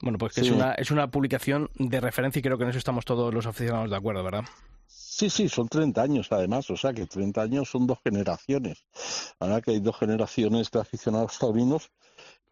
bueno, 0.00 0.18
pues 0.18 0.32
que 0.32 0.42
sí. 0.42 0.48
es, 0.48 0.52
una, 0.52 0.72
es 0.72 0.90
una 0.90 1.10
publicación 1.10 1.70
de 1.74 2.00
referencia 2.00 2.38
y 2.38 2.42
creo 2.42 2.56
que 2.56 2.64
en 2.64 2.70
eso 2.70 2.78
estamos 2.78 3.04
todos 3.04 3.34
los 3.34 3.46
aficionados 3.46 3.90
de 3.90 3.96
acuerdo, 3.96 4.22
¿verdad? 4.22 4.44
Sí, 4.86 5.28
sí, 5.28 5.48
son 5.48 5.68
30 5.68 6.00
años 6.00 6.28
además, 6.30 6.70
o 6.70 6.76
sea 6.76 6.92
que 6.92 7.06
30 7.06 7.42
años 7.42 7.68
son 7.68 7.86
dos 7.86 7.98
generaciones. 8.04 8.84
Ahora 9.40 9.60
que 9.60 9.72
hay 9.72 9.80
dos 9.80 9.98
generaciones 9.98 10.70
de 10.70 10.80
aficionados 10.80 11.38
taurinos 11.38 11.90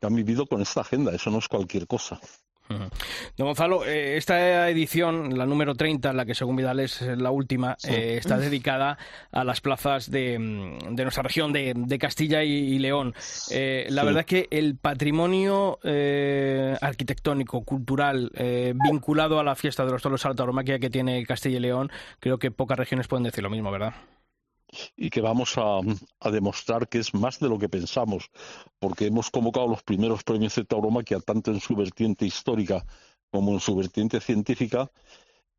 que 0.00 0.07
han 0.07 0.14
vivido 0.14 0.46
con 0.46 0.61
esta 0.61 0.81
agenda, 0.81 1.14
eso 1.14 1.31
no 1.31 1.38
es 1.38 1.48
cualquier 1.48 1.87
cosa. 1.87 2.20
Don 2.68 3.46
Gonzalo, 3.46 3.85
eh, 3.85 4.16
esta 4.16 4.68
edición, 4.70 5.37
la 5.37 5.46
número 5.46 5.74
30, 5.74 6.12
la 6.12 6.24
que 6.24 6.35
según 6.35 6.57
Vidal 6.57 6.81
es 6.81 7.00
la 7.02 7.31
última, 7.31 7.76
sí. 7.79 7.92
eh, 7.92 8.16
está 8.16 8.38
dedicada 8.38 8.98
a 9.31 9.44
las 9.44 9.61
plazas 9.61 10.11
de, 10.11 10.33
de 10.90 11.02
nuestra 11.02 11.22
región 11.22 11.52
de, 11.52 11.74
de 11.76 11.98
Castilla 11.98 12.42
y, 12.42 12.52
y 12.52 12.79
León. 12.79 13.14
Eh, 13.50 13.87
la 13.90 14.02
sí. 14.02 14.07
verdad 14.07 14.20
es 14.20 14.26
que 14.26 14.48
el 14.50 14.76
patrimonio 14.76 15.79
eh, 15.83 16.76
arquitectónico, 16.81 17.62
cultural, 17.62 18.31
eh, 18.35 18.74
vinculado 18.88 19.38
a 19.38 19.44
la 19.44 19.55
fiesta 19.55 19.85
de 19.85 19.92
los 19.92 20.02
toros 20.02 20.24
a 20.24 20.31
la 20.31 20.35
tauromaquia 20.35 20.79
que 20.79 20.90
tiene 20.90 21.24
Castilla 21.26 21.57
y 21.57 21.61
León, 21.61 21.90
creo 22.20 22.38
que 22.38 22.50
pocas 22.50 22.79
regiones 22.79 23.09
pueden 23.09 23.24
decir 23.24 23.42
lo 23.42 23.50
mismo, 23.50 23.70
¿verdad? 23.70 23.94
Y 24.96 25.10
que 25.10 25.20
vamos 25.20 25.56
a, 25.58 25.80
a, 26.20 26.30
demostrar 26.30 26.88
que 26.88 26.98
es 26.98 27.14
más 27.14 27.38
de 27.38 27.48
lo 27.48 27.58
que 27.58 27.68
pensamos, 27.68 28.30
porque 28.78 29.06
hemos 29.06 29.30
convocado 29.30 29.68
los 29.68 29.82
primeros 29.82 30.22
premios 30.24 30.54
de 30.54 30.64
tauromaquia 30.64 31.20
tanto 31.20 31.50
en 31.50 31.60
su 31.60 31.74
vertiente 31.74 32.26
histórica 32.26 32.84
como 33.30 33.52
en 33.52 33.60
su 33.60 33.74
vertiente 33.74 34.20
científica, 34.20 34.90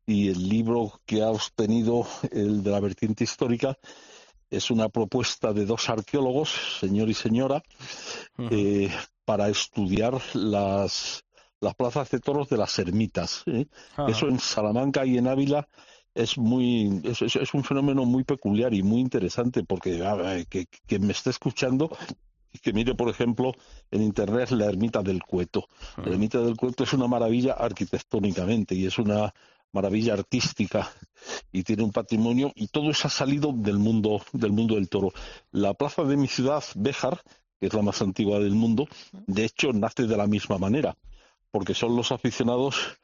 y 0.06 0.30
el 0.30 0.48
libro 0.48 1.00
que 1.04 1.22
ha 1.22 1.30
obtenido 1.30 2.06
el 2.32 2.62
de 2.62 2.70
la 2.70 2.80
vertiente 2.80 3.24
histórica 3.24 3.76
es 4.50 4.70
una 4.70 4.88
propuesta 4.88 5.52
de 5.52 5.66
dos 5.66 5.90
arqueólogos, 5.90 6.78
señor 6.80 7.10
y 7.10 7.14
señora, 7.14 7.62
uh 8.38 8.42
-huh. 8.42 8.48
eh, 8.50 8.90
para 9.26 9.50
estudiar 9.50 10.14
las, 10.34 11.24
las 11.60 11.74
plazas 11.74 12.10
de 12.10 12.20
toros 12.20 12.48
de 12.48 12.56
las 12.56 12.78
ermitas. 12.78 13.42
¿eh? 13.46 13.66
Uh 13.98 14.00
-huh. 14.00 14.10
Eso 14.10 14.28
en 14.28 14.38
Salamanca 14.38 15.04
y 15.04 15.18
en 15.18 15.28
Ávila 15.28 15.68
es 16.14 16.38
muy 16.38 17.00
es, 17.04 17.22
es, 17.22 17.54
un 17.54 17.64
fenómeno 17.64 18.04
muy 18.04 18.24
peculiar 18.24 18.74
y 18.74 18.82
muy 18.82 19.00
interesante 19.00 19.62
porque 19.64 20.04
ah, 20.04 20.42
que, 20.48 20.66
que, 20.66 20.98
me 20.98 21.12
esté 21.12 21.30
escuchando 21.30 21.90
y 22.52 22.58
que 22.58 22.72
mire 22.72 22.94
por 22.94 23.08
ejemplo 23.08 23.52
en 23.90 24.02
internet 24.02 24.50
la 24.50 24.66
ermita 24.66 25.02
del 25.02 25.22
cueto. 25.22 25.68
La 25.96 26.12
ermita 26.12 26.40
del 26.40 26.56
cueto 26.56 26.84
es 26.84 26.92
una 26.92 27.06
maravilla 27.06 27.52
arquitectónicamente 27.52 28.74
y 28.74 28.86
es 28.86 28.98
una 28.98 29.32
maravilla 29.72 30.14
artística 30.14 30.90
y 31.52 31.62
tiene 31.62 31.82
un 31.82 31.92
patrimonio 31.92 32.52
y 32.54 32.68
todo 32.68 32.90
eso 32.90 33.08
ha 33.08 33.10
salido 33.10 33.52
del 33.54 33.78
mundo 33.78 34.22
del 34.32 34.52
mundo 34.52 34.74
del 34.74 34.88
toro. 34.88 35.12
La 35.50 35.74
plaza 35.74 36.04
de 36.04 36.16
mi 36.16 36.28
ciudad, 36.28 36.64
Béjar, 36.74 37.22
que 37.60 37.66
es 37.66 37.74
la 37.74 37.82
más 37.82 38.00
antigua 38.02 38.38
del 38.38 38.54
mundo, 38.54 38.86
de 39.26 39.44
hecho 39.44 39.72
nace 39.72 40.06
de 40.06 40.16
la 40.16 40.26
misma 40.26 40.58
manera, 40.58 40.96
porque 41.50 41.74
son 41.74 41.96
los 41.96 42.12
aficionados 42.12 42.98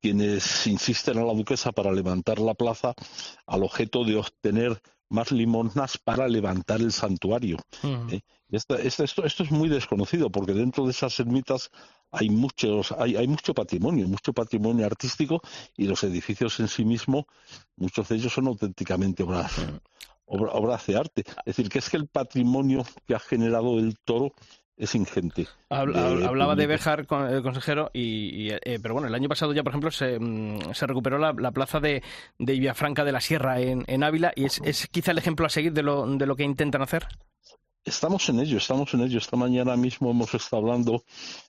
quienes 0.00 0.66
insisten 0.66 1.18
a 1.18 1.24
la 1.24 1.34
duquesa 1.34 1.72
para 1.72 1.92
levantar 1.92 2.38
la 2.38 2.54
plaza 2.54 2.94
al 3.46 3.62
objeto 3.62 4.04
de 4.04 4.16
obtener 4.16 4.80
más 5.10 5.32
limosnas 5.32 5.98
para 5.98 6.28
levantar 6.28 6.80
el 6.80 6.92
santuario. 6.92 7.56
¿eh? 7.82 8.20
esto, 8.50 8.76
esto, 8.76 9.14
es 9.24 9.50
muy 9.50 9.68
desconocido 9.68 10.30
porque 10.30 10.52
dentro 10.52 10.84
de 10.84 10.90
esas 10.90 11.18
ermitas 11.20 11.70
hay 12.10 12.30
muchos, 12.30 12.92
hay, 12.92 13.16
hay 13.16 13.26
mucho 13.26 13.54
patrimonio, 13.54 14.06
mucho 14.08 14.32
patrimonio 14.32 14.86
artístico 14.86 15.40
y 15.76 15.86
los 15.86 16.02
edificios 16.04 16.60
en 16.60 16.68
sí 16.68 16.84
mismos, 16.84 17.24
muchos 17.76 18.08
de 18.08 18.16
ellos 18.16 18.32
son 18.32 18.46
auténticamente 18.48 19.22
obras, 19.22 19.52
obras 20.26 20.86
de 20.86 20.96
arte. 20.96 21.24
Es 21.44 21.56
decir, 21.56 21.68
que 21.68 21.78
es 21.78 21.88
que 21.88 21.96
el 21.96 22.08
patrimonio 22.08 22.84
que 23.06 23.14
ha 23.14 23.18
generado 23.18 23.78
el 23.78 23.98
toro 23.98 24.32
es 24.78 24.94
ingente. 24.94 25.48
hablaba 25.68 26.54
de 26.54 26.66
Bejar, 26.66 27.00
el 27.00 27.42
consejero, 27.42 27.90
y, 27.92 28.50
eh, 28.50 28.78
pero 28.80 28.94
bueno, 28.94 29.08
el 29.08 29.14
año 29.14 29.28
pasado 29.28 29.52
ya, 29.52 29.62
por 29.62 29.72
ejemplo, 29.72 29.90
se, 29.90 30.18
mm, 30.18 30.72
se 30.72 30.86
recuperó 30.86 31.18
la, 31.18 31.50
plaza 31.50 31.80
de, 31.80 32.02
de 32.38 32.52
Villafranca 32.52 33.04
de 33.04 33.12
la 33.12 33.20
Sierra 33.20 33.60
en, 33.60 33.84
en 33.88 34.04
Ávila, 34.04 34.32
y 34.36 34.44
es, 34.44 34.60
es, 34.64 34.86
quizá 34.86 35.10
el 35.10 35.18
ejemplo 35.18 35.46
a 35.46 35.48
seguir 35.50 35.72
de 35.72 35.82
lo, 35.82 36.06
de 36.06 36.26
lo 36.26 36.36
que 36.36 36.44
intentan 36.44 36.82
hacer. 36.82 37.08
Estamos 37.84 38.28
en 38.28 38.40
ello, 38.40 38.58
estamos 38.58 38.92
en 38.94 39.00
ello. 39.00 39.18
Esta 39.18 39.36
mañana 39.36 39.74
mismo 39.76 40.10
hemos 40.10 40.34
estado 40.34 40.62
hablando 40.62 41.04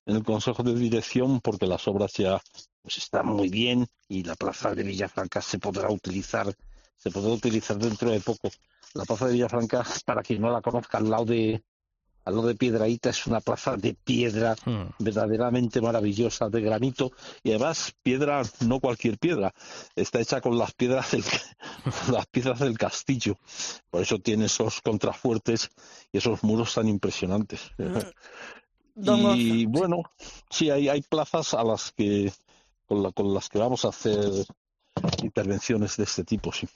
en 0.05 0.15
el 0.15 0.23
Consejo 0.23 0.63
de 0.63 0.73
Dirección 0.73 1.41
porque 1.41 1.67
las 1.67 1.87
obras 1.87 2.13
ya 2.13 2.41
pues, 2.81 2.97
están 2.97 3.27
muy 3.27 3.49
bien 3.49 3.85
y 4.07 4.23
la 4.23 4.35
plaza 4.35 4.73
de 4.73 4.83
Villafranca 4.83 5.41
se 5.41 5.59
podrá 5.59 5.91
utilizar, 5.91 6.47
se 6.95 7.11
podrá 7.11 7.33
utilizar 7.33 7.77
dentro 7.77 8.09
de 8.09 8.21
poco. 8.21 8.49
La 8.93 9.03
plaza 9.03 9.27
de 9.27 9.33
Villafranca, 9.33 9.83
para 10.05 10.23
quien 10.23 10.41
no 10.41 10.49
la 10.49 10.61
conozca, 10.61 10.99
al 10.99 11.09
lado 11.09 11.25
de, 11.25 11.61
al 12.29 12.35
lado 12.35 12.47
de 12.47 12.55
Piedraíta 12.55 13.09
es 13.09 13.27
una 13.27 13.41
plaza 13.41 13.75
de 13.75 13.93
piedra 13.93 14.55
hmm. 14.65 14.93
verdaderamente 14.99 15.81
maravillosa, 15.81 16.49
de 16.49 16.61
granito, 16.61 17.11
y 17.43 17.49
además 17.49 17.93
piedra, 18.01 18.41
no 18.65 18.79
cualquier 18.79 19.17
piedra, 19.17 19.53
está 19.95 20.19
hecha 20.19 20.39
con 20.41 20.57
las 20.57 20.73
piedras 20.73 21.11
del, 21.11 21.23
las 22.11 22.27
piedras 22.27 22.59
del 22.59 22.77
castillo, 22.77 23.37
por 23.89 24.01
eso 24.01 24.19
tiene 24.19 24.45
esos 24.45 24.81
contrafuertes 24.81 25.69
y 26.11 26.19
esos 26.19 26.43
muros 26.43 26.73
tan 26.73 26.87
impresionantes. 26.87 27.71
Hmm. 28.95 29.33
y 29.33 29.65
bueno, 29.65 30.01
sí, 30.49 30.69
hay, 30.69 30.89
hay 30.89 31.01
plazas 31.01 31.53
a 31.53 31.63
las 31.63 31.93
que 31.93 32.33
con, 32.85 33.09
con 33.13 33.33
las 33.33 33.47
que 33.47 33.57
vamos 33.57 33.85
a 33.85 33.89
hacer 33.89 34.19
intervenciones 35.23 35.97
de 35.97 36.03
este 36.03 36.23
tipo, 36.23 36.51
sí. 36.51 36.67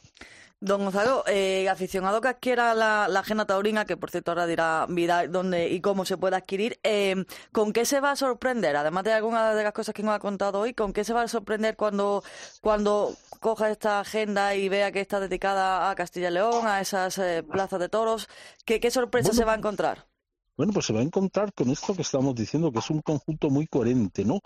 Don 0.63 0.81
Gonzalo, 0.81 1.25
eh, 1.27 1.67
aficionado 1.67 2.21
que 2.21 2.29
adquiera 2.29 2.73
la, 2.73 3.03
agenda 3.19 3.45
taurina, 3.45 3.83
que 3.83 3.97
por 3.97 4.11
cierto 4.11 4.31
ahora 4.31 4.47
dirá 4.47 4.87
dónde 5.27 5.67
y 5.69 5.81
cómo 5.81 6.05
se 6.05 6.15
puede 6.15 6.37
adquirir, 6.37 6.79
eh, 6.83 7.25
¿con 7.51 7.73
qué 7.73 7.83
se 7.83 7.99
va 7.99 8.11
a 8.11 8.15
sorprender? 8.15 8.77
Además 8.77 9.03
de 9.03 9.11
algunas 9.11 9.57
de 9.57 9.63
las 9.63 9.73
cosas 9.73 9.93
que 9.93 10.03
nos 10.03 10.15
ha 10.15 10.19
contado 10.19 10.61
hoy, 10.61 10.73
¿con 10.73 10.93
qué 10.93 11.03
se 11.03 11.11
va 11.11 11.23
a 11.23 11.27
sorprender 11.27 11.75
cuando, 11.75 12.23
cuando 12.61 13.13
coja 13.41 13.69
esta 13.71 13.99
agenda 13.99 14.55
y 14.55 14.69
vea 14.69 14.93
que 14.93 15.01
está 15.01 15.19
dedicada 15.19 15.89
a 15.89 15.95
Castilla 15.95 16.29
y 16.29 16.33
León, 16.33 16.65
a 16.65 16.79
esas 16.79 17.17
eh, 17.17 17.43
plazas 17.43 17.81
de 17.81 17.89
toros? 17.89 18.29
¿Qué, 18.63 18.79
qué 18.79 18.89
sorpresa 18.89 19.33
se 19.33 19.43
va 19.43 19.51
a 19.51 19.57
encontrar? 19.57 20.12
Bueno, 20.55 20.71
pues 20.71 20.85
se 20.85 20.93
va 20.93 20.99
a 20.99 21.03
encontrar 21.03 21.51
con 21.53 21.71
esto 21.71 21.95
que 21.95 22.03
estamos 22.03 22.35
diciendo, 22.35 22.71
que 22.71 22.77
es 22.77 22.89
un 22.91 23.01
conjunto 23.01 23.49
muy 23.49 23.65
coherente, 23.65 24.23
¿no? 24.23 24.39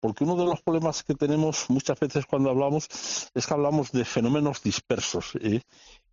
Porque 0.00 0.24
uno 0.24 0.34
de 0.34 0.44
los 0.44 0.60
problemas 0.60 1.04
que 1.04 1.14
tenemos 1.14 1.70
muchas 1.70 2.00
veces 2.00 2.26
cuando 2.26 2.50
hablamos 2.50 2.88
es 3.32 3.46
que 3.46 3.54
hablamos 3.54 3.92
de 3.92 4.04
fenómenos 4.04 4.60
dispersos. 4.60 5.36
¿eh? 5.40 5.60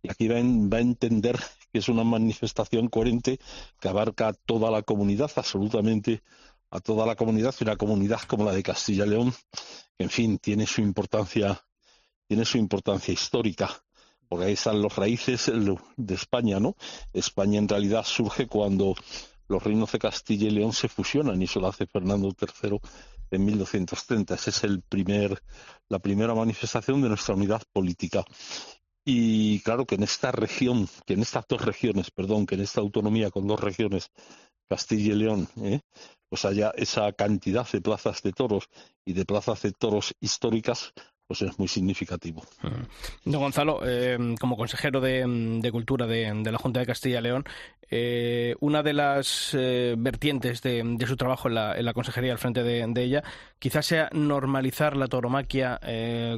Y 0.02 0.08
aquí 0.08 0.28
va, 0.28 0.36
a 0.36 0.80
entender 0.80 1.36
que 1.72 1.80
es 1.80 1.88
una 1.88 2.04
manifestación 2.04 2.86
coherente 2.88 3.40
que 3.80 3.88
abarca 3.88 4.34
toda 4.34 4.70
la 4.70 4.82
comunidad, 4.82 5.32
absolutamente 5.34 6.22
a 6.70 6.78
toda 6.78 7.04
la 7.04 7.16
comunidad, 7.16 7.52
y 7.58 7.64
una 7.64 7.76
comunidad 7.76 8.20
como 8.28 8.44
la 8.44 8.52
de 8.52 8.62
Castilla 8.62 9.04
y 9.04 9.08
León, 9.08 9.34
que 9.98 10.04
en 10.04 10.10
fin 10.10 10.38
tiene 10.38 10.64
su 10.64 10.80
importancia, 10.80 11.60
tiene 12.28 12.44
su 12.44 12.56
importancia 12.56 13.12
histórica 13.12 13.68
porque 14.28 14.46
ahí 14.46 14.52
están 14.52 14.80
los 14.80 14.94
raíces 14.94 15.50
de 15.96 16.14
España, 16.14 16.60
¿no? 16.60 16.76
España 17.12 17.58
en 17.58 17.68
realidad 17.68 18.04
surge 18.04 18.46
cuando 18.46 18.94
los 19.50 19.62
reinos 19.62 19.90
de 19.90 19.98
Castilla 19.98 20.46
y 20.46 20.50
León 20.50 20.72
se 20.72 20.88
fusionan 20.88 21.40
y 21.40 21.44
eso 21.44 21.60
lo 21.60 21.66
hace 21.66 21.86
Fernando 21.86 22.32
III 22.40 22.78
en 23.32 23.44
1230. 23.44 24.34
Esa 24.34 24.50
es 24.50 24.62
la 25.88 25.98
primera 25.98 26.34
manifestación 26.34 27.02
de 27.02 27.08
nuestra 27.08 27.34
unidad 27.34 27.62
política. 27.72 28.24
Y 29.04 29.60
claro 29.60 29.86
que 29.86 29.96
en 29.96 30.04
esta 30.04 30.30
región, 30.30 30.88
que 31.04 31.14
en 31.14 31.22
estas 31.22 31.46
dos 31.48 31.64
regiones, 31.64 32.12
perdón, 32.12 32.46
que 32.46 32.54
en 32.54 32.60
esta 32.60 32.80
autonomía 32.80 33.30
con 33.30 33.46
dos 33.48 33.58
regiones, 33.58 34.10
Castilla 34.68 35.14
y 35.14 35.16
León, 35.16 35.48
¿eh? 35.62 35.80
pues 36.28 36.44
haya 36.44 36.70
esa 36.76 37.12
cantidad 37.12 37.68
de 37.68 37.80
plazas 37.80 38.22
de 38.22 38.32
toros 38.32 38.68
y 39.04 39.14
de 39.14 39.24
plazas 39.24 39.62
de 39.62 39.72
toros 39.72 40.14
históricas, 40.20 40.92
pues 41.30 41.42
es 41.42 41.56
muy 41.60 41.68
significativo. 41.68 42.42
Mm. 42.60 43.30
Don 43.30 43.40
Gonzalo, 43.40 43.82
eh, 43.84 44.18
como 44.40 44.56
consejero 44.56 45.00
de, 45.00 45.68
Cultura 45.70 46.04
de, 46.08 46.34
la 46.42 46.58
Junta 46.58 46.80
de 46.80 46.86
Castilla 46.86 47.20
y 47.20 47.22
León, 47.22 47.44
eh, 47.88 48.56
una 48.58 48.82
de 48.82 48.92
las 48.92 49.54
eh, 49.56 49.94
vertientes 49.96 50.60
de, 50.60 50.82
su 51.06 51.16
trabajo 51.16 51.46
en 51.46 51.54
la, 51.54 51.92
consejería 51.94 52.32
al 52.32 52.38
frente 52.38 52.64
de, 52.64 52.82
ella 52.96 53.22
quizás 53.60 53.86
sea 53.86 54.08
normalizar 54.12 54.96
la 54.96 55.06
tauromaquia 55.06 55.78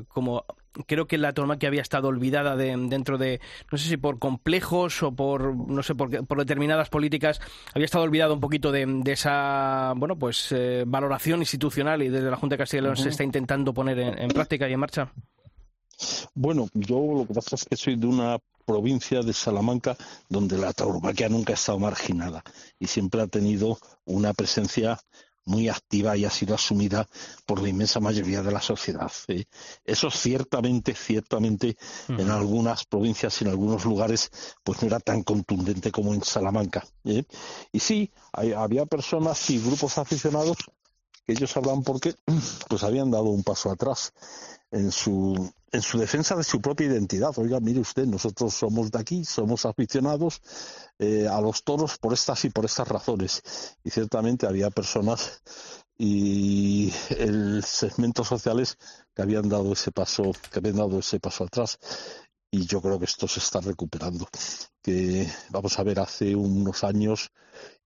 como 0.08 0.44
creo 0.86 1.06
que 1.06 1.18
la 1.18 1.32
tauromaquia 1.32 1.68
había 1.68 1.82
estado 1.82 2.08
olvidada 2.08 2.56
dentro 2.56 3.18
de, 3.18 3.40
no 3.70 3.78
sé 3.78 3.88
si 3.88 3.96
por 3.96 4.18
complejos 4.18 5.02
o 5.02 5.12
por, 5.12 5.54
no 5.54 5.82
sé, 5.82 5.94
por, 5.94 6.10
determinadas 6.10 6.88
políticas, 6.88 7.40
había 7.74 7.84
estado 7.84 8.04
olvidada 8.04 8.32
un 8.32 8.40
poquito 8.40 8.72
de, 8.72 9.02
esa, 9.06 9.92
bueno, 9.96 10.18
pues 10.18 10.52
eh, 10.52 10.84
valoración 10.86 11.40
institucional 11.40 12.02
y 12.02 12.08
desde 12.08 12.30
la 12.30 12.36
Junta 12.36 12.54
de 12.54 12.58
Castilla 12.58 12.80
y 12.80 12.84
León 12.84 12.96
se 12.96 13.10
está 13.10 13.24
intentando 13.24 13.72
poner 13.74 13.98
en, 13.98 14.28
práctica 14.28 14.68
y 14.68 14.72
en 14.72 14.80
marcha. 14.80 15.12
Bueno, 16.34 16.68
yo 16.74 16.98
lo 17.18 17.26
que 17.26 17.34
pasa 17.34 17.56
es 17.56 17.64
que 17.64 17.76
soy 17.76 17.96
de 17.96 18.06
una 18.06 18.38
provincia 18.64 19.22
de 19.22 19.32
Salamanca 19.32 19.96
donde 20.28 20.56
la 20.56 20.72
tauromaquia 20.72 21.28
nunca 21.28 21.52
ha 21.52 21.54
estado 21.54 21.78
marginada 21.78 22.42
y 22.78 22.86
siempre 22.86 23.20
ha 23.20 23.26
tenido 23.26 23.78
una 24.04 24.32
presencia 24.32 24.98
muy 25.44 25.68
activa 25.68 26.16
y 26.16 26.24
ha 26.24 26.30
sido 26.30 26.54
asumida 26.54 27.08
por 27.46 27.60
la 27.60 27.68
inmensa 27.68 28.00
mayoría 28.00 28.42
de 28.42 28.52
la 28.52 28.60
sociedad. 28.60 29.10
¿eh? 29.28 29.44
Eso 29.84 30.10
ciertamente, 30.10 30.94
ciertamente, 30.94 31.76
en 32.08 32.30
algunas 32.30 32.84
provincias 32.84 33.40
y 33.40 33.44
en 33.44 33.50
algunos 33.50 33.84
lugares, 33.84 34.30
pues 34.62 34.82
no 34.82 34.88
era 34.88 35.00
tan 35.00 35.22
contundente 35.22 35.90
como 35.90 36.14
en 36.14 36.22
Salamanca. 36.22 36.84
¿eh? 37.04 37.24
Y 37.72 37.80
sí, 37.80 38.10
había 38.32 38.86
personas 38.86 39.50
y 39.50 39.58
grupos 39.58 39.98
aficionados 39.98 40.56
que 41.24 41.32
ellos 41.32 41.56
hablan 41.56 41.82
porque 41.82 42.14
pues 42.68 42.82
habían 42.82 43.10
dado 43.10 43.24
un 43.24 43.44
paso 43.44 43.70
atrás 43.70 44.12
en 44.70 44.90
su, 44.90 45.52
en 45.72 45.80
su 45.80 45.98
defensa 45.98 46.36
de 46.36 46.44
su 46.44 46.60
propia 46.60 46.86
identidad. 46.86 47.32
Oiga, 47.36 47.58
mire 47.58 47.80
usted, 47.80 48.06
nosotros 48.06 48.52
somos 48.52 48.90
de 48.90 49.00
aquí, 49.00 49.24
somos 49.24 49.64
aficionados 49.64 50.40
eh, 50.98 51.26
a 51.26 51.40
los 51.40 51.64
toros 51.64 51.98
por 51.98 52.12
estas 52.12 52.44
y 52.44 52.50
por 52.50 52.66
estas 52.66 52.86
razones. 52.88 53.42
Y 53.82 53.90
ciertamente 53.90 54.46
había 54.46 54.70
personas 54.70 55.42
y 55.96 56.92
el 57.10 57.64
segmentos 57.64 58.28
sociales 58.28 58.76
que 59.14 59.22
habían 59.22 59.48
dado 59.48 59.72
ese 59.72 59.92
paso, 59.92 60.32
que 60.50 60.58
habían 60.58 60.76
dado 60.76 60.98
ese 60.98 61.18
paso 61.18 61.44
atrás. 61.44 61.78
Y 62.50 62.66
yo 62.66 62.82
creo 62.82 62.98
que 62.98 63.06
esto 63.06 63.26
se 63.26 63.40
está 63.40 63.60
recuperando. 63.60 64.28
Que 64.82 65.26
vamos 65.48 65.78
a 65.78 65.82
ver, 65.84 66.00
hace 66.00 66.36
unos 66.36 66.84
años 66.84 67.30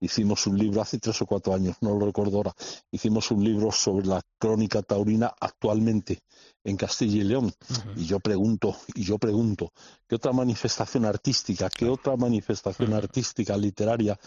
hicimos 0.01 0.47
un 0.47 0.59
libro, 0.59 0.82
hace 0.82 0.99
tres 0.99 1.20
o 1.22 1.26
cuatro 1.26 1.55
años, 1.55 1.76
no 1.80 1.99
lo 1.99 2.07
recuerdo 2.07 2.38
ahora, 2.38 2.55
hicimos 2.90 3.30
un 3.30 3.42
libro 3.42 3.72
sobre 3.72 4.07
la 4.07 4.20
crónica 4.38 4.82
taurina 4.82 5.32
actualmente 5.40 6.20
en 6.64 6.76
Castilla 6.76 7.18
y 7.18 7.24
León. 7.24 7.53
Y 7.97 8.07
yo 8.07 8.18
pregunto, 8.18 8.76
y 8.94 9.05
yo 9.05 9.18
pregunto, 9.18 9.72
¿qué 10.09 10.16
otra 10.16 10.32
manifestación 10.32 11.05
artística, 11.05 11.70
qué 11.70 11.88
otra 11.88 12.16
manifestación 12.16 12.92
artística, 12.92 13.57
literaria, 13.57 14.18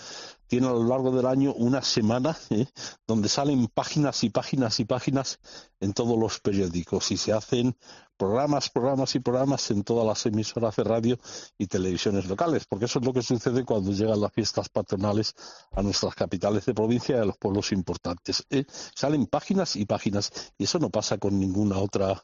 tiene 0.48 0.68
a 0.68 0.72
lo 0.72 0.84
largo 0.84 1.12
del 1.12 1.26
año 1.26 1.54
una 1.54 1.82
semana 1.82 2.36
eh, 2.50 2.66
donde 3.06 3.30
salen 3.30 3.68
páginas 3.68 4.24
y 4.24 4.30
páginas 4.30 4.80
y 4.80 4.86
páginas 4.86 5.40
en 5.80 5.94
todos 5.94 6.18
los 6.18 6.40
periódicos 6.40 7.12
y 7.12 7.18
se 7.18 7.34
hacen 7.34 7.76
programas, 8.18 8.70
programas 8.70 9.16
y 9.16 9.20
programas 9.20 9.72
en 9.72 9.84
todas 9.84 10.06
las 10.06 10.26
emisoras 10.26 10.76
de 10.76 10.84
radio 10.84 11.20
y 11.58 11.68
televisiones 11.68 12.26
locales, 12.28 12.66
porque 12.68 12.86
eso 12.86 13.00
es 13.00 13.06
lo 13.06 13.14
que 13.14 13.22
sucede 13.22 13.64
cuando 13.64 13.92
llegan 13.92 14.20
las 14.20 14.34
fiestas 14.34 14.68
patronales 14.70 15.36
a 15.72 15.82
nuestras 15.82 16.16
capitales 16.16 16.66
de 16.66 16.74
provincia 16.74 17.18
y 17.18 17.20
a 17.20 17.26
los 17.26 17.38
pueblos 17.38 17.72
importantes. 17.72 18.46
Eh, 18.50 18.66
salen 18.96 19.28
páginas 19.28 19.76
y 19.76 19.86
páginas 19.86 20.32
y 20.58 20.66
eso 20.66 20.80
no 20.80 20.90
pasa 20.90 21.18
con 21.18 21.40
ninguna 21.40 21.78
otra 21.78 22.24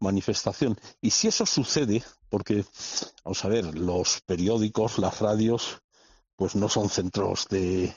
manifestación. 0.00 0.76
Y 1.00 1.10
si 1.10 1.28
eso 1.28 1.46
sucede, 1.46 2.02
porque, 2.28 2.64
vamos 3.24 3.44
a 3.44 3.48
ver, 3.48 3.78
los 3.78 4.20
periódicos, 4.26 4.98
las 4.98 5.20
radios, 5.20 5.82
pues 6.36 6.54
no 6.54 6.68
son 6.68 6.88
centros 6.88 7.46
de, 7.48 7.94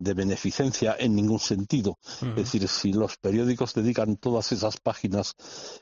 de 0.00 0.14
beneficencia 0.14 0.96
en 0.98 1.14
ningún 1.14 1.38
sentido. 1.38 1.98
Es 2.22 2.34
decir, 2.34 2.66
si 2.66 2.92
los 2.92 3.18
periódicos 3.18 3.74
dedican 3.74 4.16
todas 4.16 4.50
esas 4.50 4.78
páginas 4.80 5.36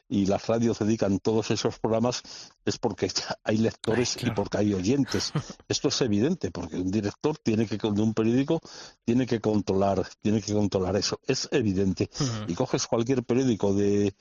y 0.08 0.26
las 0.26 0.46
radios 0.46 0.80
dedican 0.80 1.20
todos 1.20 1.50
esos 1.52 1.78
programas, 1.78 2.22
es 2.64 2.78
porque 2.78 3.10
hay 3.44 3.58
lectores 3.58 4.18
y 4.20 4.30
porque 4.32 4.58
hay 4.58 4.74
oyentes. 4.74 5.32
Esto 5.68 5.88
es 5.88 6.00
evidente, 6.02 6.50
porque 6.50 6.76
un 6.76 6.90
director 6.90 7.38
tiene 7.38 7.66
que, 7.66 7.78
de 7.78 8.02
un 8.02 8.12
periódico, 8.12 8.60
tiene 9.04 9.24
que 9.24 9.40
controlar, 9.40 10.04
tiene 10.20 10.42
que 10.42 10.52
controlar 10.52 10.96
eso. 10.96 11.20
Es 11.26 11.48
evidente. 11.52 12.10
Y 12.48 12.54
coges 12.54 12.86
cualquier 12.88 13.22
periódico 13.22 13.72
de 13.72 14.14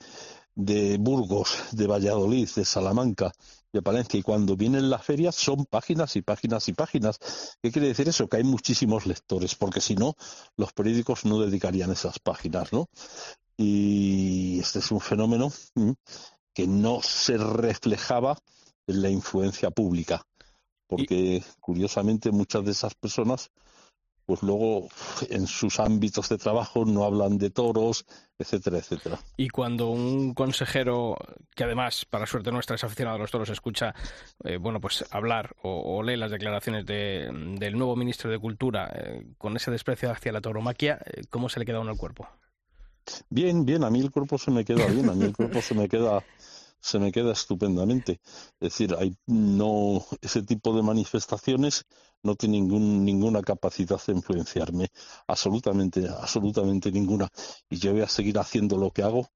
de 0.58 0.98
Burgos, 0.98 1.66
de 1.70 1.86
Valladolid, 1.86 2.48
de 2.56 2.64
Salamanca, 2.64 3.32
de 3.72 3.82
Palencia, 3.82 4.18
y 4.18 4.22
cuando 4.22 4.56
vienen 4.56 4.90
las 4.90 5.04
ferias 5.04 5.34
son 5.34 5.66
páginas 5.66 6.16
y 6.16 6.22
páginas 6.22 6.68
y 6.68 6.72
páginas. 6.72 7.18
¿Qué 7.62 7.70
quiere 7.70 7.88
decir 7.88 8.08
eso? 8.08 8.28
Que 8.28 8.38
hay 8.38 8.44
muchísimos 8.44 9.06
lectores, 9.06 9.54
porque 9.54 9.80
si 9.80 9.94
no, 9.94 10.14
los 10.56 10.72
periódicos 10.72 11.24
no 11.24 11.38
dedicarían 11.40 11.90
esas 11.90 12.18
páginas, 12.18 12.72
¿no? 12.72 12.88
Y 13.56 14.60
este 14.60 14.78
es 14.78 14.90
un 14.90 15.00
fenómeno 15.00 15.52
que 16.54 16.66
no 16.66 17.02
se 17.02 17.36
reflejaba 17.36 18.38
en 18.86 19.02
la 19.02 19.10
influencia 19.10 19.70
pública, 19.70 20.22
porque 20.86 21.44
curiosamente 21.60 22.30
muchas 22.30 22.64
de 22.64 22.70
esas 22.70 22.94
personas 22.94 23.50
pues 24.28 24.42
luego 24.42 24.88
en 25.30 25.46
sus 25.46 25.80
ámbitos 25.80 26.28
de 26.28 26.36
trabajo 26.36 26.84
no 26.84 27.04
hablan 27.04 27.38
de 27.38 27.48
toros, 27.48 28.04
etcétera, 28.38 28.76
etcétera. 28.76 29.18
Y 29.38 29.48
cuando 29.48 29.88
un 29.88 30.34
consejero, 30.34 31.16
que 31.56 31.64
además, 31.64 32.04
para 32.04 32.26
suerte 32.26 32.52
nuestra, 32.52 32.76
es 32.76 32.84
aficionado 32.84 33.16
a 33.16 33.20
los 33.20 33.30
toros, 33.30 33.48
escucha, 33.48 33.94
eh, 34.44 34.58
bueno, 34.58 34.82
pues 34.82 35.02
hablar 35.12 35.56
o, 35.62 36.02
lee 36.02 36.18
las 36.18 36.30
declaraciones 36.30 36.84
del 36.84 37.78
nuevo 37.78 37.96
ministro 37.96 38.30
de 38.30 38.38
Cultura 38.38 38.92
eh, 38.94 39.24
con 39.38 39.56
ese 39.56 39.70
desprecio 39.70 40.10
hacia 40.10 40.30
la 40.30 40.42
tauromaquia, 40.42 40.98
eh, 41.06 41.22
¿cómo 41.30 41.48
se 41.48 41.60
le 41.60 41.64
queda 41.64 41.80
uno 41.80 41.92
el 41.92 41.96
cuerpo? 41.96 42.28
Bien, 43.30 43.64
bien, 43.64 43.82
a 43.82 43.88
mí 43.88 44.00
el 44.00 44.10
cuerpo 44.10 44.36
se 44.36 44.50
me 44.50 44.62
queda 44.62 44.84
bien, 44.88 45.08
a 45.08 45.14
mí 45.14 45.24
el 45.24 45.34
cuerpo 45.34 45.62
se 45.62 45.74
me 45.74 45.88
queda 45.88 46.22
se 46.80 46.98
me 46.98 47.12
queda 47.12 47.32
estupendamente. 47.32 48.20
Es 48.60 48.70
decir, 48.70 48.94
hay 48.98 49.16
no 49.26 50.04
ese 50.20 50.42
tipo 50.42 50.74
de 50.74 50.82
manifestaciones 50.82 51.86
no 52.22 52.34
tiene 52.34 52.60
ningún, 52.60 53.04
ninguna 53.04 53.42
capacidad 53.42 54.00
de 54.04 54.12
influenciarme, 54.12 54.88
absolutamente, 55.26 56.08
absolutamente 56.08 56.90
ninguna. 56.90 57.28
Y 57.70 57.78
yo 57.78 57.92
voy 57.92 58.02
a 58.02 58.08
seguir 58.08 58.38
haciendo 58.38 58.76
lo 58.76 58.90
que 58.90 59.02
hago 59.02 59.28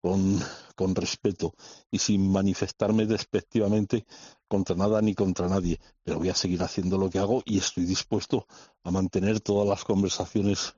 con, 0.00 0.38
con 0.76 0.94
respeto 0.94 1.54
y 1.90 1.98
sin 1.98 2.30
manifestarme 2.30 3.06
despectivamente 3.06 4.06
contra 4.48 4.76
nada 4.76 5.00
ni 5.02 5.14
contra 5.14 5.48
nadie, 5.48 5.80
pero 6.02 6.18
voy 6.18 6.30
a 6.30 6.34
seguir 6.34 6.62
haciendo 6.62 6.98
lo 6.98 7.10
que 7.10 7.18
hago 7.18 7.42
y 7.44 7.58
estoy 7.58 7.84
dispuesto 7.84 8.46
a 8.84 8.90
mantener 8.90 9.40
todas 9.40 9.68
las 9.68 9.84
conversaciones 9.84 10.74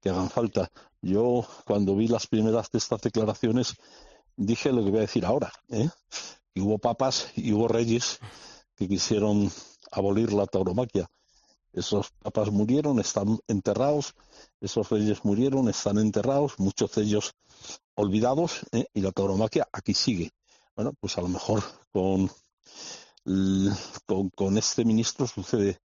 que 0.00 0.10
hagan 0.10 0.30
falta. 0.30 0.70
Yo, 1.02 1.46
cuando 1.66 1.96
vi 1.96 2.08
las 2.08 2.26
primeras 2.26 2.70
de 2.70 2.78
estas 2.78 3.00
declaraciones, 3.02 3.76
dije 4.40 4.72
lo 4.72 4.82
que 4.82 4.90
voy 4.90 4.98
a 4.98 5.02
decir 5.02 5.24
ahora. 5.24 5.52
¿eh? 5.68 5.88
Y 6.54 6.60
hubo 6.60 6.78
papas 6.78 7.28
y 7.36 7.52
hubo 7.52 7.68
reyes 7.68 8.18
que 8.74 8.88
quisieron 8.88 9.50
abolir 9.92 10.32
la 10.32 10.46
tauromaquia. 10.46 11.08
Esos 11.72 12.10
papas 12.10 12.50
murieron, 12.50 12.98
están 12.98 13.38
enterrados, 13.46 14.14
esos 14.60 14.88
reyes 14.90 15.24
murieron, 15.24 15.68
están 15.68 15.98
enterrados, 15.98 16.58
muchos 16.58 16.92
de 16.94 17.02
ellos 17.02 17.32
olvidados, 17.94 18.66
¿eh? 18.72 18.86
y 18.92 19.02
la 19.02 19.12
tauromaquia 19.12 19.68
aquí 19.70 19.94
sigue. 19.94 20.32
Bueno, 20.74 20.94
pues 20.98 21.16
a 21.18 21.20
lo 21.20 21.28
mejor 21.28 21.62
con, 21.92 22.30
con, 24.34 24.58
este 24.58 24.84
ministro 24.84 25.26
sucede, 25.26 25.78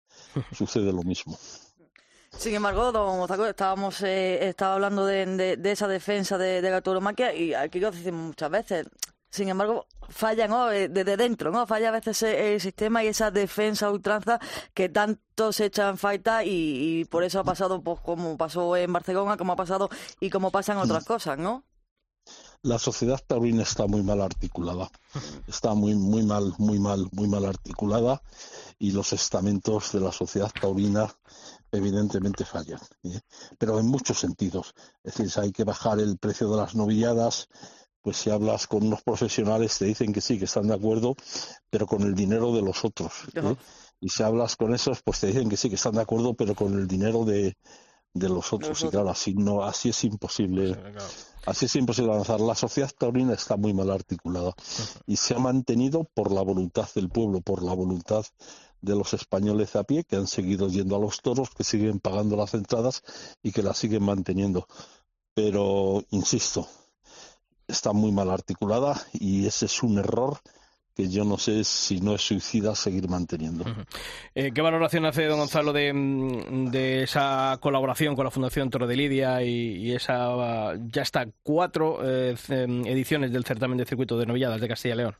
sucede 0.53 0.91
lo 0.91 1.03
mismo. 1.03 1.37
Sin 2.37 2.53
embargo, 2.53 2.91
don 2.91 3.17
Mozaco, 3.17 3.45
estábamos 3.45 4.01
eh, 4.03 4.47
estaba 4.47 4.75
hablando 4.75 5.05
de, 5.05 5.57
de, 5.57 5.71
esa 5.71 5.87
defensa 5.87 6.37
de, 6.37 6.61
de 6.61 6.69
la 6.69 6.81
tauromaquia 6.81 7.33
y 7.33 7.53
aquí 7.53 7.79
lo 7.79 7.91
decimos 7.91 8.27
muchas 8.27 8.51
veces. 8.51 8.87
Sin 9.35 9.49
embargo, 9.49 9.85
falla 10.07 10.47
¿no? 10.47 10.71
Eh, 10.71 10.87
desde 10.87 11.17
dentro, 11.17 11.51
¿no? 11.51 11.67
Falla 11.67 11.89
a 11.89 11.91
veces 11.91 12.23
el 12.23 12.61
sistema 12.61 13.03
y 13.03 13.07
esa 13.07 13.31
defensa 13.31 13.91
ultranza 13.91 14.39
que 14.73 14.87
tanto 14.87 15.51
se 15.51 15.65
echa 15.65 15.89
en 15.89 15.97
falta 15.97 16.45
y, 16.45 17.03
por 17.11 17.25
eso 17.25 17.41
ha 17.41 17.43
pasado 17.43 17.81
pues, 17.81 17.99
como 17.99 18.37
pasó 18.37 18.77
en 18.77 18.93
Barcelona, 18.93 19.35
como 19.35 19.51
ha 19.51 19.57
pasado 19.57 19.89
y 20.21 20.29
como 20.29 20.51
pasan 20.51 20.77
otras 20.77 21.03
mm. 21.03 21.07
cosas, 21.07 21.37
¿no? 21.37 21.65
La 22.61 22.79
sociedad 22.79 23.21
taurina 23.27 23.63
está 23.63 23.87
muy 23.87 24.01
mal 24.03 24.21
articulada, 24.21 24.89
está 25.47 25.73
muy 25.73 25.95
muy 25.95 26.23
mal, 26.23 26.53
muy 26.57 26.79
mal, 26.79 27.07
muy 27.11 27.27
mal 27.27 27.45
articulada 27.45 28.21
y 28.79 28.91
los 28.91 29.11
estamentos 29.11 29.91
de 29.91 29.99
la 29.99 30.13
sociedad 30.13 30.51
taurina 30.59 31.13
evidentemente 31.77 32.45
fallan, 32.45 32.79
¿eh? 33.03 33.19
pero 33.57 33.79
en 33.79 33.87
muchos 33.87 34.19
sentidos. 34.19 34.73
Es 35.03 35.15
decir, 35.15 35.43
hay 35.43 35.51
que 35.51 35.63
bajar 35.63 35.99
el 35.99 36.17
precio 36.17 36.49
de 36.49 36.57
las 36.57 36.75
novilladas, 36.75 37.47
pues 38.01 38.17
si 38.17 38.29
hablas 38.29 38.67
con 38.67 38.85
unos 38.85 39.01
profesionales 39.01 39.77
te 39.77 39.85
dicen 39.85 40.13
que 40.13 40.21
sí, 40.21 40.37
que 40.37 40.45
están 40.45 40.67
de 40.67 40.75
acuerdo, 40.75 41.15
pero 41.69 41.87
con 41.87 42.03
el 42.03 42.13
dinero 42.13 42.53
de 42.53 42.61
los 42.61 42.85
otros. 42.85 43.13
¿eh? 43.33 43.55
Y 43.99 44.09
si 44.09 44.23
hablas 44.23 44.55
con 44.55 44.73
esos, 44.73 45.01
pues 45.01 45.19
te 45.19 45.27
dicen 45.27 45.49
que 45.49 45.57
sí, 45.57 45.69
que 45.69 45.75
están 45.75 45.93
de 45.93 46.01
acuerdo, 46.01 46.35
pero 46.35 46.53
con 46.53 46.73
el 46.73 46.87
dinero 46.87 47.25
de, 47.25 47.57
de 48.15 48.29
los 48.29 48.51
otros. 48.53 48.81
Y 48.83 48.87
claro, 48.87 49.09
así, 49.09 49.35
no, 49.35 49.63
así 49.63 49.89
es 49.89 50.03
imposible. 50.03 50.75
Así 51.45 51.65
es 51.65 51.75
imposible 51.75 52.11
avanzar. 52.11 52.39
La 52.39 52.55
sociedad 52.55 52.89
taurina 52.97 53.33
está 53.33 53.55
muy 53.57 53.73
mal 53.73 53.91
articulada 53.91 54.53
y 55.05 55.17
se 55.17 55.35
ha 55.35 55.39
mantenido 55.39 56.09
por 56.13 56.31
la 56.31 56.41
voluntad 56.41 56.87
del 56.95 57.09
pueblo, 57.09 57.41
por 57.41 57.61
la 57.61 57.73
voluntad 57.73 58.25
de 58.85 58.95
los 58.95 59.13
españoles 59.13 59.75
a 59.75 59.83
pie 59.83 60.03
que 60.03 60.15
han 60.15 60.27
seguido 60.27 60.69
yendo 60.69 60.95
a 60.95 60.99
los 60.99 61.21
toros, 61.21 61.49
que 61.49 61.63
siguen 61.63 61.99
pagando 61.99 62.37
las 62.37 62.53
entradas 62.53 63.03
y 63.43 63.51
que 63.51 63.63
la 63.63 63.73
siguen 63.73 64.03
manteniendo. 64.03 64.67
Pero, 65.33 66.03
insisto, 66.11 66.67
está 67.67 67.91
muy 67.91 68.11
mal 68.11 68.29
articulada 68.29 69.01
y 69.11 69.47
ese 69.47 69.65
es 69.65 69.83
un 69.83 69.97
error 69.97 70.39
que 70.95 71.09
yo 71.09 71.25
no 71.25 71.37
sé 71.37 71.63
si 71.65 71.99
no 71.99 72.15
es 72.15 72.21
suicida 72.21 72.73
seguir 72.73 73.09
manteniendo. 73.09 73.65
Eh, 74.33 74.51
¿Qué 74.53 74.61
valoración 74.61 75.05
hace 75.05 75.25
don 75.25 75.39
Gonzalo 75.39 75.71
de, 75.73 75.93
mm, 75.93 76.71
de, 76.71 77.03
esa 77.03 77.57
colaboración 77.61 78.15
con 78.15 78.25
la 78.25 78.31
Fundación 78.31 78.69
Toro 78.69 78.87
de 78.87 78.95
Lidia 78.95 79.43
y, 79.43 79.91
esa 79.93 80.75
ya 80.87 81.01
está 81.01 81.27
cuatro 81.43 81.99
eh, 82.03 82.35
ediciones 82.49 83.31
del 83.31 83.45
certamen 83.45 83.77
de 83.77 83.85
circuito 83.85 84.17
de 84.17 84.25
novilladas 84.25 84.59
de 84.59 84.67
Castilla 84.67 84.95
y 84.95 84.97
León? 84.97 85.15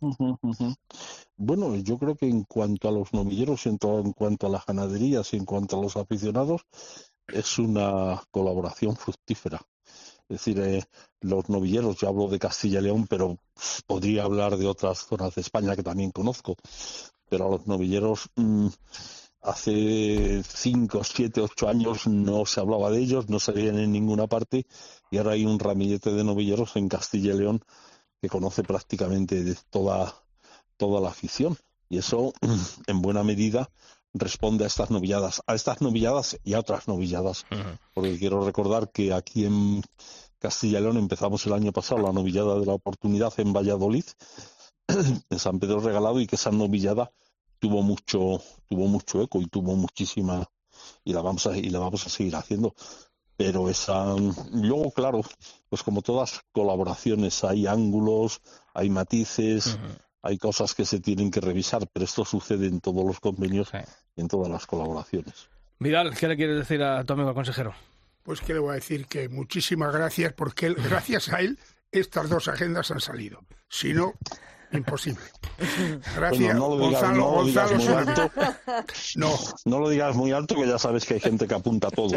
Bueno, 1.38 1.76
yo 1.76 1.98
creo 1.98 2.16
que 2.16 2.28
en 2.28 2.44
cuanto 2.44 2.88
a 2.88 2.92
los 2.92 3.14
novilleros, 3.14 3.66
en, 3.66 3.78
en 3.82 4.14
cuanto 4.14 4.48
a 4.48 4.50
las 4.50 4.66
ganaderías 4.66 5.34
y 5.34 5.38
en 5.38 5.46
cuanto 5.46 5.78
a 5.78 5.82
los 5.82 5.98
aficionados, 5.98 6.66
es 7.28 7.60
una 7.60 8.22
colaboración 8.32 8.96
fructífera. 8.96 9.60
Es 10.28 10.38
decir, 10.38 10.60
eh, 10.60 10.84
los 11.22 11.50
novilleros, 11.50 11.98
yo 11.98 12.08
hablo 12.08 12.28
de 12.28 12.40
Castilla 12.40 12.80
y 12.80 12.84
León, 12.84 13.06
pero 13.08 13.38
podría 13.86 14.24
hablar 14.24 14.58
de 14.58 14.68
otras 14.68 15.06
zonas 15.06 15.36
de 15.36 15.42
España 15.42 15.76
que 15.76 15.84
también 15.84 16.12
conozco. 16.12 16.56
Pero 17.30 17.48
a 17.48 17.50
los 17.52 17.68
novilleros 17.68 18.30
mm, 18.36 18.68
hace 19.42 20.42
cinco, 20.44 21.04
siete, 21.04 21.42
ocho 21.42 21.68
años 21.70 22.08
no 22.08 22.46
se 22.46 22.60
hablaba 22.60 22.90
de 22.90 23.00
ellos, 23.00 23.30
no 23.30 23.40
se 23.40 23.52
veían 23.52 23.78
en 23.78 23.92
ninguna 23.92 24.26
parte 24.28 24.66
y 25.12 25.18
ahora 25.18 25.34
hay 25.34 25.46
un 25.46 25.60
ramillete 25.60 26.12
de 26.12 26.24
novilleros 26.24 26.76
en 26.76 26.90
Castilla 26.90 27.34
y 27.34 27.38
León 27.38 27.62
que 28.20 28.28
conoce 28.28 28.64
prácticamente 28.64 29.44
de 29.44 29.56
toda, 29.70 30.16
toda 30.78 31.00
la 31.02 31.10
afición. 31.10 31.58
Y 31.88 32.00
eso, 32.00 32.34
en 32.88 33.02
buena 33.02 33.24
medida, 33.24 33.70
responde 34.16 34.64
a 34.64 34.68
estas 34.68 34.90
novilladas, 34.92 35.42
a 35.46 35.56
estas 35.56 35.82
novilladas 35.82 36.38
y 36.44 36.54
a 36.54 36.60
otras 36.60 36.88
novilladas. 36.88 37.46
Porque 37.94 38.18
quiero 38.18 38.44
recordar 38.44 38.92
que 38.92 39.14
aquí 39.14 39.46
en 39.46 39.84
Castilla 40.40 40.80
y 40.80 40.82
León 40.82 40.98
empezamos 40.98 41.46
el 41.46 41.54
año 41.54 41.72
pasado 41.72 42.02
la 42.02 42.14
novillada 42.14 42.58
de 42.60 42.66
la 42.66 42.74
oportunidad 42.74 43.34
en 43.38 43.54
Valladolid, 43.54 44.06
en 45.30 45.40
San 45.40 45.60
Pedro 45.60 45.82
Regalado, 45.82 46.20
y 46.20 46.28
que 46.28 46.38
esa 46.38 46.52
novillada 46.52 47.12
tuvo 47.60 47.82
mucho, 47.82 48.42
tuvo 48.68 48.88
mucho 48.88 49.22
eco 49.22 49.42
y 49.42 49.48
tuvo 49.48 49.76
muchísima, 49.76 50.50
y 51.04 51.14
la 51.14 51.22
vamos 51.22 51.46
a, 51.48 51.58
y 51.58 51.70
la 51.70 51.80
vamos 51.80 52.06
a 52.06 52.10
seguir 52.10 52.36
haciendo. 52.36 52.74
Pero 53.38 53.70
esa, 53.70 54.16
luego, 54.54 54.92
claro, 54.92 55.22
pues 55.68 55.84
como 55.84 56.02
todas 56.02 56.40
colaboraciones, 56.54 57.44
hay 57.44 57.68
ángulos, 57.68 58.40
hay 58.74 58.90
matices, 58.90 59.78
hay 60.26 60.40
cosas 60.40 60.74
que 60.74 60.86
se 60.86 61.00
tienen 61.00 61.30
que 61.30 61.40
revisar, 61.40 61.88
pero 61.94 62.04
esto 62.04 62.26
sucede 62.26 62.66
en 62.66 62.82
todos 62.82 63.06
los 63.06 63.20
convenios 63.20 63.70
y 64.16 64.22
en 64.22 64.28
todas 64.28 64.50
las 64.50 64.66
colaboraciones. 64.66 65.50
Vidal, 65.78 66.18
¿qué 66.18 66.28
le 66.28 66.36
quieres 66.36 66.58
decir 66.58 66.82
a 66.82 67.04
tu 67.04 67.14
amigo 67.14 67.32
consejero? 67.36 67.76
Pues 68.24 68.42
que 68.42 68.54
le 68.54 68.60
voy 68.60 68.72
a 68.72 68.76
decir 68.76 69.06
que 69.06 69.30
muchísimas 69.30 69.94
gracias 69.94 70.34
porque 70.34 70.74
gracias 70.74 71.30
a 71.32 71.42
él 71.42 71.60
estas 71.92 72.28
dos 72.28 72.48
agendas 72.48 72.90
han 72.90 73.02
salido. 73.02 73.44
Si 73.70 73.94
no, 73.94 74.14
imposible. 74.72 75.22
Gracias, 76.16 76.56
no 76.56 76.70
lo 76.70 76.88
digas, 76.88 77.02
Gonzalo, 77.02 77.78
muy 77.78 77.88
alto. 77.88 78.32
No. 79.16 79.32
no 79.66 79.80
lo 79.80 79.90
digas 79.90 80.16
muy 80.16 80.32
alto, 80.32 80.56
que 80.56 80.68
ya 80.68 80.78
sabes 80.78 81.06
que 81.06 81.16
hay 81.16 81.20
gente 81.20 81.48
que 81.48 81.54
apunta 81.54 81.90
todo. 81.90 82.16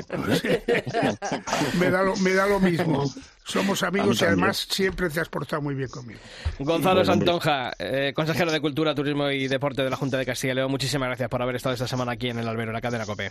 me, 1.78 1.90
da 1.90 2.02
lo, 2.02 2.16
me 2.16 2.32
da 2.32 2.46
lo 2.46 2.60
mismo. 2.60 3.04
Somos 3.44 3.82
amigos 3.82 4.20
y 4.20 4.24
además 4.24 4.66
siempre 4.70 5.08
te 5.08 5.20
has 5.20 5.28
portado 5.28 5.62
muy 5.62 5.74
bien 5.74 5.88
conmigo. 5.88 6.20
Gonzalo 6.58 7.04
Santonja, 7.04 7.72
eh, 7.78 8.12
consejero 8.14 8.52
de 8.52 8.60
Cultura, 8.60 8.94
Turismo 8.94 9.30
y 9.30 9.48
Deporte 9.48 9.82
de 9.82 9.90
la 9.90 9.96
Junta 9.96 10.18
de 10.18 10.26
Castilla 10.26 10.52
y 10.52 10.56
León, 10.56 10.70
muchísimas 10.70 11.08
gracias 11.08 11.28
por 11.28 11.40
haber 11.40 11.56
estado 11.56 11.74
esta 11.74 11.88
semana 11.88 12.12
aquí 12.12 12.28
en 12.28 12.38
el 12.38 12.48
Albero, 12.48 12.72
la 12.72 12.80
cadena 12.80 13.06
COPE. 13.06 13.30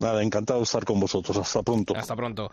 Nada, 0.00 0.22
encantado 0.22 0.60
de 0.60 0.64
estar 0.64 0.84
con 0.84 0.98
vosotros. 1.00 1.36
Hasta 1.36 1.62
pronto. 1.62 1.96
Hasta 1.96 2.16
pronto. 2.16 2.50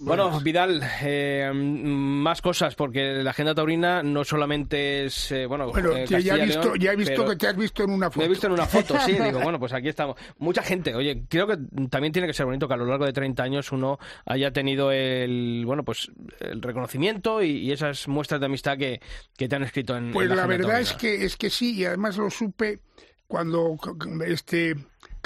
Bueno, 0.00 0.40
Vidal, 0.40 0.80
eh, 1.02 1.50
más 1.52 2.40
cosas, 2.40 2.76
porque 2.76 3.14
la 3.14 3.30
agenda 3.30 3.52
taurina 3.52 4.00
no 4.02 4.22
solamente 4.22 5.04
es, 5.06 5.32
eh, 5.32 5.44
bueno, 5.46 5.70
Bueno, 5.72 5.90
eh, 5.96 6.06
ya, 6.06 6.36
he 6.36 6.44
visto, 6.46 6.62
León, 6.62 6.78
ya 6.78 6.92
he 6.92 6.96
visto 6.96 7.14
pero- 7.16 7.30
que 7.30 7.36
te 7.36 7.46
has 7.48 7.56
visto 7.56 7.82
en 7.82 7.90
una 7.90 8.06
foto. 8.08 8.20
Me 8.20 8.26
he 8.26 8.28
visto 8.28 8.46
en 8.46 8.52
una 8.52 8.66
foto, 8.66 8.94
sí, 9.00 9.12
digo, 9.12 9.40
bueno, 9.42 9.58
pues 9.58 9.72
aquí 9.72 9.88
estamos. 9.88 10.16
Mucha 10.38 10.62
gente, 10.62 10.94
oye, 10.94 11.24
creo 11.28 11.48
que 11.48 11.56
también 11.90 12.12
tiene 12.12 12.28
que 12.28 12.32
ser 12.32 12.46
bonito 12.46 12.68
que 12.68 12.74
a 12.74 12.76
lo 12.76 12.86
largo 12.86 13.06
de 13.06 13.12
30 13.12 13.42
años 13.42 13.72
uno 13.72 13.98
haya 14.24 14.52
tenido 14.52 14.92
el, 14.92 15.64
bueno, 15.66 15.82
pues 15.84 16.12
el 16.38 16.62
reconocimiento 16.62 17.42
y, 17.42 17.56
y 17.58 17.72
esas 17.72 18.06
muestras 18.06 18.38
de 18.38 18.46
amistad 18.46 18.78
que, 18.78 19.00
que 19.36 19.48
te 19.48 19.56
han 19.56 19.64
escrito 19.64 19.96
en 19.96 20.12
Pues 20.12 20.30
en 20.30 20.36
la 20.36 20.44
agenda 20.44 20.68
verdad 20.68 20.80
es 20.80 20.92
que 20.92 21.24
es 21.24 21.36
que 21.36 21.50
sí, 21.50 21.74
y 21.74 21.84
además 21.84 22.16
lo 22.16 22.30
supe 22.30 22.78
cuando 23.26 23.76
este 24.24 24.76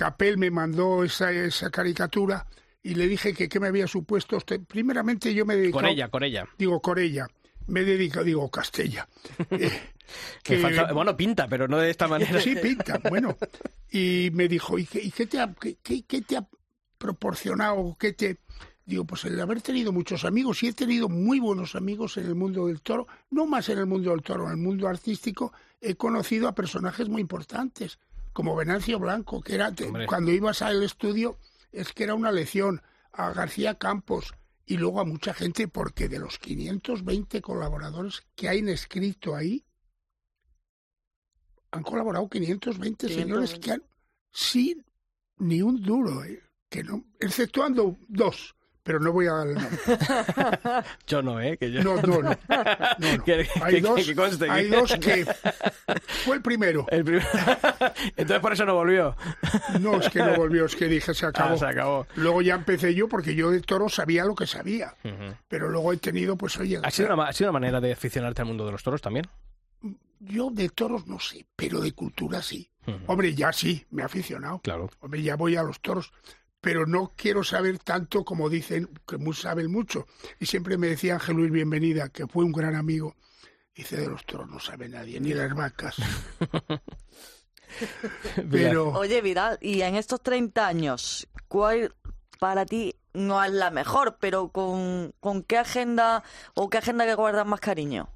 Capel 0.02 0.36
me 0.36 0.50
mandó 0.50 1.04
esa, 1.04 1.30
esa 1.30 1.70
caricatura 1.70 2.44
y 2.82 2.96
le 2.96 3.06
dije 3.06 3.32
que 3.34 3.48
qué 3.48 3.60
me 3.60 3.68
había 3.68 3.86
supuesto. 3.86 4.36
usted. 4.36 4.60
Primeramente 4.66 5.32
yo 5.32 5.46
me 5.46 5.54
dedico 5.54 5.78
Con 5.78 5.86
ella, 5.86 6.08
con 6.08 6.24
ella. 6.24 6.44
digo 6.58 6.80
Corella, 6.80 7.28
me 7.68 7.80
he 7.80 7.84
dedicado, 7.84 8.24
digo 8.24 8.50
Castella. 8.50 9.06
Eh, 9.50 9.70
Que 10.42 10.58
falta- 10.58 10.92
bueno, 10.92 11.16
pinta, 11.16 11.46
pero 11.46 11.68
no 11.68 11.78
de 11.78 11.88
esta 11.90 12.08
manera. 12.08 12.40
Sí, 12.40 12.56
pinta, 12.62 13.00
bueno. 13.08 13.36
Y 13.90 14.30
me 14.34 14.48
dijo, 14.48 14.76
¿y 14.76 14.84
qué, 14.86 15.00
y 15.00 15.10
qué 15.12 15.26
te, 15.26 15.38
ha, 15.40 15.54
qué, 15.54 15.76
qué- 15.82 16.02
qué 16.02 16.20
te 16.22 16.36
ha 16.36 16.46
proporcionado? 16.98 17.96
¿Qué 17.98 18.12
te...? 18.12 18.38
Digo, 18.84 19.04
pues 19.04 19.24
el 19.24 19.40
haber 19.40 19.62
tenido 19.62 19.92
muchos 19.92 20.24
amigos, 20.24 20.62
y 20.64 20.66
he 20.68 20.72
tenido 20.72 21.08
muy 21.08 21.38
buenos 21.38 21.76
amigos 21.76 22.16
en 22.16 22.26
el 22.26 22.34
mundo 22.34 22.66
del 22.66 22.80
toro, 22.82 23.06
no 23.30 23.46
más 23.46 23.68
en 23.68 23.78
el 23.78 23.86
mundo 23.86 24.10
del 24.10 24.22
toro, 24.22 24.46
en 24.46 24.50
el 24.50 24.56
mundo 24.56 24.88
artístico, 24.88 25.52
he 25.80 25.94
conocido 25.94 26.48
a 26.48 26.54
personajes 26.54 27.08
muy 27.08 27.20
importantes, 27.20 28.00
como 28.32 28.56
Venancio 28.56 28.98
Blanco, 28.98 29.40
que 29.42 29.54
era, 29.54 29.68
Hombre. 29.68 30.06
cuando 30.06 30.30
ibas 30.32 30.62
al 30.62 30.82
estudio, 30.82 31.38
es 31.70 31.92
que 31.92 32.04
era 32.04 32.14
una 32.14 32.32
lección, 32.32 32.82
a 33.12 33.32
García 33.32 33.74
Campos, 33.74 34.34
y 34.64 34.76
luego 34.76 35.00
a 35.00 35.04
mucha 35.04 35.34
gente, 35.34 35.68
porque 35.68 36.08
de 36.08 36.18
los 36.18 36.38
520 36.38 37.42
colaboradores 37.42 38.22
que 38.34 38.48
hay 38.48 38.60
escrito 38.68 39.34
ahí, 39.34 39.64
han 41.70 41.82
colaborado 41.82 42.28
520, 42.28 43.08
señores 43.08 43.54
520. 43.54 43.60
que 43.60 43.72
han 43.72 43.82
sin 44.30 44.84
ni 45.38 45.60
un 45.62 45.82
duro, 45.82 46.24
eh, 46.24 46.42
que 46.68 46.82
no, 46.82 47.04
exceptuando 47.18 47.98
dos, 48.08 48.54
pero 48.82 48.98
no 49.00 49.12
voy 49.12 49.26
a 49.26 49.32
dar 49.32 49.46
el 49.48 49.54
nombre. 49.54 49.78
Yo 51.06 51.22
no, 51.22 51.40
¿eh? 51.40 51.56
Que 51.56 51.70
yo... 51.70 51.82
No, 51.84 51.96
no, 52.02 52.20
no. 52.20 52.22
no, 52.22 52.30
no. 52.98 53.24
Que- 53.24 53.48
Hay, 53.62 53.80
dos, 53.80 54.04
que 54.04 54.14
conste 54.14 54.50
hay 54.50 54.68
dos 54.68 54.92
que 55.00 55.24
fue 56.24 56.36
el 56.36 56.42
primero. 56.42 56.86
El 56.90 57.04
primer- 57.04 57.26
Entonces 58.16 58.40
por 58.40 58.52
eso 58.52 58.64
no 58.64 58.74
volvió. 58.74 59.16
No, 59.80 59.98
es 60.00 60.08
que 60.08 60.18
no 60.20 60.34
volvió, 60.36 60.66
es 60.66 60.74
que 60.76 60.86
dije 60.86 61.14
se 61.14 61.26
acabó. 61.26 61.54
Ah, 61.54 61.58
se 61.58 61.66
acabó. 61.66 62.06
Luego 62.16 62.42
ya 62.42 62.54
empecé 62.54 62.94
yo 62.94 63.08
porque 63.08 63.34
yo 63.34 63.50
de 63.50 63.60
toro 63.60 63.88
sabía 63.88 64.24
lo 64.24 64.34
que 64.34 64.46
sabía. 64.46 64.94
Pero 65.48 65.68
luego 65.68 65.92
he 65.92 65.96
tenido, 65.98 66.36
pues 66.36 66.56
oye, 66.58 66.80
¿Ha 66.82 66.90
sido, 66.90 67.14
una, 67.14 67.24
ha 67.28 67.32
sido 67.32 67.50
una 67.50 67.58
manera 67.60 67.80
de 67.80 67.92
aficionarte 67.92 68.42
al 68.42 68.48
mundo 68.48 68.66
de 68.66 68.72
los 68.72 68.82
toros 68.82 69.00
también? 69.00 69.26
yo 70.24 70.50
de 70.52 70.68
toros 70.68 71.08
no 71.08 71.18
sé, 71.18 71.44
pero 71.56 71.80
de 71.80 71.92
cultura 71.92 72.42
sí. 72.42 72.68
Hombre, 73.06 73.34
ya 73.34 73.52
sí, 73.52 73.84
me 73.90 74.02
he 74.02 74.04
aficionado. 74.04 74.60
Claro. 74.60 74.88
Hombre, 75.00 75.20
ya 75.22 75.34
voy 75.36 75.56
a 75.56 75.62
los 75.64 75.80
toros, 75.80 76.12
pero 76.62 76.86
no 76.86 77.12
quiero 77.16 77.42
saber 77.42 77.80
tanto 77.80 78.24
como 78.24 78.48
dicen, 78.48 78.88
que 79.06 79.18
saben 79.34 79.70
mucho. 79.70 80.06
Y 80.38 80.46
siempre 80.46 80.78
me 80.78 80.86
decía 80.86 81.14
Ángel 81.14 81.36
Luis 81.36 81.50
Bienvenida, 81.50 82.08
que 82.08 82.28
fue 82.28 82.44
un 82.44 82.52
gran 82.52 82.76
amigo, 82.76 83.16
dice, 83.74 83.96
de 83.96 84.08
los 84.08 84.24
toros 84.24 84.48
no 84.48 84.60
sabe 84.60 84.88
nadie, 84.88 85.20
ni 85.20 85.34
las 85.34 85.52
vacas. 85.54 85.96
pero 88.50 88.90
Oye, 88.90 89.20
Vidal, 89.20 89.58
y 89.60 89.82
en 89.82 89.96
estos 89.96 90.22
30 90.22 90.64
años, 90.64 91.26
¿cuál 91.48 91.96
para 92.38 92.64
ti 92.64 92.94
no 93.12 93.42
es 93.42 93.50
la 93.50 93.72
mejor, 93.72 94.18
pero 94.20 94.50
con, 94.50 95.12
con 95.18 95.42
qué 95.42 95.58
agenda 95.58 96.22
o 96.54 96.70
qué 96.70 96.78
agenda 96.78 97.06
que 97.06 97.14
guardas 97.14 97.46
más 97.46 97.60
cariño? 97.60 98.08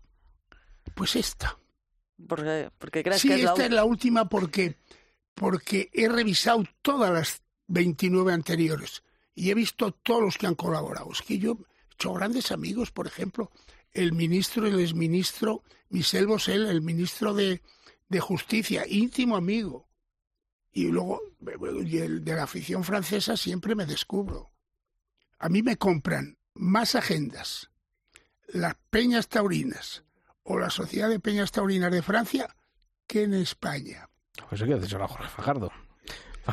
pues 0.95 1.17
esta. 1.17 1.59
Porque, 2.29 2.71
porque 2.79 3.03
crees 3.03 3.21
Sí, 3.21 3.29
que 3.29 3.35
es 3.35 3.43
esta 3.43 3.65
es 3.65 3.73
la 3.73 3.85
última 3.85 4.29
porque, 4.29 4.79
porque 5.35 5.91
he 5.93 6.09
revisado 6.09 6.63
todas 6.81 7.13
las 7.13 7.43
29 7.69 8.33
anteriores 8.33 9.03
y 9.35 9.51
he 9.51 9.55
visto 9.55 9.93
todos 9.93 10.23
los 10.23 10.39
que 10.39 10.47
han 10.47 10.55
colaborado. 10.55 11.11
Es 11.13 11.23
que 11.23 11.39
yo 11.39 11.53
he 11.53 11.95
hecho 11.95 12.15
grandes 12.15 12.51
amigos, 12.53 12.91
por 12.91 13.07
ejemplo, 13.07 13.51
el 13.93 14.13
ministro 14.13 14.67
y 14.67 14.71
el 14.71 14.81
exministro 14.81 15.63
Michel 15.89 16.27
Bosel, 16.27 16.67
el 16.67 16.83
ministro 16.83 17.35
de, 17.35 17.63
de 18.09 18.21
Justicia, 18.21 18.85
íntimo 18.89 19.37
amigo. 19.37 19.89
Y 20.73 20.89
luego, 20.89 21.23
de 21.41 22.21
la 22.35 22.43
afición 22.43 22.85
francesa 22.85 23.37
siempre 23.37 23.75
me 23.75 23.87
descubro. 23.87 24.51
A 25.39 25.49
mí 25.49 25.63
me 25.63 25.77
compran 25.77 26.39
más 26.55 26.95
agendas 26.95 27.71
las 28.49 28.75
peñas 28.91 29.29
taurinas 29.29 30.05
o 30.43 30.59
la 30.59 30.71
Sociedad 30.71 31.09
de 31.09 31.21
Peñas 31.21 31.53
Taurinas 31.53 31.93
de 31.93 32.03
Francia 32.03 32.55
que 33.07 33.25
en 33.25 33.35
España. 33.35 34.09
Pues 34.49 34.61
eso 34.61 34.67
que 34.67 34.75
haces 34.75 34.93
ahora 34.93 35.09
Jorge 35.09 35.29
Fajardo. 35.29 35.73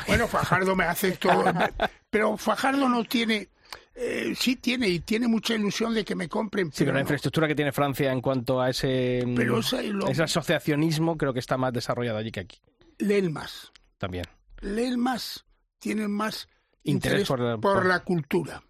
Bueno, 0.07 0.27
Fajardo 0.27 0.75
me 0.75 0.83
hace 0.85 1.11
todo, 1.13 1.43
pero 2.09 2.35
Fajardo 2.37 2.87
no 2.89 3.03
tiene, 3.03 3.49
eh, 3.95 4.33
sí 4.37 4.55
tiene 4.55 4.87
y 4.89 4.99
tiene 5.01 5.27
mucha 5.27 5.53
ilusión 5.55 5.93
de 5.93 6.03
que 6.03 6.15
me 6.15 6.27
compren. 6.29 6.71
Sí, 6.71 6.79
pero 6.79 6.91
la 6.93 6.99
no. 6.99 7.01
infraestructura 7.01 7.47
que 7.47 7.55
tiene 7.55 7.71
Francia 7.71 8.11
en 8.11 8.21
cuanto 8.21 8.59
a 8.61 8.69
ese, 8.69 9.23
mm, 9.25 9.35
Pero 9.35 9.59
esa- 9.59 9.81
lo- 9.83 10.07
ese 10.07 10.23
asociacionismo 10.23 11.17
creo 11.17 11.33
que 11.33 11.39
está 11.39 11.57
más 11.57 11.73
desarrollado 11.73 12.17
allí 12.17 12.31
que 12.31 12.39
aquí 12.41 12.59
leen 12.99 13.31
más, 13.33 13.71
también. 13.97 14.25
leen 14.61 14.99
más, 14.99 15.45
tienen 15.79 16.11
más 16.11 16.47
Interés 16.85 17.21
interés, 17.21 17.27
por 17.27 17.59
por, 17.61 17.85
la- 17.85 17.99
cultura. 18.01 18.61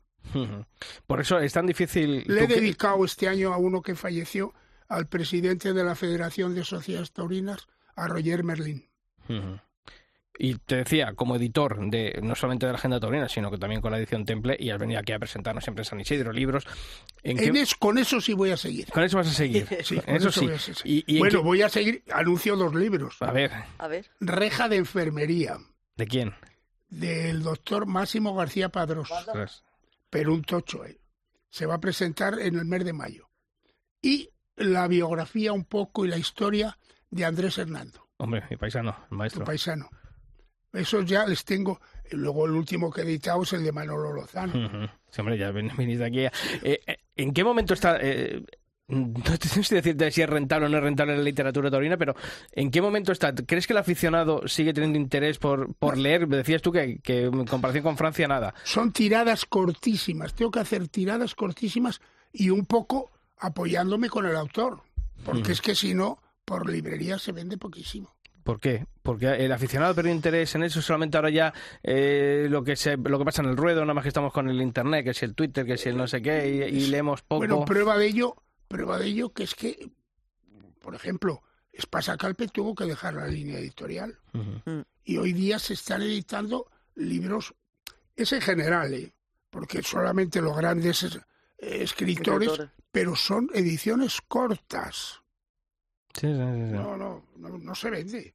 Por 1.05 1.19
eso 1.19 1.37
es 1.39 1.51
tan 1.53 1.65
difícil... 1.65 2.23
Le 2.27 2.43
he 2.43 2.47
dedicado 2.47 3.03
este 3.05 3.27
año 3.27 3.53
a 3.53 3.57
uno 3.57 3.81
que 3.81 3.95
falleció, 3.95 4.53
al 4.87 5.07
presidente 5.07 5.73
de 5.73 5.83
la 5.83 5.95
Federación 5.95 6.55
de 6.55 6.63
Sociedades 6.63 7.11
Taurinas, 7.11 7.67
a 7.95 8.07
Roger 8.07 8.43
Merlin. 8.43 8.87
Y 10.37 10.55
te 10.55 10.77
decía, 10.77 11.13
como 11.13 11.35
editor 11.35 11.77
de 11.91 12.19
no 12.23 12.33
solamente 12.33 12.65
de 12.65 12.71
la 12.71 12.77
Agenda 12.79 12.99
Taurina, 12.99 13.29
sino 13.29 13.51
que 13.51 13.57
también 13.59 13.81
con 13.81 13.91
la 13.91 13.99
edición 13.99 14.25
Temple, 14.25 14.57
y 14.59 14.71
has 14.71 14.79
venido 14.79 14.99
aquí 14.99 15.11
a 15.11 15.19
presentarnos 15.19 15.63
siempre 15.63 15.81
en 15.81 15.85
San 15.85 15.99
Isidro 15.99 16.31
libros. 16.33 16.65
¿En 17.21 17.37
qué- 17.37 17.45
En 17.45 17.55
es- 17.57 17.75
con 17.75 17.99
eso 17.99 18.19
sí 18.19 18.33
voy 18.33 18.49
a 18.49 18.57
seguir. 18.57 18.87
Con 18.89 19.03
eso 19.03 19.17
vas 19.17 19.27
a 19.27 19.33
seguir. 19.33 19.67
Sí, 19.83 19.97
con 19.99 20.15
eso 20.15 20.31
sí. 20.31 20.45
voy 20.45 20.55
a 20.55 20.59
seguir. 20.59 20.81
Y, 20.85 21.03
y 21.05 21.13
en 21.17 21.19
bueno, 21.19 21.39
qué- 21.39 21.45
voy 21.45 21.61
a 21.61 21.69
seguir, 21.69 22.03
anuncio 22.11 22.55
dos 22.55 22.73
libros. 22.73 23.15
A 23.21 23.31
ver, 23.31 23.51
A 23.77 23.87
ver. 23.87 24.09
Reja 24.19 24.67
de 24.69 24.77
enfermería, 24.77 25.57
¿de 25.97 26.07
quién? 26.07 26.33
del 26.89 27.41
doctor 27.43 27.85
Máximo 27.87 28.35
García 28.35 28.69
Padros, 28.69 29.09
Ostras. 29.11 29.63
pero 30.09 30.33
un 30.33 30.41
tocho. 30.43 30.83
eh. 30.85 30.99
Se 31.49 31.65
va 31.67 31.75
a 31.75 31.79
presentar 31.79 32.39
en 32.39 32.55
el 32.55 32.65
mes 32.65 32.83
de 32.85 32.93
mayo. 32.93 33.29
Y 34.01 34.29
la 34.55 34.87
biografía 34.87 35.53
un 35.53 35.65
poco 35.65 36.05
y 36.05 36.09
la 36.09 36.17
historia 36.17 36.77
de 37.11 37.25
Andrés 37.25 37.57
Hernando, 37.59 38.07
Hombre, 38.17 38.43
mi 38.49 38.57
paisano, 38.57 38.95
el 39.03 39.09
tu 39.09 39.15
maestro. 39.15 39.43
paisano. 39.45 39.89
Esos 40.73 41.05
ya 41.05 41.25
les 41.25 41.45
tengo. 41.45 41.79
Luego 42.11 42.45
el 42.45 42.51
último 42.51 42.91
que 42.91 43.01
he 43.01 43.03
editado 43.05 43.43
es 43.43 43.53
el 43.53 43.63
de 43.63 43.71
Manolo 43.71 44.11
Lozano. 44.11 44.53
Ujú. 44.65 44.89
Sí, 45.09 45.21
hombre, 45.21 45.37
ya 45.37 45.51
viniste 45.51 46.03
aquí. 46.05 46.19
Eh, 46.19 46.31
eh, 46.85 46.97
¿En 47.15 47.33
qué 47.33 47.43
momento 47.43 47.73
está.? 47.73 47.97
eh, 48.01 48.43
no 48.87 49.37
te 49.39 49.47
sé 49.47 49.63
si 49.63 49.75
decirte 49.75 50.11
si 50.11 50.21
es 50.21 50.29
rentable 50.29 50.65
o 50.65 50.69
no 50.69 50.77
es 50.77 50.83
rentable 50.83 51.15
la 51.15 51.23
literatura 51.23 51.71
taurina, 51.71 51.97
pero 51.97 52.15
¿en 52.51 52.69
qué 52.69 52.81
momento 52.81 53.11
está? 53.11 53.33
¿Crees 53.33 53.65
que 53.65 53.73
el 53.73 53.79
aficionado 53.79 54.45
sigue 54.47 54.73
teniendo 54.73 54.99
interés 54.99 55.39
por, 55.39 55.73
por 55.75 55.97
leer? 55.97 56.27
Decías 56.27 56.61
tú 56.61 56.71
que, 56.71 56.99
que 56.99 57.23
en 57.23 57.45
comparación 57.45 57.83
con 57.83 57.97
Francia 57.97 58.27
nada. 58.27 58.53
Son 58.63 58.91
tiradas 58.91 59.45
cortísimas. 59.45 60.33
Tengo 60.33 60.51
que 60.51 60.59
hacer 60.59 60.89
tiradas 60.89 61.33
cortísimas 61.33 62.01
y 62.33 62.49
un 62.49 62.65
poco 62.65 63.11
apoyándome 63.37 64.09
con 64.09 64.25
el 64.25 64.35
autor. 64.35 64.81
Porque 65.23 65.53
es 65.53 65.61
que 65.61 65.75
si 65.75 65.93
no, 65.93 66.21
por 66.43 66.69
librería 66.69 67.17
se 67.17 67.31
vende 67.31 67.57
poquísimo. 67.57 68.13
¿Por 68.43 68.59
qué? 68.59 68.85
Porque 69.01 69.27
el 69.27 69.51
aficionado 69.51 69.95
perdió 69.95 70.11
interés 70.13 70.53
en 70.55 70.63
eso, 70.63 70.81
solamente 70.81 71.17
ahora 71.17 71.29
ya 71.29 71.53
eh, 71.81 72.47
lo 72.49 72.63
que 72.63 72.75
se, 72.75 72.97
lo 72.97 73.17
que 73.17 73.25
pasa 73.25 73.41
en 73.41 73.49
el 73.49 73.57
ruedo, 73.57 73.81
nada 73.81 73.93
más 73.93 74.03
que 74.03 74.09
estamos 74.09 74.33
con 74.33 74.49
el 74.49 74.61
internet, 74.61 75.05
que 75.05 75.13
si 75.13 75.23
el 75.25 75.33
Twitter, 75.33 75.65
que 75.65 75.77
si 75.77 75.89
el 75.89 75.97
no 75.97 76.07
sé 76.07 76.21
qué, 76.21 76.69
y, 76.69 76.77
y 76.77 76.87
leemos 76.87 77.21
poco. 77.21 77.39
Bueno, 77.39 77.63
prueba 77.65 77.97
de 77.97 78.07
ello, 78.07 78.35
prueba 78.67 78.99
de 78.99 79.05
ello 79.07 79.31
que 79.33 79.43
es 79.43 79.55
que, 79.55 79.89
por 80.79 80.93
ejemplo, 80.93 81.41
Espasa 81.71 82.17
Calpe 82.17 82.47
tuvo 82.49 82.75
que 82.75 82.83
dejar 82.85 83.13
la 83.13 83.27
línea 83.27 83.57
editorial 83.59 84.19
Ujú. 84.33 84.83
y 85.05 85.17
hoy 85.17 85.31
día 85.33 85.57
se 85.57 85.73
están 85.73 86.01
editando 86.01 86.69
libros, 86.95 87.53
es 88.15 88.31
en 88.33 88.41
general, 88.41 88.93
¿eh? 88.93 89.13
porque 89.49 89.81
solamente 89.81 90.41
los 90.41 90.55
grandes 90.55 91.03
eh, 91.03 91.07
escritores, 91.59 92.49
Escritores. 92.49 92.69
pero 92.91 93.15
son 93.15 93.49
ediciones 93.53 94.19
cortas. 94.27 95.21
Sí, 96.13 96.27
sí, 96.27 96.33
sí, 96.33 96.67
sí. 96.67 96.73
No, 96.73 96.95
no, 96.97 97.25
no, 97.37 97.57
no 97.57 97.75
se 97.75 97.89
vende. 97.89 98.33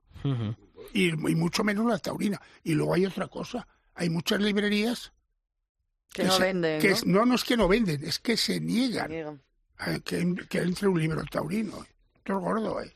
Y, 0.95 1.09
y 1.11 1.35
mucho 1.35 1.62
menos 1.64 1.87
la 1.87 1.99
taurina. 1.99 2.41
Y 2.64 2.74
luego 2.74 2.95
hay 2.95 3.07
otra 3.07 3.29
cosa, 3.29 3.66
hay 3.95 4.11
muchas 4.11 4.41
librerías 4.41 5.12
Que 6.12 6.24
no 6.24 6.33
se- 6.33 6.43
venden, 6.43 6.81
que 6.81 6.89
¿no? 6.89 6.95
es- 6.95 7.07
no, 7.07 7.24
no 7.26 7.35
es 7.35 7.45
que 7.45 7.57
no 7.57 7.68
venden, 7.68 8.03
es 8.05 8.18
que 8.18 8.37
se 8.37 8.61
niegan 8.61 9.11
Niegan. 9.11 9.43
a 9.79 9.99
que, 10.01 10.35
que 10.49 10.59
entre 10.59 10.89
un 10.89 10.99
libro 11.01 11.22
taurino. 11.31 11.85
Esto 12.16 12.37
es 12.37 12.45
gordo, 12.45 12.81
¿eh? 12.83 12.93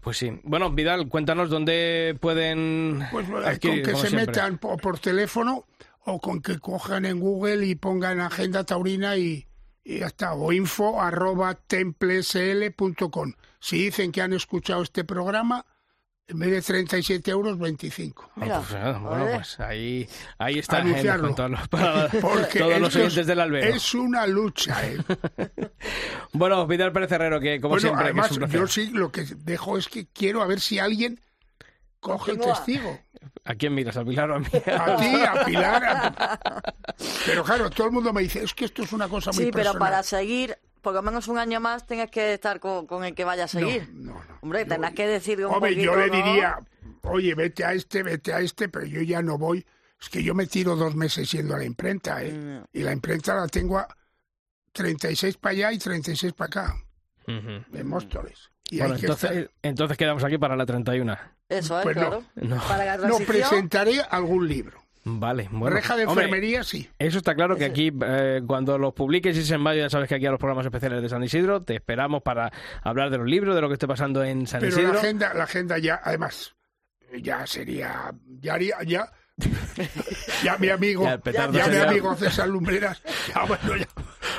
Pues 0.00 0.16
sí. 0.18 0.32
Bueno, 0.44 0.70
Vidal, 0.72 1.08
cuéntanos 1.08 1.48
dónde 1.50 2.16
pueden 2.20 3.04
Pues 3.12 3.28
eh, 3.28 3.32
adquirir, 3.44 3.82
con 3.84 3.92
que 3.94 4.00
se 4.00 4.08
siempre. 4.08 4.26
metan 4.26 4.58
po- 4.58 4.76
por, 4.76 4.98
teléfono 4.98 5.66
o 6.04 6.20
con 6.20 6.40
que 6.42 6.58
cojan 6.58 7.04
en 7.04 7.20
Google 7.20 7.64
y 7.66 7.74
pongan 7.76 8.18
agenda 8.20 8.64
taurina 8.64 9.16
y, 9.16 9.46
y 9.84 9.98
ya 10.00 10.06
está, 10.06 10.34
o 10.34 10.52
info 10.52 11.00
arroba 11.00 11.54
templesl.com. 11.54 13.32
Si 13.60 13.84
dicen 13.84 14.12
que 14.12 14.22
han 14.22 14.32
escuchado 14.32 14.82
este 14.82 15.04
programa, 15.04 15.64
en 16.28 16.38
vez 16.38 16.50
de 16.50 16.62
37 16.62 17.30
euros, 17.30 17.58
25. 17.58 18.30
Mira, 18.36 18.58
Pues 18.60 18.72
nada, 18.72 18.98
bueno, 18.98 19.18
joder. 19.24 19.34
pues 19.36 19.60
ahí, 19.60 20.08
ahí 20.38 20.58
está 20.58 20.78
en 20.80 20.86
Anunciarlo. 20.88 21.26
con 21.28 21.34
todos 21.36 21.50
los, 21.50 21.68
para 21.68 22.08
Porque 22.20 22.58
todos 22.60 22.80
los 22.80 22.96
oyentes 22.96 23.26
del 23.26 23.40
albero. 23.40 23.74
Es 23.74 23.94
una 23.94 24.26
lucha, 24.26 24.86
¿eh? 24.86 24.98
Bueno, 26.32 26.66
Vidal 26.66 26.92
Pérez 26.92 27.12
Herrero, 27.12 27.40
que 27.40 27.60
como 27.60 27.70
bueno, 27.74 27.80
siempre, 27.80 28.04
que 28.04 28.10
además, 28.10 28.30
es 28.30 28.36
un 28.38 28.46
yo 28.48 28.66
sí 28.66 28.86
lo 28.86 29.12
que 29.12 29.24
dejo 29.24 29.76
es 29.76 29.88
que 29.88 30.06
quiero 30.06 30.42
a 30.42 30.46
ver 30.46 30.60
si 30.60 30.78
alguien 30.78 31.20
coge 32.00 32.32
el 32.32 32.38
testigo. 32.38 32.98
¿A 33.44 33.54
quién 33.54 33.74
miras? 33.74 33.96
¿A 33.96 34.04
Pilar 34.04 34.30
o 34.30 34.36
a 34.36 34.38
mí? 34.38 34.46
A 34.66 34.96
ti, 34.96 35.14
a 35.16 35.44
Pilar. 35.44 35.84
a- 35.84 36.62
Pero 37.26 37.44
claro, 37.44 37.70
todo 37.70 37.86
el 37.86 37.92
mundo 37.92 38.12
me 38.12 38.22
dice, 38.22 38.42
es 38.42 38.54
que 38.54 38.64
esto 38.66 38.82
es 38.82 38.92
una 38.92 39.08
cosa 39.08 39.32
muy 39.32 39.44
Sí, 39.44 39.50
pero 39.52 39.74
para 39.74 40.02
seguir, 40.02 40.56
por 40.80 40.94
lo 40.94 41.02
menos 41.02 41.28
un 41.28 41.38
año 41.38 41.60
más, 41.60 41.86
tienes 41.86 42.10
que 42.10 42.34
estar 42.34 42.60
con, 42.60 42.86
con 42.86 43.04
el 43.04 43.14
que 43.14 43.24
vaya 43.24 43.44
a 43.44 43.48
seguir. 43.48 43.88
No, 43.92 44.12
no, 44.14 44.24
no. 44.24 44.38
Hombre, 44.42 44.60
Yo- 44.62 44.68
tendrás 44.68 44.92
que 44.94 45.06
decir 45.06 45.44
un 45.44 45.52
Hombre, 45.54 45.74
yo 45.76 45.96
le 45.96 46.08
¿no? 46.08 46.14
diría, 46.16 46.58
oye, 47.02 47.34
vete 47.34 47.64
a 47.64 47.72
este, 47.72 48.02
vete 48.02 48.32
a 48.32 48.40
este, 48.40 48.68
pero 48.68 48.86
yo 48.86 49.00
ya 49.02 49.22
no 49.22 49.38
voy. 49.38 49.64
Es 50.00 50.08
que 50.08 50.22
yo 50.22 50.34
me 50.34 50.46
tiro 50.46 50.74
dos 50.76 50.94
meses 50.96 51.30
yendo 51.30 51.54
a 51.54 51.58
la 51.58 51.64
imprenta, 51.64 52.22
¿eh? 52.24 52.32
Mm. 52.32 52.64
Y 52.72 52.82
la 52.82 52.92
imprenta 52.92 53.34
la 53.36 53.46
tengo 53.48 53.78
a 53.78 53.86
36 54.72 55.36
para 55.36 55.52
allá 55.52 55.72
y 55.72 55.78
36 55.78 56.32
para 56.32 56.46
acá, 56.46 56.76
Ujú. 57.28 57.64
de 57.68 57.84
Móstoles. 57.84 58.50
Y 58.72 58.78
Bueno, 58.78 58.94
entonces, 58.94 59.30
estar- 59.30 59.50
entonces 59.62 59.98
quedamos 59.98 60.24
aquí 60.24 60.38
para 60.38 60.56
la 60.56 60.64
31. 60.64 61.18
Eso 61.46 61.78
es, 61.78 61.82
Pues 61.84 61.94
claro. 61.94 62.22
No. 62.36 62.56
Para 62.66 62.96
la 62.96 63.06
No, 63.06 63.18
presentaré 63.18 64.00
algún 64.00 64.48
libro. 64.48 64.80
Vale, 65.04 65.48
bueno. 65.52 65.76
Reja 65.76 65.94
de 65.94 66.06
Hombre, 66.06 66.24
enfermería, 66.24 66.64
sí. 66.64 66.88
Eso 66.98 67.18
está 67.18 67.34
claro 67.34 67.56
que 67.56 67.66
aquí, 67.66 67.92
eh, 68.06 68.40
cuando 68.46 68.78
los 68.78 68.94
publiques 68.94 69.36
y 69.36 69.44
se 69.44 69.56
en 69.56 69.60
mayo, 69.60 69.80
ya 69.82 69.90
sabes 69.90 70.08
que 70.08 70.14
aquí 70.14 70.24
a 70.24 70.30
los 70.30 70.38
programas 70.38 70.64
especiales 70.64 71.02
de 71.02 71.08
San 71.10 71.22
Isidro 71.22 71.60
te 71.62 71.74
esperamos 71.74 72.22
para 72.22 72.50
hablar 72.82 73.10
de 73.10 73.18
los 73.18 73.26
libros, 73.26 73.54
de 73.54 73.60
lo 73.60 73.68
que 73.68 73.74
esté 73.74 73.86
pasando 73.86 74.24
en 74.24 74.46
San 74.46 74.60
Pero 74.60 74.72
Isidro. 74.72 74.94
la 74.94 75.00
agenda, 75.00 75.34
la 75.34 75.44
agenda 75.44 75.76
ya, 75.78 76.00
además, 76.02 76.54
ya 77.20 77.46
sería, 77.46 78.14
ya 78.40 78.54
haría, 78.54 78.76
ya, 78.86 79.12
ya 80.44 80.56
mi 80.58 80.68
amigo, 80.68 81.04
Ya 81.04 81.48
mi 81.50 81.76
amigo 81.76 82.14
César 82.16 82.48
Lumbreras, 82.48 83.02
ya 83.34 83.44
bueno, 83.44 83.76
ya 83.76 83.88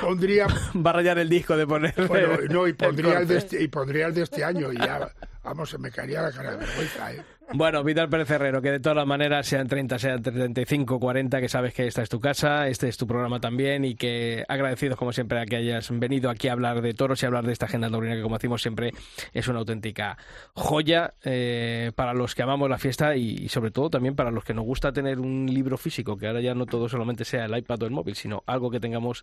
pondría, 0.00 0.46
Va 0.74 0.90
a 0.90 0.92
rayar 0.94 1.18
el 1.18 1.28
disco 1.28 1.56
de 1.56 1.66
poner. 1.66 1.94
bueno, 2.08 2.38
no, 2.48 2.66
y 2.68 2.72
pondría 2.74 3.18
el 3.18 3.28
de 3.28 3.38
este, 3.38 3.62
y 3.62 3.68
pondría 3.68 4.06
el 4.06 4.14
de 4.14 4.22
este 4.22 4.44
año 4.44 4.72
y 4.72 4.76
ya, 4.76 5.10
vamos, 5.44 5.70
se 5.70 5.78
me 5.78 5.90
caería 5.90 6.22
la 6.22 6.32
cara 6.32 6.52
de 6.52 6.56
vergüenza, 6.58 7.12
¿eh? 7.12 7.22
Bueno, 7.52 7.84
Vidal 7.84 8.08
Pérez 8.08 8.30
Herrero, 8.30 8.62
que 8.62 8.70
de 8.70 8.80
todas 8.80 8.96
las 8.96 9.06
maneras, 9.06 9.46
sean 9.46 9.68
30, 9.68 9.98
sean 9.98 10.22
35, 10.22 10.98
40, 10.98 11.40
que 11.42 11.48
sabes 11.50 11.74
que 11.74 11.86
esta 11.86 12.00
es 12.00 12.08
tu 12.08 12.18
casa, 12.18 12.68
este 12.68 12.88
es 12.88 12.96
tu 12.96 13.06
programa 13.06 13.38
también 13.38 13.84
y 13.84 13.96
que 13.96 14.44
agradecidos 14.48 14.96
como 14.96 15.12
siempre 15.12 15.38
a 15.38 15.44
que 15.44 15.56
hayas 15.56 15.90
venido 15.90 16.30
aquí 16.30 16.48
a 16.48 16.52
hablar 16.54 16.80
de 16.80 16.94
toros 16.94 17.22
y 17.22 17.26
a 17.26 17.28
hablar 17.28 17.44
de 17.44 17.52
esta 17.52 17.66
agenda 17.66 17.90
taurina 17.90 18.14
que 18.16 18.22
como 18.22 18.36
decimos 18.38 18.62
siempre 18.62 18.92
es 19.34 19.46
una 19.46 19.58
auténtica 19.58 20.16
joya 20.54 21.12
eh, 21.22 21.92
para 21.94 22.14
los 22.14 22.34
que 22.34 22.42
amamos 22.42 22.70
la 22.70 22.78
fiesta 22.78 23.14
y, 23.14 23.36
y 23.44 23.48
sobre 23.50 23.70
todo 23.70 23.90
también 23.90 24.16
para 24.16 24.30
los 24.30 24.42
que 24.42 24.54
nos 24.54 24.64
gusta 24.64 24.90
tener 24.94 25.20
un 25.20 25.44
libro 25.46 25.76
físico, 25.76 26.16
que 26.16 26.26
ahora 26.28 26.40
ya 26.40 26.54
no 26.54 26.64
todo 26.64 26.88
solamente 26.88 27.26
sea 27.26 27.44
el 27.44 27.58
iPad 27.58 27.82
o 27.82 27.84
el 27.84 27.92
móvil, 27.92 28.14
sino 28.14 28.42
algo 28.46 28.70
que 28.70 28.80
tengamos 28.80 29.22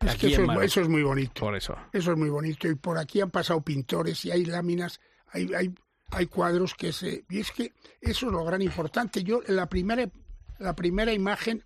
Es 0.00 0.10
aquí 0.10 0.26
que 0.26 0.26
eso 0.32 0.36
en 0.38 0.42
es, 0.42 0.46
mano. 0.48 0.62
eso 0.62 0.80
es 0.80 0.88
muy 0.88 1.04
bonito. 1.04 1.40
Por 1.40 1.54
eso. 1.56 1.76
Eso 1.92 2.10
es 2.10 2.18
muy 2.18 2.30
bonito. 2.30 2.66
Y 2.68 2.74
por 2.74 2.98
aquí 2.98 3.20
han 3.20 3.30
pasado 3.30 3.60
pintores 3.62 4.24
y 4.24 4.32
hay 4.32 4.44
láminas, 4.44 5.00
hay, 5.32 5.52
hay, 5.54 5.74
hay 6.10 6.26
cuadros 6.26 6.74
que 6.74 6.92
se... 6.92 7.24
Y 7.28 7.40
es 7.40 7.50
que 7.52 7.72
eso 8.00 8.26
es 8.26 8.32
lo 8.32 8.44
gran 8.44 8.62
importante. 8.62 9.22
Yo, 9.22 9.40
la 9.46 9.68
primera, 9.68 10.08
la 10.58 10.74
primera 10.74 11.12
imagen, 11.12 11.64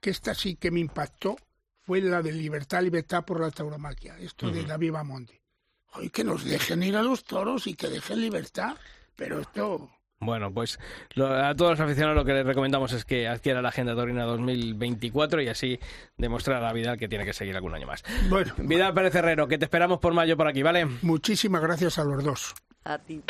que 0.00 0.10
esta 0.10 0.34
sí 0.34 0.56
que 0.56 0.70
me 0.70 0.80
impactó, 0.80 1.36
fue 1.82 2.00
la 2.00 2.22
de 2.22 2.32
Libertad, 2.32 2.82
Libertad 2.82 3.24
por 3.24 3.40
la 3.40 3.50
Tauromaquia. 3.50 4.18
Esto 4.18 4.50
de 4.50 4.64
David 4.64 4.92
Bamonde. 4.92 5.40
Hoy 5.94 6.10
que 6.10 6.24
nos 6.24 6.44
dejen 6.44 6.82
ir 6.82 6.96
a 6.96 7.02
los 7.02 7.24
toros 7.24 7.66
y 7.66 7.74
que 7.74 7.88
dejen 7.88 8.20
libertad. 8.20 8.76
Pero 9.16 9.40
esto... 9.40 9.90
Bueno, 10.20 10.50
pues 10.54 10.78
lo- 11.14 11.26
a 11.34 11.54
todos 11.54 11.72
los 11.72 11.80
aficionados 11.80 12.16
lo 12.16 12.24
que 12.24 12.32
les 12.32 12.46
recomendamos 12.46 12.92
es 12.92 13.04
que 13.04 13.28
adquiera 13.28 13.60
la 13.60 13.68
Agenda 13.68 13.94
Taurina 13.94 14.24
2024 14.24 15.42
y 15.42 15.48
así 15.48 15.78
demostrar 16.16 16.64
a 16.64 16.72
Vidal 16.72 16.96
que 16.96 17.08
tiene 17.08 17.24
que 17.26 17.34
seguir 17.34 17.54
algún 17.54 17.74
año 17.74 17.86
más. 17.86 18.02
Bueno, 18.30 18.54
Vidal 18.56 18.94
Pérez 18.94 19.14
Herrero, 19.14 19.46
que 19.48 19.58
te 19.58 19.66
esperamos 19.66 19.98
por 19.98 20.14
mayo 20.14 20.36
por 20.36 20.48
aquí, 20.48 20.62
¿vale? 20.62 20.86
muchísimas 21.02 21.60
gracias 21.60 21.98
a 21.98 22.04
los 22.04 22.24
dos. 22.24 22.54
A 22.84 22.98
ti. 22.98 23.22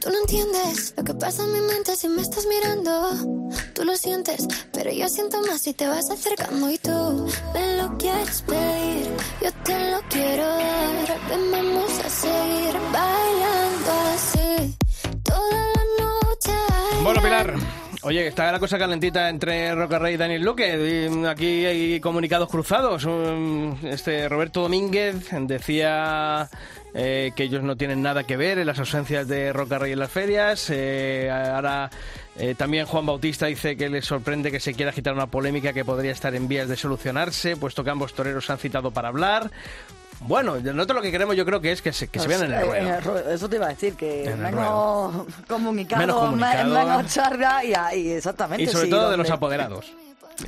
Tú 0.00 0.08
no 0.10 0.18
entiendes 0.20 0.94
lo 0.96 1.04
que 1.04 1.14
pasa 1.14 1.44
en 1.44 1.52
mi 1.52 1.60
mente 1.60 1.96
si 1.96 2.08
me 2.08 2.22
estás 2.22 2.46
mirando. 2.46 3.50
Tú 3.74 3.84
lo 3.84 3.96
sientes, 3.96 4.46
pero 4.72 4.90
yo 4.92 5.08
siento 5.08 5.40
más 5.42 5.62
si 5.62 5.72
te 5.74 5.86
vas 5.86 6.10
acercando 6.10 6.70
y 6.70 6.78
tú 6.78 7.28
me 7.54 7.76
lo 7.76 7.96
quieres 7.96 8.42
pedir. 8.42 9.10
Yo 9.42 9.52
te 9.64 9.90
lo 9.90 10.00
quiero 10.08 10.46
dar. 10.46 11.20
Ven, 11.28 11.50
vamos 11.52 11.98
a 11.98 12.08
seguir 12.08 12.74
bailando 12.92 13.92
así 14.14 14.76
toda 15.22 15.50
la 15.50 16.04
noche. 16.04 16.52
Bueno, 17.02 17.22
Pilar. 17.22 17.79
Oye, 18.02 18.26
está 18.26 18.50
la 18.50 18.58
cosa 18.58 18.78
calentita 18.78 19.28
entre 19.28 19.74
Roca 19.74 19.98
Rey 19.98 20.14
y 20.14 20.16
Daniel 20.16 20.42
Luque. 20.42 21.10
Aquí 21.28 21.66
hay 21.66 22.00
comunicados 22.00 22.48
cruzados. 22.48 23.06
Este 23.82 24.26
Roberto 24.26 24.62
Domínguez 24.62 25.28
decía 25.42 26.48
eh, 26.94 27.32
que 27.36 27.42
ellos 27.42 27.62
no 27.62 27.76
tienen 27.76 28.00
nada 28.00 28.24
que 28.24 28.38
ver 28.38 28.58
en 28.58 28.66
las 28.66 28.78
ausencias 28.78 29.28
de 29.28 29.52
Roca 29.52 29.78
Rey 29.78 29.92
en 29.92 29.98
las 29.98 30.10
ferias. 30.10 30.70
Eh, 30.70 31.30
ahora 31.30 31.90
eh, 32.36 32.54
también 32.54 32.86
Juan 32.86 33.04
Bautista 33.04 33.46
dice 33.46 33.76
que 33.76 33.90
le 33.90 34.00
sorprende 34.00 34.50
que 34.50 34.60
se 34.60 34.72
quiera 34.72 34.92
agitar 34.92 35.12
una 35.12 35.26
polémica 35.26 35.74
que 35.74 35.84
podría 35.84 36.12
estar 36.12 36.34
en 36.34 36.48
vías 36.48 36.68
de 36.68 36.76
solucionarse, 36.76 37.56
puesto 37.56 37.84
que 37.84 37.90
ambos 37.90 38.14
toreros 38.14 38.46
se 38.46 38.52
han 38.52 38.58
citado 38.58 38.92
para 38.92 39.08
hablar. 39.08 39.50
Bueno, 40.20 40.56
nosotros 40.58 40.96
lo 40.96 41.02
que 41.02 41.10
queremos 41.10 41.34
yo 41.34 41.44
creo 41.46 41.60
que 41.60 41.72
es 41.72 41.80
que 41.82 41.92
se, 41.92 42.08
que 42.08 42.20
se 42.20 42.28
vean 42.28 42.42
en 42.44 42.52
el 42.52 42.62
Eh, 42.62 42.64
ruedo. 42.66 43.00
ruedo. 43.00 43.30
Eso 43.30 43.48
te 43.48 43.56
iba 43.56 43.66
a 43.66 43.70
decir, 43.70 43.94
que 43.94 44.34
menos 44.38 45.26
comunicado, 45.48 46.00
Menos 46.00 46.16
comunicado. 46.16 46.68
menos 46.74 47.06
charla 47.12 47.64
y 47.64 47.72
ahí, 47.74 48.10
exactamente. 48.12 48.62
Y 48.64 48.66
sobre 48.66 48.84
sí, 48.84 48.90
todo 48.90 49.10
de 49.10 49.16
los 49.16 49.30
apoderados. 49.30 49.92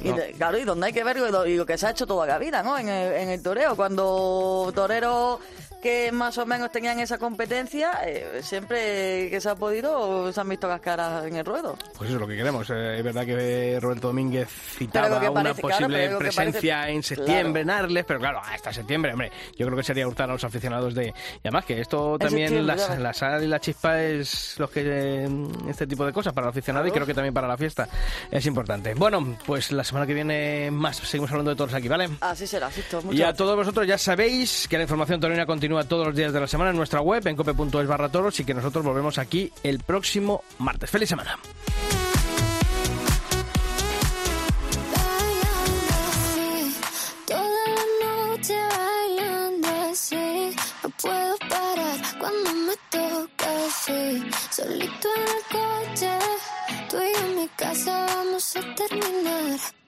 Y 0.03 0.11
de- 0.13 0.33
claro, 0.33 0.59
y 0.59 0.65
donde 0.65 0.87
hay 0.87 0.93
que 0.93 1.05
ver 1.05 1.17
y 1.19 1.21
lo, 1.31 1.47
y 1.47 1.57
lo 1.57 1.67
que 1.67 1.77
se 1.79 1.87
ha 1.87 1.91
hecho 1.91 2.07
toda 2.07 2.27
la 2.27 2.39
vida, 2.39 2.63
¿no? 2.63 2.79
En 2.79 2.89
el, 2.89 3.13
en 3.15 3.29
el 3.31 3.43
toreo, 3.43 3.75
cuando 3.77 4.73
toreros 4.75 5.39
que 5.83 6.13
más 6.13 6.39
o 6.39 6.47
menos 6.47 6.71
tenían 6.71 7.01
esa 7.01 7.19
competencia, 7.19 7.99
eh, 8.07 8.41
siempre 8.43 9.29
que 9.29 9.41
se 9.41 9.49
ha 9.49 9.57
podido, 9.57 10.33
se 10.33 10.41
han 10.41 10.49
visto 10.49 10.69
las 10.69 10.81
caras 10.81 11.27
en 11.27 11.35
el 11.37 11.45
ruedo. 11.45 11.77
Pues 11.99 12.09
eso 12.09 12.15
es 12.17 12.21
lo 12.21 12.27
que 12.29 12.37
queremos. 12.37 12.71
Eh, 12.71 12.99
es 12.99 13.03
verdad 13.05 13.27
que 13.27 13.79
Roberto 13.81 14.07
Domínguez 14.09 14.49
citaba 14.49 15.19
una 15.19 15.33
parece, 15.33 15.61
claro, 15.63 15.77
posible 15.87 16.09
que 16.11 16.17
presencia 16.17 16.77
parece- 16.83 16.93
en 16.95 17.03
septiembre 17.03 17.63
en 17.63 17.71
Arles, 17.71 18.05
pero 18.07 18.21
claro, 18.21 18.41
hasta 18.45 18.73
septiembre, 18.73 19.13
hombre, 19.13 19.33
yo 19.59 19.67
creo 19.67 19.77
que 19.77 19.83
sería 19.83 20.07
hurtar 20.07 20.31
a 20.31 20.35
los 20.35 20.45
aficionados 20.45 20.95
de... 20.95 21.09
Y 21.09 21.49
además 21.49 21.65
que 21.65 21.81
esto 21.81 22.17
también, 22.19 22.65
la, 22.67 22.77
la 22.77 23.13
sal 23.13 23.43
y 23.43 23.49
la 23.49 23.59
chispa 23.59 24.01
es 24.01 24.55
los 24.59 24.71
que... 24.71 24.83
eh, 24.85 25.29
este 25.69 25.87
tipo 25.89 26.07
de 26.07 26.13
cosas 26.13 26.33
para 26.33 26.47
el 26.47 26.51
aficionado 26.51 26.87
y 26.87 26.93
creo 26.93 27.07
que 27.07 27.15
también 27.15 27.35
para 27.35 27.49
la 27.49 27.57
fiesta 27.57 27.89
es 28.31 28.47
importante. 28.47 28.95
Bueno, 28.95 29.37
pues 29.45 29.73
la 29.73 29.83
semana 29.83 30.07
que 30.07 30.15
viene 30.15 30.71
más, 30.71 30.97
seguimos 30.99 31.31
hablando 31.33 31.51
de 31.51 31.57
todos 31.57 31.75
aquí, 31.75 31.89
¿vale? 31.89 32.09
Así 32.21 32.47
será, 32.47 32.71
Sisto. 32.71 32.99
Y 33.11 33.17
a 33.17 33.27
gracias. 33.27 33.37
todos 33.37 33.57
vosotros 33.57 33.87
ya 33.87 33.99
sabéis 33.99 34.69
que 34.69 34.77
la 34.77 34.85
información 34.85 35.21
taurina 35.21 35.45
continúa 35.45 35.72
todos 35.85 36.07
los 36.07 36.17
días 36.17 36.33
de 36.33 36.41
la 36.41 36.47
semana 36.47 36.71
en 36.71 36.77
nuestra 36.77 37.01
web, 37.01 37.27
en 37.27 37.37
cope.es 37.37 37.87
barra 37.87 38.09
toros, 38.09 38.39
y 38.41 38.45
que 38.45 38.55
nosotros 38.55 38.85
volvemos 38.85 39.19
aquí 39.19 39.53
el 39.63 39.81
próximo 39.81 40.45
martes. 40.59 40.91
¡Feliz 40.91 41.09
semana! 41.09 41.39
Solito 54.51 55.09
en 55.17 55.23
el 55.23 55.43
coche, 55.51 56.19
tú 56.91 56.97
y 56.99 57.13
yo 57.13 57.27
en 57.27 57.37
mi 57.37 57.49
casa 57.49 58.07
vamos 58.07 58.57
a 58.57 58.75
terminar. 58.75 59.82